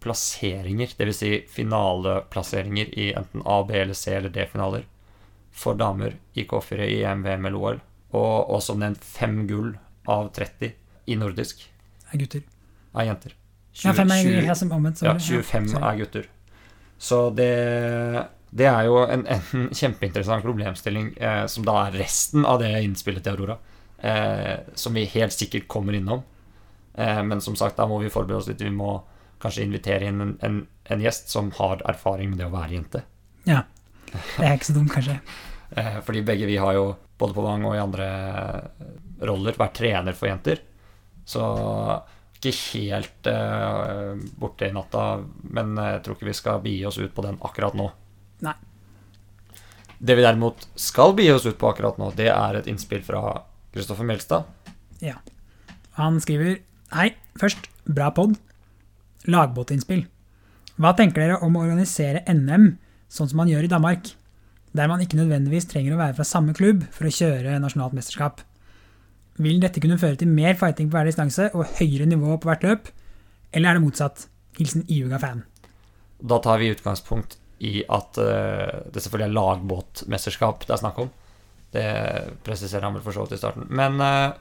plasseringer, 0.00 0.92
dvs. 0.98 1.16
Si 1.16 1.32
finaleplasseringer 1.50 2.92
i 2.98 3.10
enten 3.18 3.42
A, 3.44 3.62
B 3.68 3.74
eller 3.80 3.94
C 3.98 4.14
eller 4.14 4.32
D-finaler 4.34 4.86
for 5.52 5.74
damer 5.74 6.16
i 6.38 6.44
K4 6.46 6.86
i 6.86 7.02
EM, 7.02 7.22
VM 7.26 7.48
eller 7.50 7.58
OL. 7.58 7.80
Og, 8.10 8.50
og 8.54 8.62
som 8.64 8.78
nevnt 8.80 9.04
fem 9.04 9.42
gull 9.48 9.74
av 10.08 10.30
30 10.36 10.72
i 11.08 11.16
nordisk 11.18 11.66
Er 12.12 12.22
gutter. 12.22 12.44
Er 12.96 13.10
jenter. 13.10 13.34
Ja, 13.82 13.92
fem 13.94 14.10
er 14.10 14.22
20 14.24 14.46
ja, 14.48 14.54
som 14.56 14.72
omvendt. 14.72 15.02
ja, 15.04 15.14
25 15.18 15.74
ja, 15.74 15.82
er 15.90 15.98
gutter. 16.00 16.28
Så 16.98 17.18
det, 17.30 17.50
det 18.50 18.66
er 18.66 18.88
jo 18.88 19.02
en, 19.04 19.26
en 19.28 19.68
kjempeinteressant 19.76 20.42
problemstilling, 20.46 21.12
eh, 21.20 21.44
som 21.50 21.66
da 21.66 21.76
er 21.84 22.00
resten 22.00 22.46
av 22.48 22.62
det 22.62 22.72
innspillet 22.86 23.26
til 23.26 23.36
Aurora. 23.36 23.58
Eh, 23.98 24.56
som 24.78 24.94
vi 24.94 25.04
helt 25.12 25.34
sikkert 25.34 25.68
kommer 25.70 25.92
innom. 25.98 26.24
Eh, 26.94 27.22
men 27.22 27.40
som 27.44 27.56
sagt, 27.56 27.76
da 27.76 27.86
må 27.86 28.00
vi 28.02 28.10
forberede 28.10 28.40
oss 28.40 28.50
litt. 28.50 28.62
Vi 28.62 28.72
må 28.74 28.96
kanskje 29.42 29.66
invitere 29.66 30.08
inn 30.08 30.22
en, 30.24 30.34
en, 30.44 30.62
en 30.92 31.02
gjest 31.02 31.32
som 31.32 31.50
har 31.58 31.82
erfaring 31.88 32.32
med 32.32 32.42
det 32.42 32.48
å 32.48 32.54
være 32.54 32.76
jente. 32.76 33.04
Ja. 33.48 33.64
Det 34.08 34.44
er 34.44 34.56
ikke 34.56 34.70
så 34.70 34.80
dumt, 34.80 34.94
kanskje. 34.94 35.20
Eh, 35.68 35.98
fordi 36.00 36.22
begge 36.24 36.46
vi 36.48 36.54
har 36.56 36.72
jo, 36.72 36.94
både 37.20 37.34
på 37.36 37.42
Vang 37.44 37.66
og 37.68 37.74
i 37.76 37.80
andre 37.82 38.06
roller, 39.28 39.52
vært 39.60 39.74
trener 39.76 40.14
for 40.16 40.30
jenter. 40.30 40.62
Så 41.28 41.42
ikke 42.38 42.54
helt 42.86 43.28
uh, 43.28 44.16
borte 44.40 44.70
i 44.70 44.72
natta, 44.72 45.02
men 45.52 45.76
jeg 45.76 46.00
tror 46.06 46.16
ikke 46.16 46.30
vi 46.30 46.36
skal 46.38 46.62
begi 46.64 46.86
oss 46.88 46.96
ut 46.96 47.12
på 47.12 47.26
den 47.26 47.36
akkurat 47.44 47.76
nå. 47.76 47.90
Nei. 48.48 48.56
Det 50.00 50.16
vi 50.16 50.24
derimot 50.24 50.64
skal 50.80 51.12
begi 51.18 51.36
oss 51.36 51.44
ut 51.44 51.60
på 51.60 51.68
akkurat 51.68 52.00
nå, 52.00 52.14
det 52.16 52.30
er 52.32 52.62
et 52.62 52.72
innspill 52.72 53.04
fra 53.04 53.42
Kristoffer 53.76 54.08
Melstad. 54.08 54.48
Han 55.98 56.20
skriver 56.22 56.60
Hei, 56.94 57.10
først, 57.36 57.66
bra 57.90 58.08
pod. 58.14 58.38
Lagbåtinnspill. 59.26 60.04
Hva 60.78 60.94
tenker 60.94 61.24
dere 61.24 61.40
om 61.42 61.56
å 61.58 61.64
organisere 61.64 62.22
NM 62.30 62.70
sånn 63.10 63.30
som 63.30 63.40
man 63.40 63.50
gjør 63.50 63.66
i 63.66 63.72
Danmark? 63.72 64.12
Der 64.76 64.90
man 64.90 65.02
ikke 65.02 65.18
nødvendigvis 65.18 65.66
trenger 65.70 65.96
å 65.96 66.00
være 66.00 66.14
fra 66.18 66.26
samme 66.28 66.54
klubb 66.54 66.84
for 66.94 67.08
å 67.08 67.14
kjøre 67.14 67.58
nasjonalt 67.58 67.96
mesterskap. 67.96 68.44
Vil 69.42 69.60
dette 69.62 69.82
kunne 69.82 69.98
føre 69.98 70.18
til 70.20 70.30
mer 70.30 70.58
fighting 70.58 70.90
på 70.90 70.98
hver 70.98 71.08
distanse 71.08 71.48
og 71.54 71.66
høyere 71.78 72.06
nivå 72.10 72.36
på 72.38 72.50
hvert 72.50 72.66
løp? 72.66 72.90
Eller 73.50 73.70
er 73.70 73.78
det 73.78 73.84
motsatt? 73.86 74.26
Hilsen 74.58 74.84
Iuga-fan. 74.90 75.44
Da 76.18 76.40
tar 76.42 76.58
vi 76.58 76.72
utgangspunkt 76.74 77.38
i 77.62 77.82
at 77.90 78.18
eh, 78.22 78.90
det 78.92 79.02
selvfølgelig 79.02 79.28
er 79.28 79.36
lagbåtmesterskap 79.38 80.66
det 80.66 80.74
er 80.74 80.82
snakk 80.82 81.00
om. 81.02 81.10
Det 81.74 81.88
presiserer 82.46 82.86
han 82.86 82.96
vel 82.96 83.04
for 83.04 83.14
så 83.14 83.24
vidt 83.24 83.36
i 83.36 83.40
starten. 83.40 83.66
Men 83.70 83.98
eh, 84.02 84.34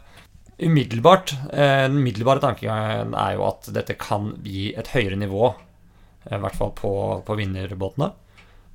umiddelbart, 0.58 1.34
eh, 1.54 1.82
den 1.82 1.98
umiddelbare 1.98 2.40
tankegangen 2.40 3.14
er 3.14 3.36
jo 3.36 3.46
at 3.48 3.70
dette 3.74 3.98
kan 4.00 4.32
gi 4.46 4.72
et 4.78 4.90
høyere 4.94 5.20
nivå, 5.20 5.54
eh, 6.26 6.38
i 6.38 6.42
hvert 6.42 6.58
fall 6.58 6.74
på, 6.78 6.94
på 7.26 7.38
vinnerbåtene. 7.38 8.12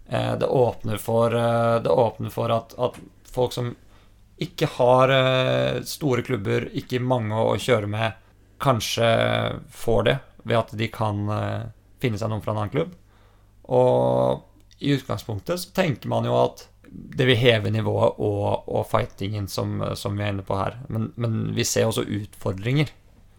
Eh, 0.09 0.33
det 0.39 0.47
åpner 0.47 1.01
for, 1.03 1.31
det 1.83 1.91
åpner 1.91 2.31
for 2.31 2.55
at, 2.55 2.75
at 2.79 2.99
folk 3.27 3.55
som 3.55 3.75
ikke 4.43 4.67
har 4.75 5.13
store 5.87 6.25
klubber, 6.27 6.67
ikke 6.75 6.99
mange 6.99 7.37
å 7.39 7.55
kjøre 7.61 7.87
med, 7.87 8.17
kanskje 8.63 9.07
får 9.71 10.03
det 10.09 10.17
ved 10.43 10.59
at 10.59 10.73
de 10.79 10.89
kan 10.91 11.21
finne 12.03 12.19
seg 12.19 12.31
noen 12.31 12.43
fra 12.43 12.51
en 12.55 12.63
annen 12.65 12.73
klubb. 12.73 12.97
Og 13.71 14.83
i 14.83 14.97
utgangspunktet 14.97 15.63
så 15.63 15.71
tenker 15.77 16.11
man 16.11 16.27
jo 16.27 16.35
at 16.41 16.65
det 16.93 17.27
vil 17.29 17.39
heve 17.41 17.71
nivået 17.73 18.19
og, 18.19 18.69
og 18.69 18.87
fightingen 18.91 19.49
som, 19.49 19.81
som 19.97 20.17
vi 20.19 20.25
er 20.25 20.35
inne 20.35 20.45
på 20.47 20.57
her. 20.59 20.77
Men, 20.93 21.11
men 21.17 21.55
vi 21.57 21.65
ser 21.65 21.89
også 21.89 22.05
utfordringer. 22.05 22.93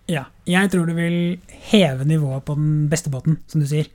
Ja, 0.10 0.26
jeg 0.48 0.72
tror 0.72 0.88
det 0.90 0.96
vil 0.98 1.40
heve 1.72 2.06
nivået 2.06 2.44
på 2.44 2.56
den 2.60 2.90
beste 2.92 3.12
båten, 3.14 3.40
som 3.48 3.62
du 3.64 3.68
sier. 3.70 3.88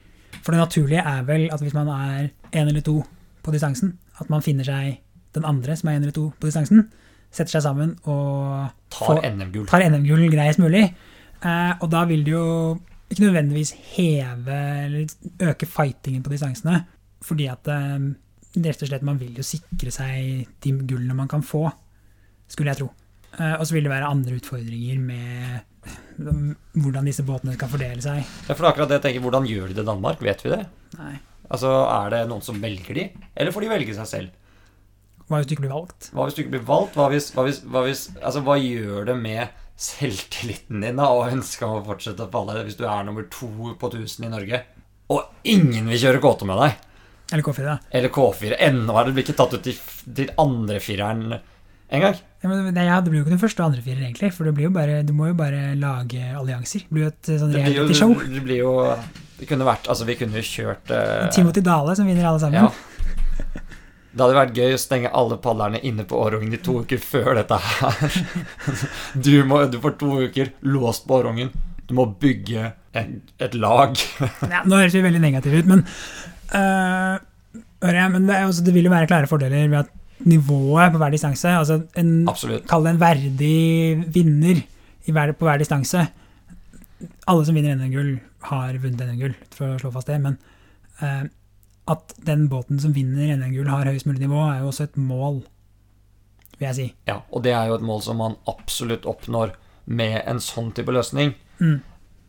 For 0.42 0.55
det 0.55 0.62
naturlige 0.62 1.03
er 1.05 1.25
vel 1.29 1.49
at 1.53 1.61
hvis 1.62 1.77
man 1.77 1.90
er 1.92 2.31
én 2.55 2.68
eller 2.68 2.85
to 2.85 3.03
på 3.42 3.53
distansen, 3.53 3.99
at 4.21 4.31
man 4.31 4.44
finner 4.44 4.64
seg 4.64 5.01
den 5.37 5.44
andre 5.44 5.77
som 5.77 5.90
er 5.90 5.99
én 5.99 6.07
eller 6.07 6.16
to 6.16 6.31
på 6.40 6.49
distansen, 6.49 6.87
setter 7.31 7.59
seg 7.59 7.66
sammen 7.66 7.97
og 8.09 8.71
Tar 8.94 9.21
NM-gull. 9.21 9.68
NM-gull 9.68 10.31
greiest 10.33 10.62
mulig. 10.62 10.87
Eh, 11.44 11.73
og 11.79 11.90
da 11.92 12.05
vil 12.09 12.25
det 12.27 12.33
jo 12.33 12.79
ikke 13.09 13.27
nødvendigvis 13.27 13.75
heve 13.94 14.57
eller 14.85 15.51
øke 15.51 15.68
fightingen 15.68 16.23
på 16.25 16.33
distansene, 16.33 16.83
fordi 17.25 17.47
at 17.53 17.68
eh, 17.68 18.09
rett 18.56 18.82
og 18.82 18.90
slett 18.90 19.04
man 19.06 19.18
vil 19.20 19.37
jo 19.38 19.44
sikre 19.46 19.92
seg 19.94 20.48
de 20.64 20.72
gullene 20.88 21.16
man 21.16 21.28
kan 21.30 21.44
få, 21.44 21.66
skulle 22.48 22.72
jeg 22.72 22.82
tro. 22.82 22.88
Eh, 23.37 23.54
og 23.58 23.66
så 23.68 23.76
vil 23.76 23.87
det 23.87 23.92
være 23.92 24.08
andre 24.08 24.38
utfordringer 24.38 25.00
med 25.02 25.64
hvordan 26.18 27.06
disse 27.08 27.24
båtene 27.24 27.54
skal 27.56 27.70
fordele 27.70 28.02
seg. 28.04 28.20
Ja, 28.20 28.52
for 28.54 28.64
det 28.64 28.72
akkurat 28.72 28.90
det 28.90 28.98
jeg 28.98 29.04
tenker, 29.06 29.24
Hvordan 29.24 29.46
gjør 29.48 29.70
de 29.70 29.76
det 29.78 29.84
i 29.84 29.88
Danmark? 29.88 30.20
Vet 30.24 30.42
vi 30.44 30.50
det? 30.52 30.64
Nei. 30.98 31.14
Altså, 31.48 31.70
Er 31.88 32.11
det 32.12 32.24
noen 32.28 32.44
som 32.44 32.58
velger 32.61 32.98
de, 32.98 33.06
eller 33.37 33.54
får 33.54 33.64
de 33.64 33.70
velge 33.72 33.94
seg 33.96 34.11
selv? 34.11 34.34
Hva 35.28 35.38
hvis 35.38 35.48
du 35.48 35.54
ikke 35.54 35.66
blir 35.66 35.76
valgt? 35.76 36.11
Hva 36.16 36.26
hvis 36.26 36.37
du 36.37 36.42
ikke 36.42 36.54
blir 36.56 36.66
valgt? 36.68 36.96
Hva, 36.96 37.06
hvis, 37.12 37.30
hva, 37.37 37.44
hvis, 37.46 37.61
hva, 37.68 37.84
hvis, 37.84 38.02
altså, 38.18 38.42
hva 38.44 38.56
gjør 38.61 39.08
det 39.11 39.16
med 39.20 39.64
selvtilliten 39.78 40.82
din 40.82 40.98
da, 40.98 41.06
og 41.14 41.30
ønsket 41.30 41.66
om 41.68 41.78
å 41.78 41.87
fortsette 41.87 42.24
å 42.24 42.32
falle 42.32 42.64
hvis 42.66 42.78
du 42.80 42.84
er 42.88 43.04
nummer 43.06 43.28
to 43.30 43.48
på 43.78 43.90
1000 43.92 44.26
i 44.26 44.32
Norge, 44.32 44.62
og 45.12 45.48
ingen 45.48 45.88
vil 45.92 46.00
kjøre 46.02 46.22
K2 46.24 46.48
med 46.48 46.62
deg? 46.64 46.88
Eller 47.32 47.44
K4, 47.44 47.64
da. 47.66 47.76
Eller 47.92 48.12
K4. 48.12 48.56
Ennå 48.68 48.96
er 48.96 49.08
det 49.10 49.24
ikke 49.24 49.36
tatt 49.36 49.54
ut 49.58 49.64
til, 49.64 49.78
til 50.16 50.32
andre 50.40 50.80
fireren 50.80 51.38
engang. 51.88 52.16
Ja, 52.40 52.48
men 52.48 52.74
det, 52.74 52.84
ja, 52.86 53.00
det 53.00 53.10
blir 53.10 53.20
jo 53.20 53.26
ikke 53.26 53.34
den 53.34 53.42
første 53.42 53.64
og 53.64 53.72
andre 53.72 53.84
firer, 53.84 54.02
egentlig. 54.06 54.30
For 54.36 54.48
det 54.48 54.72
bare, 54.72 55.00
du 55.04 55.12
må 55.16 55.30
jo 55.30 55.36
bare 55.38 55.72
lage 55.78 56.22
allianser. 56.38 56.84
Det 56.86 56.94
blir 56.94 57.08
jo 57.08 57.12
et 57.12 57.30
eh, 57.32 57.40
sånn 57.40 57.54
Det 57.54 57.64
reality-show. 57.64 58.14
det 58.36 58.44
blir 58.44 58.62
jo 58.62 58.74
Det 59.38 59.48
kunne 59.50 59.66
vært 59.68 59.88
Altså, 59.90 60.06
vi 60.08 60.16
kunne 60.18 60.40
jo 60.40 60.46
kjørt 60.46 60.92
uh, 60.94 61.28
Timothy 61.34 61.64
Dale 61.66 61.96
som 61.98 62.08
vinner 62.08 62.30
alle 62.30 62.42
sammen. 62.42 62.68
Ja. 62.68 62.72
Det 64.08 64.24
hadde 64.24 64.38
vært 64.38 64.56
gøy 64.56 64.72
å 64.74 64.80
stenge 64.80 65.10
alle 65.14 65.36
padlerne 65.42 65.78
inne 65.86 66.06
på 66.08 66.18
Årungen 66.18 66.54
i 66.56 66.60
to 66.64 66.80
uker 66.82 66.98
før 67.02 67.36
dette 67.38 67.58
her. 67.60 68.16
Du, 69.28 69.30
må, 69.46 69.60
du 69.70 69.78
får 69.82 69.98
to 70.00 70.14
uker 70.24 70.54
låst 70.66 71.04
på 71.06 71.20
Årungen. 71.20 71.52
Du 71.88 71.94
må 71.96 72.08
bygge 72.20 72.72
en, 72.98 73.20
et 73.38 73.54
lag. 73.54 73.94
Ja, 74.42 74.64
nå 74.64 74.80
høres 74.80 74.96
vi 74.96 75.04
veldig 75.04 75.22
negative 75.22 75.62
ut, 75.62 75.70
men 75.70 75.84
hører 76.54 77.98
jeg, 78.00 78.12
men 78.14 78.28
det, 78.28 78.38
også, 78.48 78.64
det 78.66 78.74
vil 78.74 78.88
jo 78.88 78.92
være 78.94 79.08
klare 79.11 79.30
fordeler 79.30 79.68
ved 79.68 79.82
at 79.84 79.94
nivået 80.26 80.92
på 80.92 80.98
hver 80.98 81.14
distanse 81.14 81.50
altså 81.54 81.82
en. 81.98 82.26
Kall 82.68 82.87
det 82.87 82.94
en 82.94 83.00
verdig 83.00 84.06
vinner 84.14 84.62
i 85.08 85.14
hver, 85.14 85.32
på 85.32 85.46
hver 85.46 85.61
distanse. 85.61 86.06
Alle 87.28 87.44
som 87.46 87.56
vinner 87.56 87.76
NM-gull, 87.78 88.16
har 88.50 88.78
vunnet 88.82 89.04
NM-gull, 89.06 89.37
for 89.54 89.74
å 89.74 89.78
slå 89.80 89.92
fast 89.94 90.11
det. 90.11 90.18
Men 90.24 90.38
uh, 91.02 91.24
at 91.88 92.16
den 92.26 92.48
båten 92.52 92.80
som 92.82 92.94
vinner 92.96 93.37
NM-gull, 93.37 93.70
har 93.70 93.88
høyest 93.88 94.08
mulig 94.08 94.26
nivå, 94.26 94.42
er 94.50 94.62
jo 94.62 94.72
også 94.72 94.88
et 94.88 94.98
mål, 95.00 95.40
vil 96.58 96.68
jeg 96.68 96.78
si. 96.78 96.88
Ja, 97.08 97.20
og 97.30 97.46
det 97.46 97.54
er 97.56 97.70
jo 97.70 97.78
et 97.78 97.87
mål 97.87 98.02
som 98.04 98.20
man 98.20 98.37
absolutt 98.50 99.06
oppnår 99.08 99.54
med 99.88 100.20
en 100.28 100.42
sånn 100.42 100.72
type 100.76 100.92
løsning. 100.92 101.32
Mm. 101.62 101.78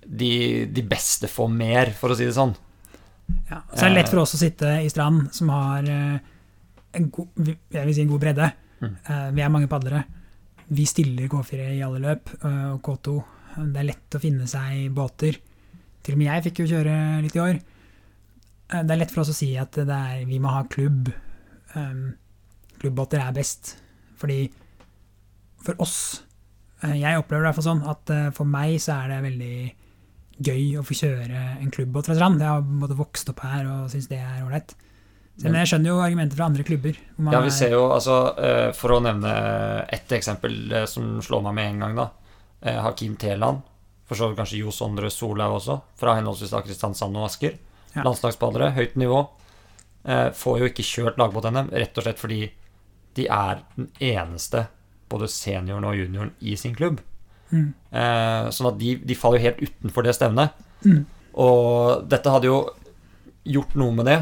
De, 0.06 0.34
de 0.72 0.86
beste 0.88 1.28
får 1.30 1.52
mer, 1.52 1.92
for 1.98 2.14
å 2.14 2.18
si 2.18 2.30
det 2.30 2.38
sånn. 2.38 2.56
Ja. 3.50 3.64
Så 3.74 3.86
er 3.86 3.90
det 3.90 3.98
lett 3.98 4.12
for 4.12 4.24
oss 4.24 4.36
å 4.38 4.42
sitte 4.42 4.76
i 4.84 4.90
Strand, 4.92 5.30
som 5.36 5.52
har 5.54 5.88
eh, 5.90 6.20
en 7.00 7.10
god, 7.14 7.52
jeg 7.74 7.88
vil 7.88 7.96
si 7.96 8.06
en 8.06 8.14
god 8.14 8.24
bredde. 8.24 8.52
Mm. 8.80 8.94
Eh, 8.96 9.28
vi 9.38 9.44
er 9.46 9.52
mange 9.54 9.70
padlere. 9.72 10.04
Vi 10.70 10.86
stiller 10.90 11.30
K4 11.32 11.72
i 11.76 11.84
alle 11.86 12.02
løp, 12.04 12.34
eh, 12.40 12.64
og 12.76 12.82
K2. 12.86 13.18
Det 13.60 13.82
er 13.82 13.90
lett 13.90 14.18
å 14.18 14.22
finne 14.22 14.48
seg 14.50 14.88
båter. 14.96 15.40
Til 16.06 16.16
og 16.16 16.22
med 16.22 16.30
jeg 16.30 16.48
fikk 16.48 16.64
jo 16.64 16.72
kjøre 16.76 16.96
litt 17.26 17.36
i 17.38 17.44
år. 17.44 17.60
Eh, 18.70 18.82
det 18.84 18.96
er 18.96 19.02
lett 19.02 19.14
for 19.14 19.24
oss 19.24 19.34
å 19.34 19.38
si 19.38 19.52
at 19.60 19.76
det 19.78 20.00
er, 20.00 20.26
vi 20.30 20.42
må 20.42 20.54
ha 20.54 20.64
klubb. 20.70 21.12
Um, 21.76 22.14
klubbbåter 22.82 23.22
er 23.22 23.36
best. 23.36 23.76
Fordi 24.20 24.48
for 25.64 25.80
oss 25.84 26.24
eh, 26.84 26.96
Jeg 27.02 27.20
opplever 27.20 27.44
det 27.44 27.52
iallfall 27.52 27.68
sånn 27.68 27.86
at 27.92 28.12
eh, 28.14 28.30
for 28.36 28.50
meg 28.50 28.78
så 28.84 29.02
er 29.02 29.14
det 29.14 29.20
veldig 29.28 29.56
gøy 30.42 30.78
å 30.80 30.84
få 30.88 30.96
kjøre 30.96 31.40
en 31.60 31.72
fra 32.08 32.16
Strand. 32.16 32.40
Jeg 32.42 32.48
har 32.48 32.62
både 32.62 32.96
vokst 33.00 33.30
opp 33.30 33.42
her 33.44 33.66
og 33.68 33.90
syns 33.92 34.08
det 34.12 34.20
er 34.22 34.44
ålreit. 34.46 34.76
Men 35.40 35.54
jeg 35.56 35.70
skjønner 35.72 35.88
jo 35.94 36.00
argumenter 36.04 36.36
fra 36.36 36.48
andre 36.50 36.64
klubber. 36.68 36.98
Ja, 37.18 37.40
vi 37.40 37.48
er- 37.48 37.56
ser 37.56 37.72
jo, 37.72 37.86
altså, 37.96 38.38
eh, 38.38 38.72
For 38.74 38.90
å 38.92 39.02
nevne 39.02 39.86
ett 39.88 40.10
eksempel 40.10 40.72
eh, 40.74 40.86
som 40.86 41.22
slår 41.22 41.44
meg 41.44 41.54
med 41.56 41.70
en 41.72 41.80
gang, 41.80 41.96
da. 41.96 42.10
Eh, 42.62 42.82
Hakim 42.82 43.16
Teland. 43.16 43.62
For 44.06 44.16
så 44.16 44.28
vidt 44.30 44.38
kanskje 44.40 44.58
Jo 44.60 44.72
Sondre 44.72 45.10
Solhaug 45.10 45.56
også, 45.62 45.82
fra 45.96 46.16
henholdsvis 46.16 46.50
da 46.52 46.62
Kristiansand 46.62 47.16
og 47.16 47.26
Asker. 47.30 47.54
Ja. 47.96 48.04
Landslagspadlere, 48.04 48.74
høyt 48.76 48.96
nivå. 48.96 49.30
Får 50.06 50.60
jo 50.60 50.66
ikke 50.70 50.84
kjørt 50.84 51.18
lagbåt-NM, 51.18 51.70
rett 51.72 51.98
og 51.98 52.04
slett 52.04 52.18
fordi 52.18 52.50
de 53.16 53.28
er 53.28 53.60
den 53.76 53.90
eneste, 54.00 54.68
både 55.10 55.28
senioren 55.28 55.84
og 55.86 55.96
junioren, 55.96 56.32
i 56.42 56.56
sin 56.56 56.74
klubb. 56.76 57.00
Mm. 57.50 57.70
Eh, 57.92 58.50
sånn 58.54 58.70
at 58.72 58.78
de, 58.80 58.94
de 59.06 59.18
faller 59.18 59.40
jo 59.40 59.48
helt 59.48 59.64
utenfor 59.66 60.06
det 60.06 60.16
stevnet. 60.18 60.62
Mm. 60.86 61.02
Og 61.42 62.06
dette 62.10 62.34
hadde 62.34 62.50
jo 62.50 62.60
gjort 63.50 63.76
noe 63.80 63.96
med 63.96 64.10
det, 64.10 64.20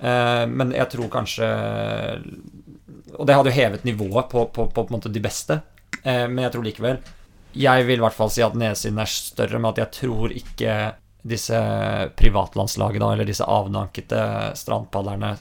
eh, 0.00 0.44
men 0.50 0.74
jeg 0.74 0.90
tror 0.92 1.10
kanskje 1.12 1.48
Og 3.16 3.26
det 3.28 3.36
hadde 3.36 3.50
jo 3.50 3.56
hevet 3.56 3.84
nivået 3.86 4.28
på, 4.30 4.46
på, 4.52 4.66
på, 4.74 4.84
på 4.88 5.00
de 5.12 5.22
beste, 5.22 5.60
eh, 6.02 6.26
men 6.28 6.44
jeg 6.44 6.54
tror 6.54 6.66
likevel 6.66 6.98
Jeg 7.56 7.86
vil 7.88 8.00
i 8.00 8.04
hvert 8.04 8.16
fall 8.16 8.32
si 8.32 8.44
at 8.44 8.56
nedsiden 8.58 9.00
er 9.02 9.12
større, 9.12 9.60
men 9.60 9.70
at 9.70 9.82
jeg 9.84 9.92
tror 10.00 10.34
ikke 10.34 10.76
disse 11.26 11.58
privatlandslagene, 12.14 13.08
eller 13.12 13.26
disse 13.26 13.46
avdankede 13.50 14.20
strandpadlerne, 14.54 15.32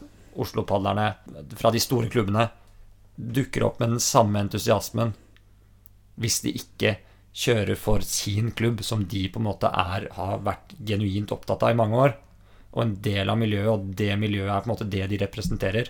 Oslo-padlerne 0.42 1.12
fra 1.60 1.70
de 1.72 1.80
store 1.80 2.10
klubbene, 2.10 2.48
dukker 3.16 3.68
opp 3.68 3.78
med 3.80 3.94
den 3.94 4.02
samme 4.04 4.42
entusiasmen 4.42 5.14
hvis 6.20 6.42
de 6.46 6.54
ikke 6.56 6.96
kjører 7.36 7.76
for 7.80 8.04
sin 8.08 8.52
klubb, 8.56 8.80
som 8.86 9.04
de 9.12 9.26
på 9.30 9.42
en 9.42 9.48
måte 9.50 9.68
er, 9.68 10.08
har 10.16 10.38
vært 10.46 10.76
genuint 10.88 11.34
opptatt 11.36 11.64
av 11.68 11.74
i 11.74 11.78
mange 11.80 12.00
år. 12.00 12.14
Og 12.76 12.82
en 12.86 12.94
del 13.04 13.30
av 13.32 13.38
miljøet, 13.40 13.68
og 13.72 13.90
det 14.00 14.14
miljøet 14.20 14.52
er 14.54 14.64
på 14.64 14.70
en 14.70 14.74
måte 14.74 14.88
det 14.92 15.06
de 15.12 15.20
representerer. 15.22 15.90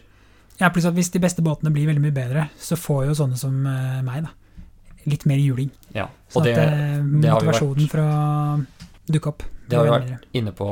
Ja, 0.60 0.70
pluss 0.74 0.86
at 0.90 0.96
hvis 0.98 1.12
de 1.14 1.20
beste 1.22 1.44
båtene 1.46 1.72
blir 1.76 1.88
veldig 1.90 2.02
mye 2.02 2.16
bedre, 2.16 2.48
så 2.62 2.78
får 2.80 3.08
jo 3.10 3.16
sånne 3.22 3.38
som 3.38 3.58
eh, 3.70 4.02
meg, 4.06 4.26
da, 4.26 4.62
litt 5.06 5.26
mer 5.30 5.42
juling. 5.42 5.70
Ja, 5.94 6.08
Sånn 6.32 6.42
og 6.42 6.48
det, 6.48 6.54
at 6.56 6.62
eh, 6.66 7.02
det 7.22 7.30
har 7.30 7.42
vi 7.42 7.50
motivasjonen 7.50 7.82
vært- 7.84 7.92
for 7.92 8.02
å 8.06 9.12
dukke 9.14 9.32
opp 9.34 9.44
det 9.70 9.78
har 9.78 9.86
vi 9.86 9.92
vært 9.96 10.26
inne 10.38 10.52
på 10.54 10.68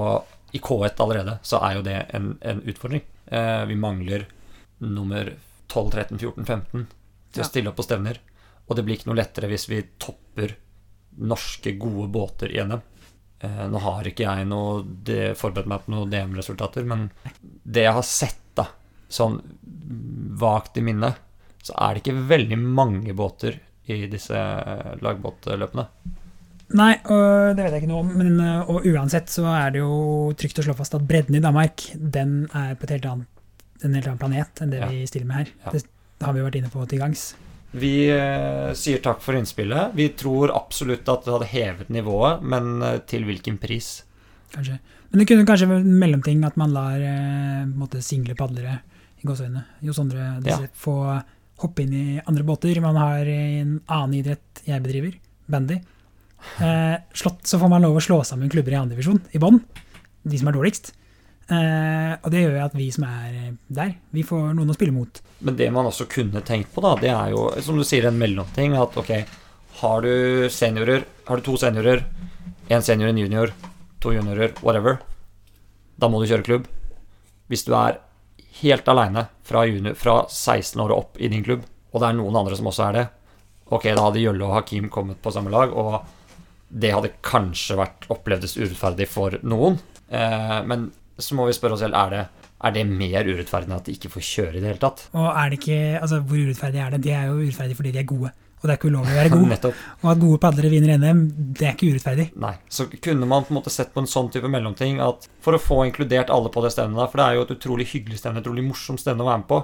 i 0.54 0.60
K1 0.62 1.00
allerede, 1.02 1.40
så 1.46 1.60
er 1.66 1.76
jo 1.80 1.82
det 1.86 1.96
en, 2.14 2.32
en 2.46 2.62
utfordring. 2.70 3.02
Eh, 3.34 3.64
vi 3.70 3.76
mangler 3.76 4.28
nummer 4.86 5.32
12, 5.68 5.90
13, 5.92 6.18
14, 6.22 6.46
15 6.46 6.88
til 7.34 7.42
Ja. 7.42 7.46
å 7.46 7.50
stille 7.50 7.70
opp 7.72 7.78
på 7.80 7.86
stevner. 7.88 8.20
Og 8.68 8.78
det 8.78 8.86
blir 8.88 8.98
ikke 8.98 9.10
noe 9.12 9.20
lettere 9.20 9.50
hvis 9.52 9.68
vi 9.70 9.82
topper 10.00 10.56
norske, 11.24 11.76
gode 11.78 12.08
båter 12.14 12.54
i 12.56 12.62
NM. 12.64 12.82
Eh, 13.44 13.66
nå 13.70 13.82
har 13.84 14.08
ikke 14.08 14.24
jeg 14.26 14.48
noe 14.50 14.82
det, 15.06 15.34
forberedt 15.38 15.68
meg 15.70 15.84
på 15.86 15.94
noen 15.94 16.10
DM-resultater, 16.14 16.86
men 16.88 17.10
det 17.64 17.84
jeg 17.86 17.98
har 17.98 18.08
sett, 18.08 18.40
da, 18.56 18.68
sånn 19.12 19.40
vagt 20.40 20.78
i 20.80 20.84
minnet, 20.86 21.20
så 21.64 21.76
er 21.80 21.94
det 21.96 22.04
ikke 22.04 22.24
veldig 22.32 22.58
mange 22.60 23.14
båter 23.16 23.60
i 23.92 24.06
disse 24.12 24.40
lagbåtløpene. 25.04 25.86
Nei, 26.74 26.94
og 27.12 27.54
det 27.58 27.66
vet 27.66 27.76
jeg 27.76 27.84
ikke 27.84 27.92
noe 27.92 28.02
om, 28.02 28.12
men 28.18 28.40
eh, 28.42 28.72
og 28.72 28.88
uansett 28.90 29.30
så 29.30 29.46
er 29.52 29.76
det 29.76 29.84
jo 29.84 30.32
trygt 30.40 30.64
å 30.64 30.66
slå 30.66 30.74
fast 30.80 30.96
at 30.98 31.06
bredden 31.06 31.38
i 31.38 31.44
Danmark, 31.44 31.84
den 31.94 32.46
er 32.56 32.74
på 32.80 32.88
et 32.88 32.96
helt 32.96 33.10
annet, 33.12 33.30
en 33.84 33.98
helt 34.00 34.08
annen 34.08 34.22
planet 34.24 34.64
enn 34.64 34.72
det 34.72 34.80
Ja. 34.82 34.88
vi 34.90 35.04
stiller 35.10 35.28
med 35.30 35.42
her. 35.44 35.52
Ja. 35.66 35.74
Det 35.76 36.26
har 36.26 36.34
vi 36.34 36.40
jo 36.40 36.48
vært 36.48 36.58
inne 36.62 36.72
på 36.72 36.88
til 36.90 37.02
gangs. 37.04 37.34
Vi 37.74 37.94
eh, 38.14 38.72
sier 38.78 39.02
takk 39.02 39.22
for 39.24 39.38
innspillet. 39.38 39.96
Vi 39.98 40.12
tror 40.18 40.54
absolutt 40.54 41.10
at 41.10 41.26
det 41.26 41.34
hadde 41.34 41.52
hevet 41.54 41.94
nivået, 41.94 42.44
men 42.46 42.76
eh, 42.86 43.00
til 43.10 43.26
hvilken 43.28 43.58
pris? 43.62 44.04
kanskje. 44.54 44.80
Men 45.12 45.22
det 45.22 45.28
kunne 45.30 45.46
kanskje 45.48 45.70
være 45.70 45.84
en 45.84 46.00
mellomting 46.02 46.44
at 46.48 46.58
man 46.60 46.74
lar 46.74 47.02
eh, 47.02 48.02
single 48.02 48.36
padlere 48.38 48.80
i 49.22 49.28
gåseøynene, 49.28 49.64
Jo 49.86 49.96
Sondre, 49.96 50.34
ja. 50.46 50.60
få 50.74 50.98
hoppe 51.64 51.84
inn 51.86 51.94
i 51.96 52.06
andre 52.26 52.44
båter. 52.44 52.80
Man 52.84 52.98
har 53.00 53.30
en 53.30 53.78
annen 53.88 54.18
idrett 54.20 54.64
jeg 54.68 54.84
bedriver, 54.84 55.16
bandy. 55.48 55.80
Eh, 56.60 56.98
slått, 57.16 57.46
så 57.48 57.60
får 57.62 57.72
man 57.72 57.86
lov 57.86 57.98
å 57.98 58.04
slå 58.04 58.20
sammen 58.28 58.52
klubber 58.52 58.76
i 58.76 58.82
andre 58.82 58.98
divisjon, 58.98 59.22
i 59.32 59.42
bånn. 59.42 59.62
De 60.24 60.40
som 60.40 60.50
er 60.50 60.58
dårligst. 60.58 60.92
Eh, 61.52 62.14
og 62.24 62.30
det 62.32 62.44
gjør 62.46 62.60
at 62.64 62.76
vi 62.78 62.88
som 62.94 63.06
er 63.08 63.56
der, 63.68 63.96
vi 64.16 64.24
får 64.26 64.54
noen 64.56 64.72
å 64.72 64.76
spille 64.78 64.96
mot. 64.96 65.20
Men 65.44 65.58
det 65.60 65.70
man 65.76 65.90
også 65.90 66.08
kunne 66.12 66.44
tenkt 66.46 66.72
på, 66.74 66.84
da, 66.86 66.94
det 67.02 67.12
er 67.12 67.34
jo, 67.34 67.48
som 67.66 67.80
du 67.80 67.86
sier, 67.88 68.08
en 68.08 68.20
mellomting. 68.20 68.78
At 68.80 68.96
ok, 69.00 69.12
har 69.82 70.06
du 70.06 70.48
seniorer, 70.54 71.04
har 71.28 71.40
du 71.40 71.46
to 71.46 71.58
seniorer, 71.60 72.06
en 72.72 72.86
senior, 72.86 73.12
en 73.12 73.20
junior, 73.20 73.52
to 74.04 74.14
juniorer, 74.16 74.56
whatever, 74.64 75.02
da 76.00 76.10
må 76.10 76.22
du 76.22 76.30
kjøre 76.30 76.48
klubb. 76.48 76.72
Hvis 77.52 77.66
du 77.68 77.74
er 77.78 78.00
helt 78.62 78.88
aleine 78.88 79.28
fra, 79.46 79.66
fra 80.00 80.18
16 80.30 80.80
år 80.80 80.94
og 80.94 81.00
opp 81.04 81.20
i 81.20 81.30
din 81.32 81.44
klubb, 81.46 81.68
og 81.94 82.02
det 82.02 82.10
er 82.10 82.18
noen 82.18 82.40
andre 82.40 82.58
som 82.58 82.70
også 82.72 82.88
er 82.88 82.98
det, 82.98 83.06
ok, 83.74 83.90
da 83.92 84.08
hadde 84.08 84.24
Jølle 84.24 84.48
og 84.48 84.56
Hakim 84.58 84.90
kommet 84.94 85.22
på 85.22 85.34
samme 85.34 85.52
lag, 85.54 85.74
og 85.74 86.00
det 86.74 86.94
hadde 86.94 87.14
kanskje 87.26 87.78
vært 87.78 88.08
opplevdes 88.14 88.56
urettferdig 88.58 89.08
for 89.10 89.36
noen. 89.46 89.78
Eh, 90.10 90.60
men 90.70 90.88
så 91.20 91.38
må 91.38 91.48
vi 91.48 91.56
spørre 91.56 91.78
oss 91.78 91.84
selv, 91.84 91.98
er 91.98 92.14
det, 92.14 92.48
er 92.64 92.76
det 92.76 92.86
mer 92.90 93.28
urettferdig 93.28 93.70
enn 93.70 93.76
at 93.76 93.90
de 93.90 93.98
ikke 93.98 94.12
får 94.14 94.26
kjøre 94.30 94.56
i 94.58 94.62
det 94.62 94.72
hele 94.72 94.82
tatt? 94.82 95.06
Og 95.14 95.28
er 95.30 95.52
det 95.52 95.60
ikke, 95.60 95.82
altså 96.00 96.22
hvor 96.24 96.40
urettferdig 96.40 96.82
er 96.82 96.96
det? 96.96 97.04
De 97.06 97.14
er 97.14 97.28
jo 97.30 97.42
urettferdige 97.42 97.80
fordi 97.80 97.94
de 97.94 98.02
er 98.02 98.10
gode. 98.10 98.32
Og 98.64 98.70
det 98.70 98.72
er 98.72 98.80
ikke 98.80 98.90
ulovlig 98.94 99.12
å 99.12 99.18
være 99.18 99.32
god. 99.34 99.66
Og 100.06 100.10
at 100.14 100.20
gode 100.22 100.40
padlere 100.40 100.70
vinner 100.72 100.96
NM, 100.96 101.24
det 101.60 101.66
er 101.68 101.74
ikke 101.76 101.90
urettferdig. 101.92 102.30
Nei. 102.40 102.54
Så 102.72 102.86
kunne 102.94 103.28
man 103.28 103.44
på 103.44 103.52
en 103.52 103.58
måte 103.60 103.74
sett 103.74 103.92
på 103.92 104.00
en 104.00 104.08
sånn 104.08 104.30
type 104.32 104.48
mellomting 104.48 105.02
at 105.04 105.28
for 105.44 105.58
å 105.58 105.60
få 105.60 105.82
inkludert 105.90 106.32
alle 106.32 106.52
på 106.54 106.64
det 106.64 106.72
stevnet, 106.72 107.12
for 107.12 107.20
det 107.20 107.26
er 107.26 107.36
jo 107.36 107.44
et 107.44 107.54
utrolig 107.58 107.90
hyggelig 107.92 108.22
stevne, 108.22 108.40
et 108.40 108.48
utrolig 108.48 108.64
morsomt 108.70 109.04
stevne 109.04 109.26
å 109.26 109.28
være 109.28 109.44
med 109.44 109.50
på. 109.52 109.60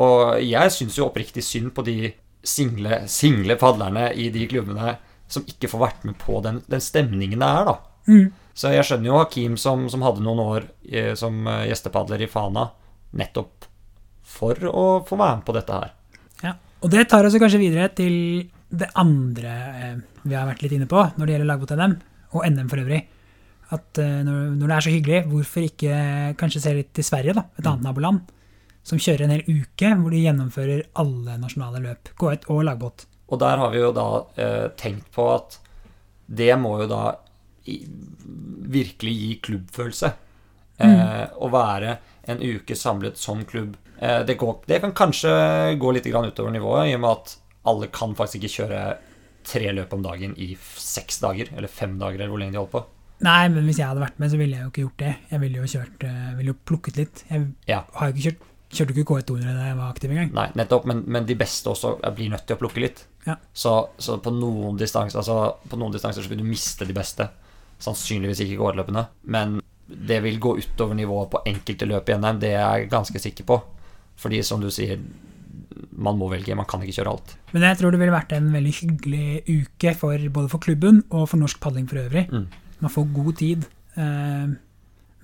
Og 0.00 0.24
jeg 0.46 0.72
syns 0.72 0.96
jo 0.96 1.10
oppriktig 1.10 1.44
synd 1.44 1.74
på 1.76 1.84
de 1.84 1.98
single, 2.40 3.02
single 3.12 3.58
padlerne 3.60 4.08
i 4.16 4.30
de 4.32 4.48
klubbene 4.48 4.96
som 5.30 5.44
ikke 5.44 5.68
får 5.70 5.84
vært 5.84 6.08
med 6.08 6.16
på 6.24 6.40
den, 6.46 6.62
den 6.70 6.82
stemningen 6.82 7.44
det 7.44 7.50
er, 7.60 7.68
da. 7.68 7.76
Mm. 8.08 8.30
Så 8.60 8.74
jeg 8.74 8.84
skjønner 8.84 9.08
jo 9.08 9.16
Hakim 9.16 9.56
som, 9.60 9.86
som 9.88 10.02
hadde 10.04 10.20
noen 10.24 10.42
år 10.42 10.66
eh, 10.84 11.14
som 11.16 11.46
eh, 11.48 11.66
gjestepadler 11.70 12.26
i 12.26 12.28
Fana, 12.28 12.66
nettopp 13.16 13.68
for 14.30 14.66
å 14.68 14.82
få 15.08 15.16
være 15.16 15.38
med 15.38 15.46
på 15.46 15.54
dette 15.56 15.78
her. 15.78 15.94
Ja. 16.44 16.52
Og 16.84 16.92
det 16.92 17.06
tar 17.08 17.24
oss 17.24 17.36
kanskje 17.40 17.62
videre 17.62 17.88
til 17.96 18.16
det 18.68 18.90
andre 19.00 19.54
eh, 19.80 19.96
vi 20.22 20.36
har 20.36 20.48
vært 20.50 20.66
litt 20.66 20.76
inne 20.76 20.90
på 20.90 21.06
når 21.16 21.24
det 21.24 21.34
gjelder 21.34 21.50
lagbot-NM, 21.54 21.96
og 22.36 22.44
NM 22.52 22.68
for 22.70 22.82
øvrig. 22.82 23.00
At 23.74 24.02
eh, 24.02 24.20
når, 24.26 24.52
når 24.58 24.66
det 24.66 24.76
er 24.76 24.86
så 24.86 24.92
hyggelig, 24.92 25.22
hvorfor 25.30 25.66
ikke 25.70 26.02
kanskje 26.40 26.62
se 26.66 26.74
litt 26.76 26.92
til 26.96 27.06
Sverige, 27.06 27.38
da, 27.40 27.46
et 27.56 27.64
annet 27.64 27.86
naboland, 27.88 28.20
som 28.86 29.00
kjører 29.00 29.24
en 29.24 29.34
hel 29.36 29.48
uke 29.48 29.94
hvor 30.02 30.12
de 30.12 30.22
gjennomfører 30.26 30.84
alle 31.00 31.40
nasjonale 31.40 31.82
løp, 31.84 32.12
K1 32.20 32.46
og 32.52 32.62
lagbåt. 32.68 33.08
Og 33.30 33.40
der 33.40 33.60
har 33.62 33.72
vi 33.72 33.80
jo 33.80 33.90
da 33.96 34.06
eh, 34.36 34.68
tenkt 34.80 35.08
på 35.14 35.26
at 35.32 35.60
det 36.30 36.52
må 36.60 36.76
jo 36.82 36.88
da 36.90 37.02
virkelig 37.66 39.14
gi 39.20 39.30
klubbfølelse. 39.44 40.12
Eh, 40.80 41.26
Å 41.36 41.50
være 41.52 41.96
en 42.30 42.40
uke 42.40 42.76
samlet 42.78 43.18
som 43.20 43.42
klubb. 43.48 43.74
Eh, 44.00 44.22
det, 44.28 44.38
går, 44.40 44.62
det 44.70 44.80
kan 44.84 44.94
kanskje 44.96 45.32
gå 45.80 45.92
litt 45.92 46.08
grann 46.08 46.28
utover 46.30 46.54
nivået, 46.54 46.88
i 46.90 46.96
og 46.96 47.02
med 47.04 47.10
at 47.18 47.34
alle 47.68 47.90
kan 47.92 48.14
faktisk 48.16 48.40
ikke 48.40 48.54
kjøre 48.62 48.84
tre 49.50 49.72
løp 49.76 49.92
om 49.96 50.02
dagen 50.04 50.32
i 50.40 50.54
seks 50.80 51.20
dager, 51.22 51.50
eller 51.56 51.68
fem 51.72 51.98
dager, 52.00 52.20
eller 52.20 52.32
hvor 52.32 52.40
lenge 52.40 52.56
de 52.56 52.60
holder 52.62 52.76
på. 52.78 52.84
Nei, 53.24 53.48
men 53.52 53.66
hvis 53.68 53.76
jeg 53.82 53.84
hadde 53.90 54.00
vært 54.00 54.20
med, 54.20 54.30
så 54.32 54.38
ville 54.40 54.56
jeg 54.56 54.64
jo 54.64 54.70
ikke 54.72 54.84
gjort 54.86 55.02
det. 55.02 55.10
Jeg 55.28 55.40
ville 55.42 55.60
jo 55.60 55.68
kjørt, 55.74 56.04
eh, 56.08 56.30
ville 56.38 56.54
jo 56.54 56.60
plukket 56.70 56.96
litt. 56.96 57.24
Jeg 57.28 57.46
Ja. 57.68 57.82
har 57.98 58.08
jo 58.08 58.14
ikke 58.14 58.30
kjørt, 58.30 58.46
kjørte 58.70 58.94
ikke 58.96 59.04
K1-200 59.10 59.52
da 59.58 59.66
jeg 59.66 59.76
var 59.76 59.90
aktiv 59.92 60.10
engang. 60.14 60.32
Nei, 60.32 60.46
nettopp, 60.56 60.86
men, 60.88 61.02
men 61.06 61.26
de 61.26 61.34
beste 61.36 61.68
også 61.68 61.98
blir 62.16 62.30
nødt 62.30 62.46
til 62.46 62.56
å 62.56 62.60
plukke 62.62 62.80
litt. 62.80 63.04
Ja. 63.26 63.36
Så, 63.52 63.90
så 63.98 64.16
på 64.22 64.32
noen 64.32 64.78
distanser 64.80 65.18
altså, 65.20 65.36
på 65.68 65.76
noen 65.76 65.92
distanser 65.92 66.22
så 66.24 66.28
vil 66.32 66.38
du 66.40 66.44
miste 66.48 66.86
de 66.88 66.94
beste. 66.96 67.28
Sannsynligvis 67.80 68.42
ikke 68.44 68.60
gårdløpene. 68.60 69.06
Men 69.32 69.58
det 69.90 70.20
vil 70.22 70.38
gå 70.42 70.54
utover 70.60 70.94
nivået 70.94 71.30
på 71.32 71.40
enkelte 71.50 71.88
løp 71.90 72.08
i 72.12 72.16
NM, 72.20 72.38
det 72.42 72.52
er 72.54 72.62
jeg 72.62 72.90
ganske 72.92 73.18
sikker 73.22 73.46
på. 73.48 73.56
Fordi 74.20 74.42
som 74.46 74.60
du 74.62 74.68
sier, 74.70 75.00
man 75.96 76.18
må 76.20 76.28
velge, 76.30 76.54
man 76.56 76.68
kan 76.68 76.82
ikke 76.84 77.00
kjøre 77.00 77.14
alt. 77.14 77.32
Men 77.54 77.64
jeg 77.66 77.78
tror 77.80 77.94
det 77.94 78.00
ville 78.02 78.14
vært 78.14 78.34
en 78.36 78.50
veldig 78.52 78.74
hyggelig 78.76 79.40
uke 79.48 79.94
for, 79.98 80.28
både 80.36 80.52
for 80.52 80.62
klubben 80.62 81.02
og 81.10 81.26
for 81.32 81.40
norsk 81.40 81.60
padling 81.62 81.88
for 81.90 82.02
øvrig. 82.04 82.26
Mm. 82.30 82.46
Man 82.84 82.92
får 82.94 83.08
god 83.16 83.32
tid. 83.40 83.66
eh, 83.96 84.52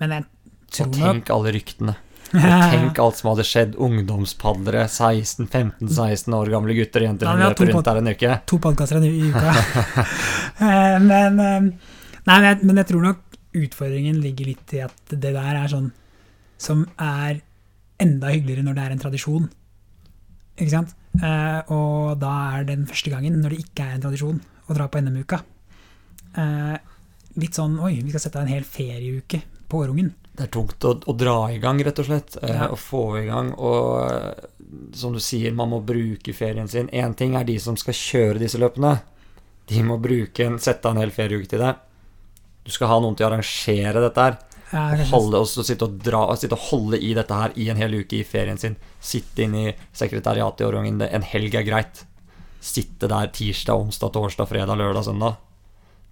men 0.00 0.12
jeg 0.12 0.26
tror 0.74 0.88
Og 0.90 0.98
tenk 0.98 1.30
alle 1.32 1.52
ryktene. 1.54 1.94
Og 2.34 2.42
tenk 2.42 2.98
alt 2.98 3.20
som 3.20 3.30
hadde 3.30 3.44
skjedd. 3.46 3.76
Ungdomspadlere, 3.86 4.86
16-15-16 4.90 6.34
år 6.36 6.50
gamle 6.52 6.74
gutter 6.76 7.04
og 7.04 7.08
jenter 7.12 7.28
som 7.30 7.38
vi 7.38 7.44
har 7.46 7.54
løper 7.54 7.70
rundt 7.70 7.86
der 7.86 8.00
en 8.02 8.10
uke. 8.10 8.32
to 8.50 8.58
podkaster 8.58 9.04
i 9.06 9.12
uka. 9.30 9.54
Eh, 10.56 10.96
men, 11.04 11.34
eh, 11.40 11.95
nei, 12.26 12.36
men, 12.40 12.48
jeg, 12.50 12.58
men 12.68 12.80
jeg 12.82 12.88
tror 12.90 13.04
nok 13.06 13.22
utfordringen 13.56 14.18
ligger 14.20 14.50
litt 14.50 14.74
i 14.76 14.82
at 14.84 15.12
det 15.14 15.32
der 15.32 15.38
er 15.62 15.70
sånn 15.72 15.90
som 16.60 16.82
er 17.00 17.40
enda 18.02 18.28
hyggeligere 18.32 18.64
når 18.66 18.76
det 18.76 18.84
er 18.84 18.94
en 18.94 19.00
tradisjon. 19.02 19.46
Ikke 20.56 20.72
sant? 20.72 20.92
Eh, 21.16 21.72
og 21.72 22.18
da 22.20 22.32
er 22.58 22.66
den 22.68 22.84
første 22.88 23.12
gangen, 23.12 23.38
når 23.40 23.54
det 23.54 23.62
ikke 23.64 23.86
er 23.86 23.96
en 23.96 24.04
tradisjon, 24.04 24.40
å 24.68 24.76
dra 24.76 24.86
på 24.92 25.00
NM-uka. 25.04 25.38
Eh, 26.36 26.76
litt 27.40 27.56
sånn 27.56 27.78
Oi, 27.84 27.94
vi 28.02 28.12
skal 28.12 28.22
sette 28.26 28.40
av 28.40 28.46
en 28.46 28.52
hel 28.52 28.64
ferieuke 28.68 29.40
på 29.68 29.80
årungen. 29.84 30.12
Det 30.36 30.44
er 30.46 30.52
tungt 30.52 30.84
å, 30.84 30.92
å 31.08 31.14
dra 31.16 31.36
i 31.52 31.58
gang, 31.62 31.80
rett 31.84 32.00
og 32.02 32.08
slett. 32.10 32.36
eh, 32.42 32.52
Ja. 32.52 32.68
Å 32.72 32.76
få 32.80 33.04
i 33.22 33.26
gang. 33.28 33.52
Og 33.56 34.10
eh, 34.10 34.46
som 34.96 35.16
du 35.16 35.20
sier, 35.22 35.54
man 35.56 35.70
må 35.72 35.80
bruke 35.84 36.34
ferien 36.36 36.68
sin. 36.68 36.88
Én 36.92 37.14
ting 37.16 37.36
er 37.36 37.44
de 37.48 37.56
som 37.62 37.76
skal 37.80 37.96
kjøre 37.96 38.42
disse 38.42 38.60
løpene. 38.60 38.98
De 39.70 39.82
må 39.82 39.96
bruke 40.00 40.44
en, 40.46 40.58
sette 40.62 40.86
av 40.88 40.94
en 40.96 41.02
hel 41.04 41.10
ferieuke 41.14 41.48
til 41.50 41.62
det. 41.64 41.72
Du 42.66 42.74
skal 42.74 42.90
ha 42.90 42.98
noen 43.02 43.16
til 43.16 43.26
å 43.26 43.30
arrangere 43.30 44.02
dette 44.02 44.26
her. 44.26 44.38
Ja, 44.72 44.88
Og 44.96 45.12
holde, 45.12 45.40
og 45.44 45.46
sitte, 45.68 45.86
og 45.86 46.00
dra, 46.02 46.24
og 46.32 46.40
sitte 46.40 46.56
og 46.58 46.64
holde 46.72 46.98
i 46.98 47.12
dette 47.14 47.34
her 47.38 47.52
i 47.54 47.68
en 47.70 47.78
hel 47.78 48.00
uke 48.00 48.18
i 48.18 48.26
ferien 48.26 48.58
sin. 48.58 48.74
Sitte 48.98 49.44
inn 49.46 49.54
i 49.54 49.66
sekretariatet 49.94 50.64
i 50.64 50.66
Årungen. 50.66 50.98
En 51.06 51.26
helg 51.30 51.54
er 51.54 51.66
greit. 51.68 52.02
Sitte 52.58 53.06
der 53.06 53.30
tirsdag, 53.30 53.78
onsdag, 53.78 54.10
torsdag, 54.16 54.50
fredag, 54.50 54.80
lørdag, 54.80 55.06
søndag. 55.06 55.36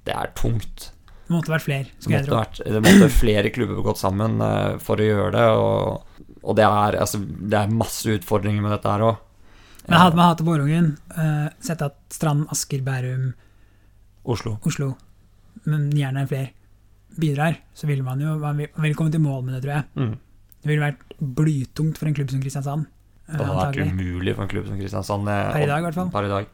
Det 0.06 0.14
er 0.14 0.30
tungt. 0.38 0.90
Det 1.24 1.32
måtte 1.32 1.50
vært 1.54 1.64
flere, 1.64 1.84
Det 1.88 2.04
skulle 2.04 2.18
jeg 2.18 2.26
måtte, 2.28 2.38
vært, 2.38 2.58
det 2.68 2.82
måtte 2.84 3.08
flere 3.16 3.50
klubber 3.50 3.86
gått 3.86 3.98
sammen 3.98 4.36
uh, 4.44 4.76
for 4.78 5.00
å 5.00 5.06
gjøre 5.08 5.30
det. 5.34 5.44
Og, 5.56 6.26
og 6.44 6.58
det, 6.58 6.66
er, 6.68 6.98
altså, 7.00 7.22
det 7.24 7.58
er 7.58 7.72
masse 7.72 8.18
utfordringer 8.20 8.62
med 8.62 8.76
dette 8.76 8.92
her 8.92 9.06
òg. 9.08 9.22
Men 9.88 9.98
hadde 10.00 10.16
man 10.20 10.30
hatt 10.30 10.40
det 10.40 10.46
på 10.46 10.54
Årungen, 10.54 10.92
uh, 11.16 11.48
sett 11.64 11.82
at 11.84 11.96
Strand, 12.12 12.46
Asker, 12.52 12.84
Bærum, 12.84 13.32
Oslo. 14.24 14.54
Oslo, 14.68 14.92
men 15.64 15.90
gjerne 15.90 16.26
flere, 16.28 16.50
bidrar, 17.18 17.56
så 17.74 17.86
ville 17.86 18.02
man 18.02 18.20
jo 18.20 18.38
man 18.38 18.56
vil- 18.58 18.70
man 18.74 18.82
ville 18.82 18.94
kommet 18.98 19.14
i 19.14 19.18
mål 19.18 19.44
med 19.44 19.54
det, 19.54 19.62
tror 19.62 19.74
jeg. 19.74 19.84
Mm. 19.96 20.18
Det 20.62 20.68
ville 20.68 20.82
vært 20.92 21.04
blytungt 21.20 21.98
for 21.98 22.06
en 22.08 22.14
klubb 22.14 22.30
som 22.30 22.40
Kristiansand. 22.42 22.86
eh, 23.28 23.36
Det 23.38 23.46
hadde 23.46 23.72
vært 23.72 23.92
umulig 23.92 24.34
for 24.34 24.42
en 24.42 24.48
klubb 24.48 24.66
som 24.66 24.78
Kristiansand. 24.80 25.28
eh, 25.28 25.52
Per 25.52 25.62
i 25.62 25.66
dag, 25.66 25.78
i 25.78 25.82
hvert 25.86 25.94
fall. 25.94 26.10
Per 26.10 26.24
i 26.24 26.28
dag. 26.28 26.46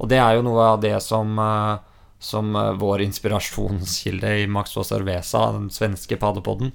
Og 0.00 0.08
det 0.08 0.18
er 0.18 0.34
jo 0.36 0.42
noe 0.42 0.60
av 0.74 0.80
det 0.80 1.02
som, 1.02 1.38
eh, 1.38 1.78
som 2.18 2.52
vår 2.52 3.00
inspirasjonskilde 3.06 4.42
i 4.42 4.46
Max 4.46 4.76
og 4.76 4.84
Cerveza, 4.84 5.52
den 5.52 5.68
svenske 5.70 6.18
padlepodden, 6.18 6.72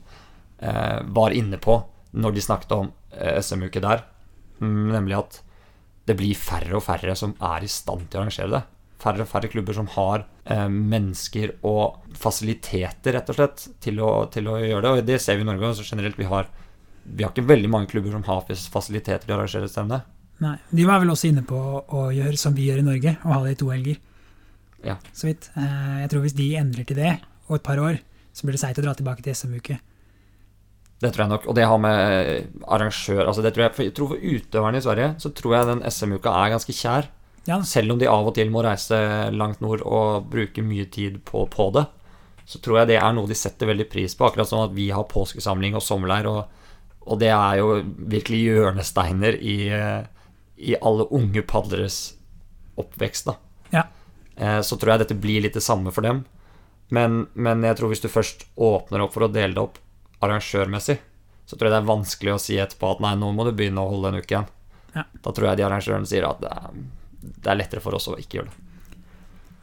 eh, 0.59 1.01
var 1.03 1.31
inne 1.31 1.57
på 1.59 1.83
når 2.15 2.33
de 2.33 2.39
snakket 2.41 2.71
om 2.71 2.91
SM-uke 3.19 3.81
der. 3.81 4.03
Nemlig 4.61 5.17
at 5.17 5.41
det 6.05 6.17
blir 6.17 6.35
færre 6.35 6.73
og 6.75 6.83
færre 6.83 7.15
som 7.17 7.33
er 7.41 7.63
i 7.63 7.67
stand 7.67 8.09
til 8.09 8.19
å 8.19 8.23
arrangere 8.25 8.49
det. 8.51 8.63
Færre 9.03 9.25
og 9.25 9.29
færre 9.29 9.49
klubber 9.51 9.75
som 9.75 9.89
har 9.97 10.23
eh, 10.45 10.67
mennesker 10.71 11.57
og 11.67 11.99
fasiliteter, 12.15 13.17
rett 13.17 13.31
og 13.33 13.37
slett, 13.37 13.65
til 13.83 13.99
å, 13.99 14.11
til 14.31 14.47
å 14.47 14.57
gjøre 14.61 14.83
det. 14.85 14.91
Og 14.93 15.09
det 15.11 15.19
ser 15.21 15.37
vi 15.39 15.43
i 15.43 15.49
Norge 15.49 15.73
også 15.73 15.85
generelt. 15.89 16.17
Vi 16.19 16.29
har, 16.29 16.47
vi 17.03 17.25
har 17.25 17.33
ikke 17.33 17.45
veldig 17.49 17.71
mange 17.73 17.91
klubber 17.91 18.15
som 18.15 18.23
har 18.29 18.47
fasiliteter 18.47 19.25
til 19.27 19.35
å 19.35 19.41
arrangere 19.41 19.69
stevne. 19.71 20.01
Nei, 20.43 20.55
De 20.71 20.87
var 20.87 21.03
vel 21.03 21.11
også 21.13 21.29
inne 21.29 21.43
på 21.47 21.59
å 21.83 22.07
gjøre 22.15 22.39
som 22.39 22.55
vi 22.57 22.69
gjør 22.69 22.81
i 22.81 22.87
Norge, 22.87 23.17
å 23.23 23.35
ha 23.35 23.41
det 23.45 23.55
i 23.57 23.59
to 23.59 23.69
helger. 23.73 23.99
Ja. 24.83 24.97
Så 25.15 25.29
vidt. 25.29 25.49
Eh, 25.55 26.03
Jeg 26.03 26.11
tror 26.11 26.25
hvis 26.25 26.35
de 26.39 26.49
endrer 26.59 26.87
til 26.87 26.99
det, 26.99 27.17
og 27.49 27.57
et 27.59 27.65
par 27.65 27.79
år, 27.79 27.99
så 28.33 28.47
blir 28.47 28.55
det 28.57 28.63
seigt 28.63 28.79
å 28.81 28.85
dra 28.85 28.95
tilbake 28.97 29.23
til 29.23 29.35
SM-uke. 29.35 29.77
Det 31.03 31.11
tror 31.11 31.25
jeg 31.25 31.33
nok. 31.33 31.47
Og 31.51 31.55
det 31.57 31.65
har 31.67 31.79
med 31.83 31.99
eh, 31.99 32.45
arrangør 32.71 33.27
altså 33.27 33.43
det 33.43 33.53
tror 33.55 33.65
jeg, 33.67 33.75
for 33.75 33.83
jeg 33.83 33.93
tror 33.97 34.11
For 34.13 34.23
utøverne 34.23 34.79
i 34.79 34.85
Sverige 34.85 35.09
så 35.19 35.31
tror 35.35 35.55
jeg 35.57 35.69
den 35.69 35.83
SM-uka 35.89 36.31
er 36.39 36.53
ganske 36.55 36.75
kjær. 36.77 37.09
Ja, 37.45 37.57
Selv 37.67 37.91
om 37.91 37.99
de 37.99 38.07
av 38.07 38.27
og 38.29 38.35
til 38.37 38.49
må 38.53 38.61
reise 38.63 38.95
langt 39.35 39.59
nord 39.61 39.81
og 39.83 40.29
bruke 40.31 40.63
mye 40.63 40.85
tid 40.87 41.17
på, 41.27 41.43
på 41.51 41.65
det, 41.75 41.85
så 42.47 42.59
tror 42.63 42.79
jeg 42.81 42.87
det 42.93 42.97
er 43.01 43.13
noe 43.15 43.27
de 43.27 43.35
setter 43.35 43.67
veldig 43.67 43.89
pris 43.91 44.15
på. 44.15 44.27
Akkurat 44.27 44.47
sånn 44.49 44.65
at 44.69 44.75
vi 44.75 44.89
har 44.95 45.03
påskesamling 45.11 45.75
og 45.75 45.83
sommerleir, 45.83 46.27
og, 46.27 46.45
og 47.07 47.19
det 47.19 47.31
er 47.35 47.59
jo 47.59 47.69
virkelig 48.13 48.39
hjørnesteiner 48.45 49.37
i, 49.39 49.57
eh, 49.75 50.05
i 50.71 50.75
alle 50.79 51.07
unge 51.11 51.43
padleres 51.47 52.13
oppvekst. 52.79 53.27
da. 53.31 53.35
Ja. 53.75 53.83
Eh, 54.35 54.61
Så 54.63 54.79
tror 54.79 54.93
jeg 54.95 55.03
dette 55.03 55.19
blir 55.19 55.43
litt 55.43 55.53
det 55.59 55.63
samme 55.63 55.91
for 55.91 56.01
dem. 56.03 56.23
Men, 56.93 57.27
men 57.33 57.63
jeg 57.63 57.75
tror 57.79 57.89
hvis 57.91 58.03
du 58.03 58.07
først 58.11 58.47
åpner 58.55 59.03
opp 59.03 59.13
for 59.15 59.25
å 59.27 59.31
dele 59.31 59.55
det 59.55 59.63
opp 59.63 59.79
arrangørmessig, 60.23 60.99
så 61.45 61.55
tror 61.57 61.67
jeg 61.67 61.73
det 61.75 61.79
er 61.83 61.91
vanskelig 61.91 62.33
å 62.35 62.39
si 62.41 62.55
etterpå 62.61 62.91
at 62.95 63.01
nei, 63.03 63.15
nå 63.19 63.31
må 63.35 63.43
du 63.47 63.51
begynne 63.55 63.81
å 63.83 63.89
holde 63.91 64.11
en 64.13 64.19
uke 64.21 64.31
igjen. 64.35 64.51
Ja. 64.95 65.03
Da 65.23 65.31
tror 65.33 65.49
jeg 65.49 65.59
de 65.59 65.65
arrangørene 65.67 66.07
sier 66.07 66.27
at 66.27 66.39
det 66.43 66.51
er, 66.53 66.83
det 67.23 67.49
er 67.51 67.59
lettere 67.59 67.83
for 67.83 67.95
oss 67.97 68.09
å 68.11 68.17
ikke 68.19 68.39
gjøre 68.41 68.51
det. 68.51 68.59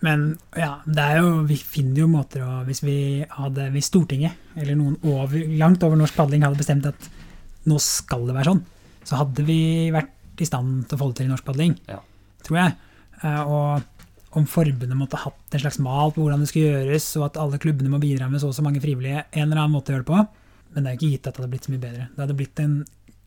Men 0.01 0.23
ja, 0.57 0.79
det 0.89 1.03
er 1.05 1.19
jo, 1.21 1.33
vi 1.45 1.59
finner 1.61 2.01
jo 2.01 2.07
måter 2.09 2.41
å 2.41 2.63
Hvis 2.65 2.79
vi 2.81 2.95
hadde, 3.37 3.67
hvis 3.75 3.91
Stortinget, 3.91 4.33
eller 4.57 4.79
noen 4.79 4.95
over, 5.05 5.43
langt 5.61 5.83
over 5.85 5.99
norsk 6.01 6.17
padling, 6.17 6.41
hadde 6.47 6.57
bestemt 6.63 6.87
at 6.89 7.09
nå 7.69 7.77
skal 7.85 8.25
det 8.25 8.37
være 8.39 8.49
sånn, 8.55 8.63
så 9.05 9.19
hadde 9.21 9.45
vi 9.45 9.59
vært 9.93 10.41
i 10.41 10.49
stand 10.49 10.87
til 10.89 10.97
å 10.97 11.01
få 11.03 11.11
det 11.11 11.19
til 11.21 11.29
i 11.29 11.33
norsk 11.35 11.45
padling. 11.45 11.75
Ja. 11.91 11.99
Tror 12.47 12.57
jeg. 12.63 12.77
Eh, 13.21 13.43
Og 13.45 14.39
om 14.41 14.47
forbundet 14.49 14.97
måtte 14.97 15.19
hatt 15.21 15.53
en 15.57 15.61
slags 15.61 15.81
mal 15.85 16.13
på 16.15 16.23
hvordan 16.25 16.41
det 16.41 16.49
skulle 16.49 16.71
gjøres, 16.71 17.11
og 17.21 17.27
at 17.27 17.37
alle 17.43 17.59
klubbene 17.61 17.91
må 17.93 18.01
bidra 18.01 18.31
med 18.31 18.41
så 18.41 18.49
og 18.49 18.57
så 18.57 18.65
mange 18.65 18.81
frivillige, 18.81 19.27
en 19.35 19.49
eller 19.51 19.61
annen 19.67 19.75
måte 19.75 19.93
å 19.93 19.99
gjøre 19.99 20.07
det 20.07 20.13
på. 20.15 20.23
Men 20.73 20.85
det 20.87 20.89
er 20.89 20.95
jo 20.97 21.01
ikke 21.03 21.13
gitt 21.13 21.27
at 21.29 21.35
det 21.35 21.43
hadde 21.43 21.53
blitt 21.53 21.67
så 21.69 21.73
mye 21.75 21.85
bedre. 21.85 22.09
Det 22.15 22.23
hadde 22.25 22.39
blitt 22.41 22.63
en 22.65 22.75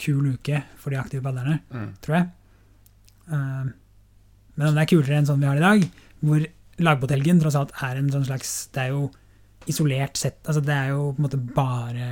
kul 0.02 0.26
uke 0.34 0.64
for 0.82 0.90
de 0.90 0.98
aktive 1.04 1.22
padlerne, 1.22 1.60
tror 2.02 2.18
jeg. 2.18 2.30
Eh, 3.30 3.66
Men 4.56 4.70
om 4.70 4.78
det 4.78 4.86
er 4.86 4.92
kulere 4.92 5.20
enn 5.20 5.28
sånn 5.30 5.42
vi 5.42 5.50
har 5.50 5.60
i 5.60 5.64
dag, 5.64 5.86
hvor 6.24 6.46
lagbåthelgen 6.84 7.42
tross 7.42 7.58
alt 7.58 7.74
er 7.86 8.00
en 8.00 8.10
sånn 8.14 8.26
slags 8.26 8.54
Det 8.74 8.82
er 8.82 8.94
jo 8.96 9.04
isolert 9.70 10.18
sett 10.18 10.40
altså 10.48 10.64
Det 10.66 10.74
er 10.74 10.88
jo 10.92 11.12
på 11.14 11.22
en 11.22 11.28
måte 11.28 11.40
bare 11.56 12.08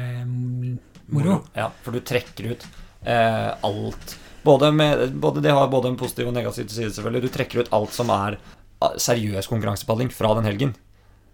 moro. 1.11 1.41
Ja, 1.57 1.71
for 1.83 1.95
du 1.95 2.03
trekker 2.05 2.53
ut 2.53 2.67
eh, 3.03 3.49
alt 3.67 4.17
både 4.43 4.71
med, 4.71 5.11
både, 5.13 5.41
Det 5.41 5.51
har 5.51 5.67
både 5.67 5.91
en 5.91 5.97
positiv 5.99 6.29
og 6.29 6.33
negativ 6.33 6.67
side, 6.67 6.91
selvfølgelig. 6.95 7.21
Du 7.21 7.33
trekker 7.33 7.61
ut 7.61 7.73
alt 7.75 7.93
som 7.93 8.09
er 8.13 8.37
ah, 8.81 8.95
seriøs 8.97 9.49
konkurransepadling 9.51 10.09
fra 10.13 10.33
den 10.39 10.47
helgen, 10.49 10.71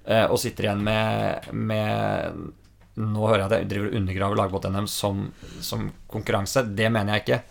eh, 0.06 0.26
og 0.26 0.40
sitter 0.42 0.68
igjen 0.68 0.84
med, 0.84 1.52
med 1.54 2.42
Nå 2.98 3.28
hører 3.28 3.44
jeg 3.44 3.48
at 3.48 3.56
jeg 3.60 3.70
driver 3.70 3.92
og 3.92 4.00
undergraver 4.00 4.40
lagbåt-NM 4.40 4.88
som, 4.90 5.28
som 5.62 5.92
konkurranse. 6.10 6.64
Det 6.74 6.88
mener 6.90 7.14
jeg 7.14 7.24
ikke. 7.24 7.42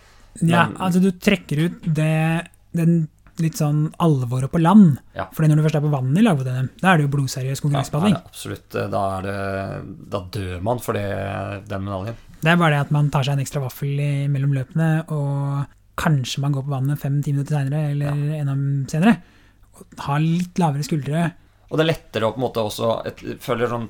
Ja, 0.51 0.65
altså 0.83 0.99
du 1.01 1.13
trekker 1.15 1.69
ut 1.69 1.85
det 1.87 2.49
den 2.77 3.05
litt 3.41 3.59
sånn 3.59 3.93
alvoret 4.01 4.51
på 4.53 4.61
land. 4.63 4.99
Ja. 5.15 5.27
Fordi 5.35 5.49
når 5.51 5.57
du 5.61 5.63
først 5.67 5.79
er 5.79 5.85
på 5.85 5.91
vannet 5.93 6.19
i 6.19 6.25
lagbåt-NM, 6.27 6.69
da 6.81 6.93
er 6.93 6.97
det 7.01 7.07
jo 7.07 7.13
blodseriøs 7.17 7.59
Ja, 7.59 7.63
konkurransepadling. 7.65 8.15
er 8.15 8.23
absolutt. 8.31 8.75
eh, 8.75 8.89
Da, 8.89 9.03
det, 9.21 9.37
da 10.11 10.21
dør 10.37 10.63
man 10.63 10.79
for 10.79 10.93
det, 10.95 11.07
den 11.69 11.85
medaljen. 11.85 12.17
Det 12.43 12.53
er 12.53 12.57
bare 12.61 12.71
det 12.77 12.81
at 12.87 12.91
man 12.95 13.11
tar 13.11 13.23
seg 13.25 13.33
en 13.39 13.45
ekstra 13.45 13.61
vaffel 13.65 13.99
i- 14.01 14.29
mellom 14.29 14.53
løpene, 14.55 15.05
og 15.11 15.67
kanskje 15.97 16.39
man 16.41 16.53
går 16.53 16.63
på 16.67 16.75
vannet 16.75 16.99
fem-ti 17.01 17.33
minutter 17.33 17.57
seinere, 17.57 17.91
eller 17.91 18.13
enda 18.41 18.57
senere. 18.91 19.17
Og 19.77 19.87
har 20.07 20.21
litt 20.21 20.55
lavere 20.59 20.85
skuldre. 20.85 21.33
Og 21.71 21.79
det 21.79 21.85
er 21.87 21.93
lettere 21.95 22.29
å 22.29 22.33
på 22.35 22.39
en 22.41 22.45
måte 22.47 22.63
også 22.65 23.07
et, 23.07 23.17
føler 23.41 23.69
sånn, 23.69 23.89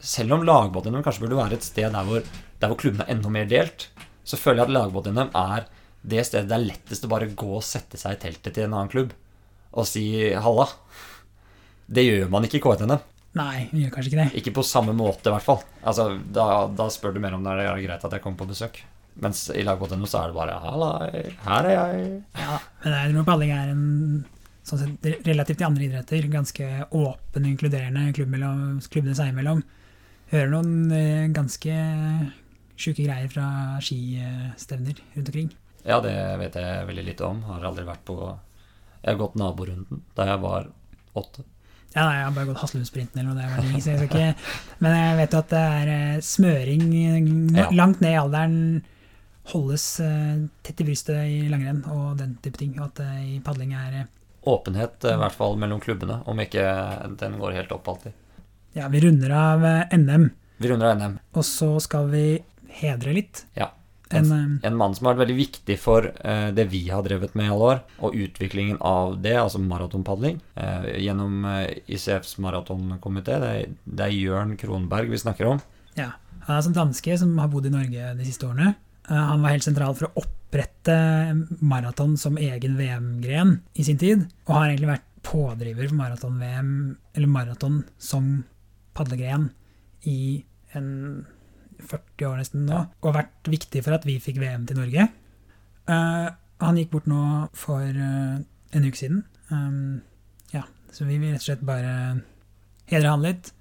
Selv 0.00 0.32
om 0.32 0.42
lagbåt-NM 0.42 1.02
kanskje 1.04 1.20
burde 1.28 1.36
være 1.36 1.52
et 1.52 1.62
sted 1.62 1.92
der 1.92 2.02
hvor, 2.04 2.22
der 2.60 2.68
hvor 2.68 2.76
klubben 2.80 3.02
er 3.02 3.10
enda 3.12 3.28
mer 3.30 3.44
delt, 3.46 3.88
så 4.24 4.34
føler 4.36 4.64
jeg 4.64 4.68
at 4.70 4.74
lagbåt-NM 4.74 5.30
er 5.36 5.66
det 6.06 6.24
stedet 6.28 6.48
det 6.50 6.56
er 6.56 6.68
lettest 6.68 7.06
å 7.06 7.10
bare 7.10 7.28
gå 7.34 7.50
og 7.58 7.64
sette 7.66 7.98
seg 8.00 8.16
i 8.16 8.20
teltet 8.26 8.54
til 8.54 8.66
en 8.66 8.76
annen 8.78 8.92
klubb 8.92 9.14
og 9.76 9.86
si 9.88 10.32
'halla'. 10.32 10.68
Det 11.86 12.02
gjør 12.06 12.30
man 12.32 12.46
ikke 12.46 12.58
i 12.58 12.64
KTNM. 12.64 13.02
Nei, 13.36 13.68
vi 13.70 13.84
gjør 13.84 13.92
kanskje 13.94 14.10
ikke 14.10 14.22
det. 14.22 14.38
Ikke 14.40 14.54
på 14.56 14.64
samme 14.64 14.94
måte, 14.96 15.28
i 15.28 15.34
hvert 15.34 15.44
fall. 15.44 15.60
Altså, 15.84 16.08
da, 16.32 16.66
da 16.72 16.86
spør 16.92 17.12
du 17.14 17.20
mer 17.20 17.36
om 17.36 17.44
det 17.44 17.52
er 17.52 17.82
greit 17.84 18.06
at 18.06 18.14
jeg 18.16 18.24
kommer 18.24 18.40
på 18.40 18.48
besøk. 18.54 18.80
Mens 19.20 19.46
i 19.52 19.64
lagbåt-NM 19.64 20.06
så 20.08 20.22
er 20.22 20.32
det 20.32 20.36
bare 20.36 20.56
'halla, 20.60 20.90
her 21.44 21.68
er 21.68 21.76
jeg'. 21.76 22.22
Ja, 22.36 22.58
men 22.84 22.96
jeg 22.96 23.12
tror 23.12 23.28
padling 23.28 23.52
er 23.52 23.68
en 23.72 23.84
sånn 24.66 24.82
sett, 24.82 25.26
relativt 25.26 25.60
til 25.60 25.68
andre 25.68 25.86
idretter 25.86 26.26
ganske 26.32 26.66
åpen 26.90 27.44
og 27.44 27.50
inkluderende 27.52 28.12
klubb 28.16 28.32
mellom, 28.34 28.80
klubbene 28.90 29.14
seg 29.16 29.30
imellom. 29.32 29.62
Hører 30.32 30.50
noen 30.50 30.90
eh, 30.92 31.28
ganske 31.30 31.76
sjuke 32.76 33.04
greier 33.06 33.28
fra 33.32 33.46
skistevner 33.84 34.98
rundt 35.14 35.30
omkring. 35.30 35.52
Ja, 35.86 36.00
det 36.02 36.14
vet 36.40 36.56
jeg 36.58 36.86
veldig 36.88 37.04
lite 37.06 37.26
om. 37.28 37.42
Har 37.46 37.64
aldri 37.68 37.84
vært 37.86 38.02
på 38.08 38.16
Jeg 38.26 39.12
har 39.12 39.20
gått 39.20 39.36
naborunden 39.38 40.02
da 40.16 40.26
jeg 40.32 40.40
var 40.42 40.66
åtte. 41.14 41.44
Ja, 41.96 42.02
nei, 42.04 42.16
jeg 42.18 42.24
har 42.26 42.34
bare 42.36 42.48
gått 42.50 42.60
Haslundsprinten 42.60 43.20
eller 43.22 43.32
noe, 43.32 43.60
det 43.62 43.70
ni, 43.72 43.80
så 43.80 43.94
jeg 43.94 44.02
skal 44.02 44.10
ikke 44.10 44.80
Men 44.84 44.96
jeg 44.98 45.14
vet 45.20 45.32
jo 45.32 45.38
at 45.40 45.52
det 45.54 45.62
er 45.78 45.92
eh, 45.94 46.18
smøring 46.26 46.82
eh, 46.92 47.70
langt 47.72 48.02
ned 48.04 48.12
i 48.12 48.18
alderen. 48.20 48.58
Holdes 49.52 49.86
eh, 50.04 50.42
tett 50.66 50.82
i 50.82 50.86
brystet 50.88 51.22
i 51.30 51.38
langrenn 51.48 51.84
og 51.94 52.18
den 52.20 52.34
type 52.44 52.60
ting. 52.60 52.74
Og 52.80 52.90
at 52.90 53.00
det 53.00 53.12
i 53.24 53.38
padling 53.44 53.72
er 53.78 54.02
Åpenhet, 54.46 55.02
i 55.02 55.16
hvert 55.18 55.34
fall 55.34 55.56
mellom 55.58 55.80
klubbene, 55.82 56.20
om 56.30 56.38
ikke 56.38 56.62
den 57.18 57.38
går 57.40 57.56
helt 57.56 57.72
opp 57.74 57.88
alltid. 57.90 58.12
Ja, 58.76 58.86
vi 58.92 59.00
runder 59.02 59.32
av 59.34 59.64
NM, 59.90 60.28
Vi 60.62 60.68
runder 60.70 60.92
av 60.92 61.00
NM. 61.00 61.16
og 61.34 61.42
så 61.48 61.72
skal 61.82 62.06
vi 62.12 62.26
hedre 62.76 63.14
litt. 63.16 63.46
Ja. 63.58 63.72
En, 64.10 64.32
eh, 64.32 64.68
En 64.68 64.76
mann 64.76 64.94
som 64.94 65.06
har 65.06 65.14
vært 65.14 65.26
veldig 65.26 65.38
viktig 65.40 65.76
for 65.82 66.06
uh, 66.06 66.50
det 66.54 66.68
vi 66.70 66.84
har 66.88 67.02
drevet 67.02 67.34
med 67.34 67.48
i 67.48 67.52
alle 67.54 67.70
år, 67.72 67.82
og 67.98 68.14
utviklingen 68.14 68.78
av 68.80 69.16
det, 69.22 69.34
altså 69.40 69.58
maratonpadling, 69.62 70.38
uh, 70.58 70.86
gjennom 70.94 71.44
uh, 71.44 71.66
ICFs 71.90 72.36
maratonkomité. 72.42 73.40
Det, 73.42 73.52
det 73.84 74.06
er 74.06 74.14
Jørn 74.14 74.56
Kronberg 74.60 75.10
vi 75.10 75.22
snakker 75.22 75.56
om. 75.56 75.62
Ja, 75.98 76.12
Han 76.46 76.58
er 76.60 76.68
en 76.70 76.78
danske 76.78 77.18
som 77.18 77.34
har 77.42 77.50
bodd 77.50 77.66
i 77.66 77.74
Norge 77.74 78.12
de 78.18 78.26
siste 78.26 78.46
årene. 78.46 78.76
Han 79.06 79.42
var 79.42 79.52
helt 79.54 79.62
sentral 79.62 79.94
for 79.94 80.08
å 80.08 80.22
opprette 80.24 80.94
maraton 81.62 82.16
som 82.18 82.38
egen 82.42 82.74
VM-gren 82.74 83.60
i 83.78 83.84
sin 83.86 83.98
tid, 83.98 84.24
og 84.48 84.56
har 84.56 84.72
egentlig 84.72 84.90
vært 84.90 85.06
pådriver 85.26 85.86
for 85.86 85.98
maraton-VM, 86.00 86.72
eller 87.14 87.30
maraton 87.30 87.80
som 88.02 88.44
padlegren, 88.98 89.48
i 90.06 90.42
en 90.74 91.24
40 91.90 92.28
år 92.28 92.40
nesten 92.40 92.66
nå, 92.68 92.82
og 93.00 93.08
har 93.10 93.22
vært 93.22 93.50
viktig 93.52 93.82
for 93.84 93.96
at 93.96 94.06
vi 94.08 94.18
fikk 94.22 94.40
VM 94.42 94.66
til 94.68 94.78
Norge. 94.80 95.08
Uh, 95.86 96.28
han 96.62 96.78
gikk 96.80 96.90
bort 96.94 97.06
nå 97.10 97.22
for 97.56 97.84
uh, 97.84 98.38
en 98.74 98.86
uke 98.86 98.98
siden. 98.98 99.22
Um, 99.50 100.02
ja, 100.54 100.64
Så 100.90 101.06
vi 101.06 101.18
vil 101.20 101.34
rett 101.34 101.44
og 101.44 101.48
slett 101.50 101.66
bare 101.66 101.92
hedre 102.90 103.12
han 103.12 103.24
litt. 103.24 103.52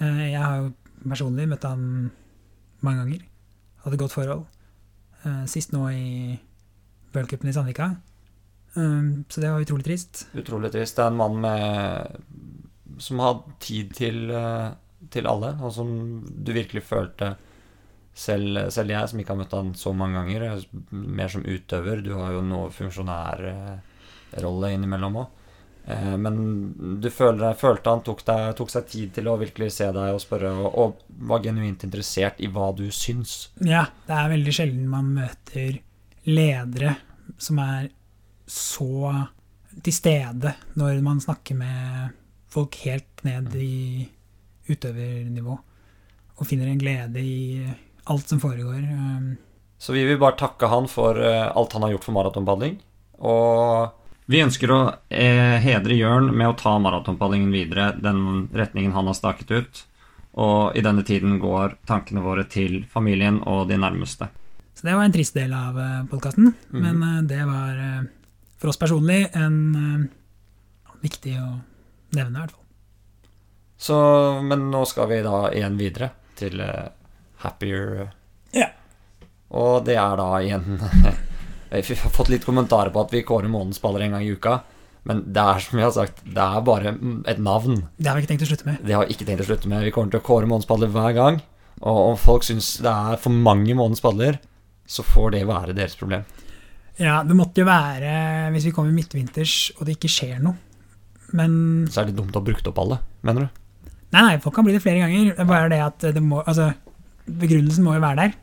Uh, 0.00 0.24
Jeg 0.30 0.40
har 0.40 0.62
jo 0.62 0.72
personlig 1.04 1.48
møtt 1.50 1.66
han 1.68 2.10
mange 2.86 3.02
ganger. 3.02 3.24
Hadde 3.84 4.00
godt 4.00 4.16
forhold. 4.16 4.46
Sist 5.50 5.72
nå 5.74 5.80
i 5.90 6.36
Worldcupen 7.14 7.48
i 7.50 7.54
Sandvika. 7.54 7.88
Um, 8.76 9.24
Så 9.28 9.40
det 9.42 9.50
var 9.50 9.62
utrolig 9.62 9.86
trist. 9.88 10.26
Utrolig 10.38 10.70
trist. 10.74 10.96
Det 10.96 11.02
er 11.02 11.10
en 11.10 11.18
mann 11.18 11.40
med 11.42 13.02
som 13.02 13.20
har 13.20 13.40
tid 13.60 13.90
til, 13.94 14.30
til 15.12 15.26
alle, 15.28 15.50
og 15.60 15.72
som 15.74 15.90
du 16.22 16.52
virkelig 16.54 16.84
følte 16.86 17.34
selv, 18.16 18.70
selv 18.72 18.90
jeg, 18.94 19.08
som 19.10 19.20
ikke 19.20 19.34
har 19.34 19.40
møtt 19.42 19.56
han 19.56 19.74
så 19.76 19.92
mange 19.96 20.16
ganger, 20.16 20.40
er 20.48 20.64
mer 20.90 21.28
som 21.32 21.44
utøver. 21.44 22.00
Du 22.04 22.14
har 22.16 22.32
jo 22.32 22.42
noe 22.44 22.70
funksjonærrolle 22.74 24.72
innimellom 24.72 25.20
òg. 25.22 25.42
Men 26.18 26.34
du 26.98 27.06
føler, 27.14 27.54
følte 27.54 27.92
han 27.92 28.00
tok, 28.02 28.24
deg, 28.26 28.56
tok 28.58 28.70
seg 28.72 28.88
tid 28.90 29.12
til 29.14 29.28
å 29.30 29.36
virkelig 29.38 29.68
se 29.76 29.86
deg 29.94 30.16
og 30.16 30.22
spørre, 30.24 30.50
og, 30.50 30.66
og 30.74 30.88
var 31.30 31.44
genuint 31.44 31.84
interessert 31.86 32.40
i 32.42 32.48
hva 32.50 32.72
du 32.74 32.90
syns. 32.90 33.54
Ja, 33.62 33.84
det 34.08 34.16
er 34.16 34.32
veldig 34.32 34.54
sjelden 34.56 34.88
man 34.90 35.12
møter 35.14 35.78
ledere 36.26 36.96
som 37.38 37.60
er 37.62 37.86
så 38.50 39.12
til 39.76 39.94
stede 39.94 40.56
når 40.74 40.98
man 41.06 41.22
snakker 41.22 41.54
med 41.58 42.16
folk 42.50 42.74
helt 42.82 43.22
ned 43.26 43.54
i 43.60 44.08
utøvernivå, 44.66 45.54
og 46.34 46.48
finner 46.50 46.66
en 46.72 46.82
glede 46.82 47.22
i 47.22 47.62
alt 48.12 48.28
som 48.28 48.40
foregår. 48.40 48.82
Um, 48.92 49.36
Så 49.78 49.92
vi 49.92 50.04
vil 50.08 50.18
bare 50.18 50.38
takke 50.40 50.66
han 50.72 50.86
for 50.88 51.18
eh, 51.20 51.50
alt 51.56 51.72
han 51.76 51.82
har 51.84 51.90
gjort 51.96 52.04
for 52.06 52.16
maratonpadling. 52.16 52.78
Og 53.20 53.92
vi 54.26 54.40
ønsker 54.42 54.70
å 54.72 54.78
eh, 55.10 55.58
hedre 55.62 55.94
Jørn 55.98 56.30
med 56.36 56.48
å 56.48 56.56
ta 56.58 56.78
maratonpadlingen 56.82 57.52
videre 57.52 57.90
den 58.00 58.48
retningen 58.56 58.92
han 58.96 59.06
har 59.10 59.14
staket 59.18 59.50
ut. 59.52 59.82
Og 60.36 60.76
i 60.76 60.82
denne 60.84 61.04
tiden 61.06 61.38
går 61.40 61.76
tankene 61.88 62.20
våre 62.24 62.44
til 62.44 62.82
familien 62.92 63.38
og 63.48 63.68
de 63.70 63.76
nærmeste. 63.80 64.28
Så 64.76 64.84
det 64.84 64.92
var 64.96 65.04
en 65.08 65.12
trist 65.14 65.34
del 65.36 65.52
av 65.56 65.76
podkasten, 66.10 66.50
Mhm. 66.72 66.82
men 66.82 67.02
eh, 67.02 67.22
det 67.28 67.44
var 67.48 67.78
eh, 67.78 68.02
for 68.58 68.68
oss 68.72 68.76
personlig 68.80 69.22
en 69.36 69.56
eh, 69.76 70.92
viktig 71.02 71.36
å 71.40 71.48
nevne, 72.16 72.36
i 72.38 72.40
hvert 72.42 72.52
fall. 72.52 72.62
Så, 73.78 73.96
men 74.42 74.70
nå 74.72 74.84
skal 74.88 75.08
vi 75.10 75.18
da 75.24 75.50
igjen 75.52 75.76
videre 75.76 76.10
til 76.36 76.60
eh, 76.64 76.86
Happier. 77.42 78.08
Ja. 78.56 78.70
Og 79.56 79.84
det 79.86 79.96
er 80.00 80.16
da 80.18 80.28
igjen 80.42 80.80
Vi 81.70 81.82
har 81.82 82.14
fått 82.14 82.30
litt 82.32 82.46
kommentarer 82.46 82.92
på 82.94 83.02
at 83.02 83.12
vi 83.12 83.24
kårer 83.26 83.50
månedens 83.50 83.82
baller 83.82 84.04
en 84.06 84.14
gang 84.16 84.24
i 84.24 84.32
uka. 84.32 84.60
Men 85.06 85.20
det 85.34 85.42
er 85.42 85.62
som 85.62 85.78
jeg 85.78 85.86
har 85.86 85.94
sagt, 85.94 86.22
det 86.24 86.42
er 86.42 86.62
bare 86.66 86.92
et 87.30 87.40
navn. 87.42 87.82
Det 87.98 88.08
har 88.08 88.16
vi 88.16 88.24
ikke 88.24 88.32
tenkt 88.32 88.46
å 88.46 88.48
slutte 88.50 88.66
med. 88.66 88.80
Det 88.86 88.94
har 88.94 89.04
vi 89.04 89.14
ikke 89.14 89.26
tenkt 89.28 89.44
å 89.44 89.48
slutte 89.50 89.70
med. 89.70 89.84
Vi 89.86 89.92
kommer 89.94 90.14
til 90.14 90.22
å 90.22 90.26
kåre 90.26 90.48
månedspadler 90.50 90.90
hver 90.94 91.14
gang. 91.14 91.38
Og 91.82 92.00
om 92.12 92.16
folk 92.18 92.46
syns 92.46 92.76
det 92.82 92.90
er 92.90 93.20
for 93.20 93.34
mange 93.34 93.76
månedspadler, 93.76 94.38
så 94.88 95.04
får 95.06 95.34
det 95.36 95.44
være 95.50 95.76
deres 95.76 95.98
problem. 95.98 96.24
Ja, 96.96 97.20
det 97.26 97.36
måtte 97.36 97.60
jo 97.60 97.68
være 97.68 98.14
hvis 98.54 98.70
vi 98.70 98.72
kommer 98.74 98.94
midtvinters 98.96 99.56
og 99.76 99.84
det 99.86 99.98
ikke 99.98 100.10
skjer 100.10 100.40
noe. 100.42 100.56
Men 101.36 101.86
Så 101.90 102.02
er 102.02 102.10
det 102.10 102.16
dumt 102.16 102.34
å 102.34 102.40
ha 102.40 102.46
brukt 102.46 102.66
opp 102.70 102.78
alle, 102.80 103.00
mener 103.26 103.46
du? 103.46 103.62
Nei, 104.14 104.22
nei, 104.22 104.36
folk 104.40 104.54
kan 104.56 104.64
bli 104.66 104.74
det 104.76 104.82
flere 104.84 105.02
ganger. 105.02 105.34
Det 105.34 105.42
er 105.42 105.50
bare 105.50 105.70
det 105.70 105.80
at 105.82 106.06
det 106.16 106.22
må 106.22 106.40
Altså, 106.46 106.70
begrunnelsen 107.26 107.84
må 107.84 107.94
jo 107.96 108.02
være 108.04 108.22
der. 108.22 108.34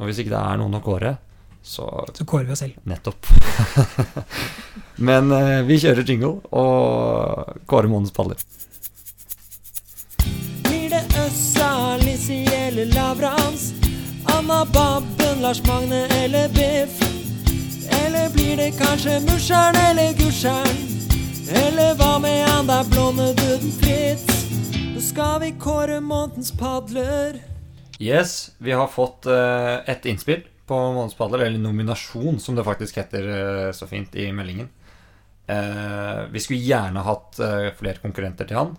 Og 0.00 0.08
hvis 0.08 0.20
ikke 0.22 0.32
det 0.32 0.40
er 0.40 0.60
noen 0.60 0.78
å 0.78 0.84
kåre, 0.84 1.16
så 1.62 1.84
Så 2.16 2.24
kårer 2.24 2.46
vi 2.48 2.52
oss 2.52 2.62
selv. 2.64 2.78
Nettopp. 2.88 3.26
Men 5.08 5.32
eh, 5.32 5.60
vi 5.68 5.76
kjører 5.82 6.08
jingle 6.08 6.40
og 6.56 7.60
kårer 7.68 7.88
månedens 7.88 8.14
paller. 8.16 8.40
Blir 10.64 10.88
det 10.92 11.02
Øssa, 11.20 11.96
Lissi 12.00 12.44
eller 12.48 12.88
Lavrans? 12.94 13.72
Anna 14.32 14.64
Babben, 14.64 15.40
Lars 15.42 15.60
Magne 15.66 16.06
eller 16.22 16.48
Biff? 16.48 16.96
Eller 18.04 18.30
blir 18.32 18.56
det 18.56 18.70
kanskje 18.78 19.20
Musjern 19.28 19.76
eller 19.76 20.12
Gusjern? 20.16 20.80
Eller 21.50 21.94
hva 21.98 22.18
med 22.22 22.48
han 22.48 22.68
der 22.70 22.84
blonde 22.88 23.32
duden 23.36 23.72
Fritz? 23.80 24.46
Nå 24.94 25.00
skal 25.02 25.40
vi 25.42 25.52
kåre 25.58 26.00
månedens 26.00 26.52
padler. 26.56 27.49
Yes, 28.00 28.54
vi 28.58 28.72
har 28.72 28.88
fått 28.88 29.26
uh, 29.28 29.84
et 29.84 30.06
innspill 30.08 30.46
på 30.64 30.76
månedens 30.76 31.16
padler, 31.18 31.44
eller 31.44 31.60
nominasjon, 31.60 32.38
som 32.40 32.56
det 32.56 32.64
faktisk 32.64 32.96
heter 32.96 33.26
uh, 33.28 33.72
så 33.76 33.88
fint 33.90 34.14
i 34.16 34.30
meldingen. 34.32 34.70
Uh, 35.50 36.24
vi 36.32 36.40
skulle 36.40 36.64
gjerne 36.64 37.04
hatt 37.04 37.40
flere 37.76 38.00
konkurrenter 38.00 38.48
til 38.48 38.60
han. 38.60 38.78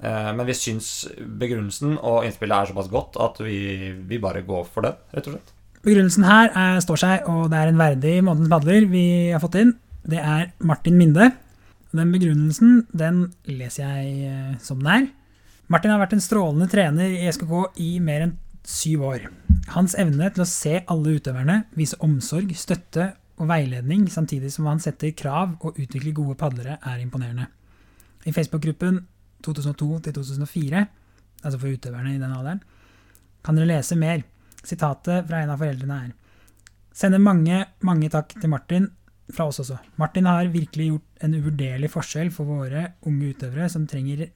Men 0.00 0.46
vi 0.48 0.54
syns 0.56 0.86
begrunnelsen 1.20 1.98
og 1.98 2.22
innspillet 2.24 2.56
er 2.56 2.68
såpass 2.70 2.86
godt 2.88 3.18
at 3.20 3.36
vi, 3.44 3.90
vi 4.08 4.16
bare 4.22 4.40
går 4.46 4.62
for 4.64 4.86
det, 4.86 4.94
rett 5.12 5.26
og 5.28 5.34
slett. 5.34 5.50
Begrunnelsen 5.84 6.24
her 6.24 6.48
er, 6.56 6.78
står 6.80 7.02
seg, 7.02 7.28
og 7.28 7.50
det 7.52 7.58
er 7.60 7.68
en 7.68 7.82
verdig 7.82 8.14
månedens 8.24 8.48
padler 8.48 8.86
vi 8.88 9.04
har 9.28 9.42
fått 9.44 9.58
inn. 9.60 9.74
Det 10.08 10.22
er 10.24 10.46
Martin 10.64 10.96
Minde. 10.96 11.28
Den 11.92 12.14
begrunnelsen 12.16 12.86
den 12.96 13.26
leser 13.44 13.92
jeg 13.92 14.56
som 14.64 14.80
den 14.80 14.94
er. 14.94 15.10
Martin 15.70 15.92
har 15.92 16.00
vært 16.02 16.16
en 16.16 16.22
strålende 16.22 16.66
trener 16.66 17.12
i 17.14 17.28
SKK 17.30 17.52
i 17.78 17.90
mer 18.02 18.24
enn 18.24 18.32
syv 18.66 19.04
år. 19.06 19.26
Hans 19.70 19.94
evne 20.02 20.26
til 20.34 20.42
å 20.42 20.48
se 20.50 20.80
alle 20.90 21.12
utøverne, 21.14 21.60
vise 21.78 21.98
omsorg, 22.02 22.50
støtte 22.58 23.12
og 23.38 23.46
veiledning, 23.52 24.08
samtidig 24.10 24.50
som 24.50 24.66
han 24.66 24.82
setter 24.82 25.14
krav 25.14 25.52
og 25.62 25.78
utvikler 25.78 26.16
gode 26.16 26.34
padlere, 26.40 26.80
er 26.82 27.04
imponerende. 27.04 27.46
I 28.26 28.34
Facebook-gruppen 28.34 28.98
2002-2004, 29.46 30.82
altså 31.44 31.62
for 31.62 31.70
utøverne 31.70 32.16
i 32.16 32.18
den 32.18 32.34
alderen, 32.34 32.64
kan 33.46 33.56
dere 33.56 33.70
lese 33.70 33.98
mer. 34.00 34.26
Sitatet 34.66 35.30
fra 35.30 35.44
en 35.44 35.54
av 35.54 35.62
foreldrene 35.62 36.00
er 36.02 36.16
Sender 37.00 37.22
mange, 37.22 37.62
mange 37.86 38.10
takk 38.10 38.34
til 38.34 38.50
Martin, 38.50 38.90
fra 39.30 39.46
oss 39.46 39.62
også. 39.62 39.78
Martin 40.02 40.26
har 40.26 40.50
virkelig 40.50 40.88
gjort 40.90 41.24
en 41.24 41.38
uvurderlig 41.38 41.94
forskjell 41.94 42.34
for 42.34 42.50
våre 42.50 42.88
unge 43.06 43.30
utøvere 43.30 43.70
som 43.70 43.86
trenger 43.88 44.26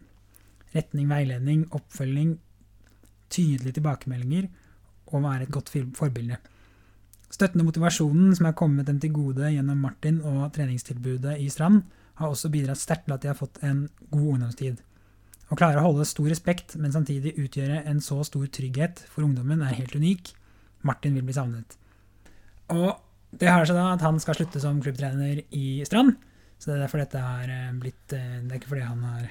retning, 0.74 1.08
veiledning, 1.10 1.64
oppfølging, 1.74 2.34
tydelige 3.32 3.78
tilbakemeldinger 3.78 4.48
og 5.12 5.22
være 5.24 5.46
et 5.46 5.54
godt 5.54 5.70
forbilde. 5.96 6.38
Støtten 7.34 7.62
og 7.62 7.70
motivasjonen 7.70 8.34
som 8.36 8.46
er 8.46 8.56
kommet 8.58 8.86
dem 8.86 9.00
til 9.02 9.12
gode 9.14 9.50
gjennom 9.50 9.80
Martin 9.82 10.20
og 10.22 10.52
treningstilbudet 10.54 11.38
i 11.42 11.48
Strand, 11.50 11.82
har 12.14 12.30
også 12.30 12.50
bidratt 12.52 12.78
sterkt 12.78 13.08
til 13.08 13.14
at 13.16 13.24
de 13.24 13.30
har 13.32 13.38
fått 13.38 13.58
en 13.66 13.88
god 14.12 14.28
ungdomstid. 14.36 14.82
Å 15.50 15.58
klare 15.58 15.80
å 15.80 15.88
holde 15.88 16.06
stor 16.06 16.28
respekt, 16.30 16.76
men 16.80 16.94
samtidig 16.94 17.34
utgjøre 17.42 17.82
en 17.90 17.98
så 18.04 18.20
stor 18.26 18.46
trygghet 18.54 19.02
for 19.10 19.26
ungdommen, 19.26 19.64
er 19.66 19.74
helt 19.80 19.96
unik. 19.98 20.30
Martin 20.86 21.16
vil 21.18 21.26
bli 21.26 21.34
savnet. 21.34 21.74
Og 22.72 22.94
det 23.34 23.50
har 23.50 23.66
seg 23.66 23.76
da 23.76 23.90
at 23.96 24.04
han 24.04 24.20
skal 24.22 24.38
slutte 24.38 24.62
som 24.62 24.78
klubbtrener 24.82 25.42
i 25.58 25.66
Strand. 25.88 26.14
Så 26.58 26.70
det 26.70 26.76
er 26.76 26.84
derfor 26.84 27.02
dette 27.02 27.20
har 27.20 27.50
eh, 27.50 27.72
blitt 27.76 28.14
eh, 28.14 28.38
Det 28.44 28.54
er 28.54 28.60
ikke 28.60 28.70
fordi 28.70 28.86
han 28.86 29.02
har 29.04 29.26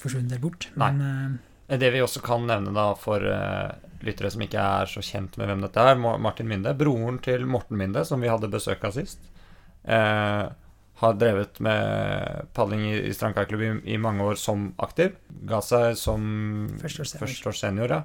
forsvunnet 0.00 0.40
bort, 0.42 0.68
Nei. 0.78 0.92
men 0.92 1.38
eh, 1.68 1.78
Det 1.78 1.90
vi 1.94 2.00
også 2.04 2.22
kan 2.24 2.46
nevne 2.48 2.72
da 2.76 2.92
for 2.98 3.22
eh, 3.24 3.72
lyttere 4.06 4.30
som 4.30 4.42
ikke 4.44 4.62
er 4.62 4.86
så 4.90 5.02
kjent 5.04 5.36
med 5.40 5.50
hvem 5.50 5.64
dette 5.66 5.82
er, 5.82 5.98
Martin 5.98 6.48
Minde, 6.48 6.74
broren 6.78 7.18
til 7.24 7.44
Morten 7.50 7.76
Minde, 7.80 8.04
som 8.06 8.20
vi 8.22 8.30
hadde 8.30 8.50
besøk 8.52 8.84
av 8.86 8.94
sist, 8.96 9.18
eh, 9.84 10.46
har 10.98 11.14
drevet 11.14 11.60
med 11.62 12.46
padling 12.54 12.80
i, 12.88 12.94
i 13.10 13.12
strandkarklubb 13.14 13.62
i, 13.62 13.72
i 13.94 13.98
mange 14.02 14.24
år 14.26 14.38
som 14.40 14.72
aktiv. 14.82 15.12
Ga 15.46 15.60
seg 15.62 15.92
som 15.98 16.24
Førsteårs 16.80 17.12
senior. 17.12 17.26
førsteårs 17.26 17.60
senior, 17.62 17.94
ja. 17.98 18.00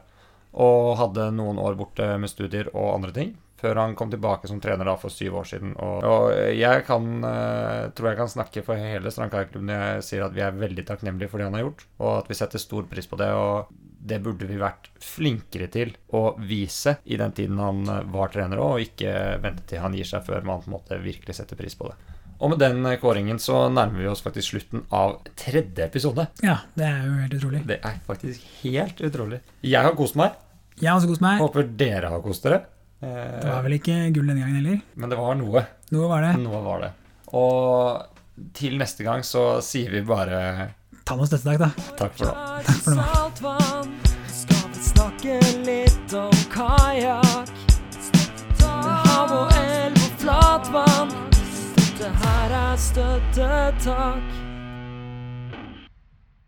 Og 0.53 0.91
hadde 0.99 1.31
noen 1.33 1.57
år 1.57 1.73
borte 1.79 2.11
med 2.21 2.29
studier 2.29 2.69
og 2.75 2.91
andre 2.99 3.13
ting. 3.15 3.31
Før 3.63 3.79
han 3.79 3.93
kom 3.95 4.11
tilbake 4.11 4.49
som 4.51 4.59
trener 4.59 4.89
da 4.89 4.97
for 4.99 5.13
syv 5.13 5.37
år 5.39 5.47
siden. 5.47 5.71
Og, 5.79 6.03
og 6.03 6.25
jeg 6.51 6.83
kan, 6.87 7.05
eh, 7.29 7.85
tror 7.95 8.09
jeg 8.11 8.19
kan 8.19 8.31
snakke 8.33 8.63
for 8.65 8.75
hele 8.75 9.13
Strandkajakklubben 9.13 9.69
når 9.71 9.83
jeg 9.85 10.05
sier 10.09 10.25
at 10.25 10.35
vi 10.35 10.43
er 10.43 10.57
veldig 10.59 10.83
takknemlige 10.89 11.31
for 11.31 11.39
det 11.39 11.47
han 11.47 11.55
har 11.55 11.63
gjort, 11.67 11.85
og 12.01 12.11
at 12.17 12.31
vi 12.31 12.39
setter 12.41 12.61
stor 12.61 12.89
pris 12.91 13.07
på 13.07 13.19
det. 13.21 13.31
Og 13.31 13.71
det 14.03 14.19
burde 14.23 14.47
vi 14.49 14.59
vært 14.59 14.89
flinkere 14.99 15.69
til 15.71 15.93
å 16.11 16.33
vise 16.43 16.97
i 17.07 17.15
den 17.19 17.31
tiden 17.35 17.61
han 17.63 17.85
eh, 17.87 18.01
var 18.11 18.33
trener 18.33 18.59
òg, 18.59 18.75
og 18.75 18.83
ikke 18.89 19.13
vente 19.43 19.63
til 19.69 19.83
han 19.83 19.95
gir 19.95 20.09
seg 20.11 20.27
før 20.27 20.43
man 20.43 20.59
på 20.63 20.69
en 20.69 20.75
måte 20.75 20.99
virkelig 21.03 21.39
setter 21.39 21.59
pris 21.59 21.79
på 21.79 21.87
det. 21.91 21.95
Og 22.43 22.51
med 22.51 22.59
den 22.59 22.83
eh, 22.89 22.97
kåringen 22.99 23.39
så 23.39 23.69
nærmer 23.71 24.03
vi 24.03 24.09
oss 24.11 24.23
faktisk 24.25 24.57
slutten 24.57 24.83
av 24.91 25.21
tredje 25.39 25.87
episode. 25.87 26.27
ja, 26.43 26.59
det 26.75 26.89
er 26.89 27.07
jo 27.07 27.15
helt 27.21 27.37
utrolig. 27.39 27.63
Det 27.69 27.79
er 27.79 27.99
faktisk 28.07 28.43
helt 28.65 28.99
utrolig. 29.07 29.39
Jeg 29.63 29.87
har 29.87 29.95
kost 29.95 30.19
meg. 30.19 30.35
Jeg 30.81 30.89
har 30.89 30.99
også 30.99 31.13
kost 31.13 31.23
meg. 31.23 31.39
Håper 31.39 31.67
dere 31.79 32.11
har 32.11 32.23
kost 32.25 32.43
dere. 32.43 32.63
Eh, 33.03 33.39
Det 33.43 33.49
var 33.51 33.63
vel 33.65 33.75
ikke 33.79 33.95
gull 34.15 34.29
denne 34.31 34.39
gangen 34.45 34.59
heller. 34.61 34.81
Men 34.95 35.11
det 35.11 35.17
var 35.19 35.35
noe. 35.35 35.65
Noe 35.91 36.07
var 36.11 36.21
det. 36.23 36.33
Noe 36.39 36.61
var 36.63 36.83
det. 36.85 36.91
Og 37.33 38.53
til 38.55 38.77
neste 38.79 39.03
gang 39.05 39.21
så 39.27 39.59
sier 39.65 39.91
vi 39.93 40.01
bare 40.07 40.69
Ta 41.03 41.17
noe 41.19 41.27
støttetak, 41.27 41.59
da. 41.59 41.69
takk 41.99 42.13
for 42.15 42.25
nå. 42.29 42.33
Takk 42.63 42.79
for 42.85 42.95
nå. 42.95 43.03
Skal 44.31 44.69
vi 44.71 44.85
snakke 44.87 45.35
litt 45.67 46.13
om 46.15 46.31
kajakk? 46.53 47.51
Hav 48.63 49.31
og 49.35 49.51
elv 49.59 49.99
og 49.99 50.15
flatvann. 50.23 51.11
Dette 51.75 52.09
her 52.23 52.55
er 52.61 52.79
støttetak. 52.79 54.42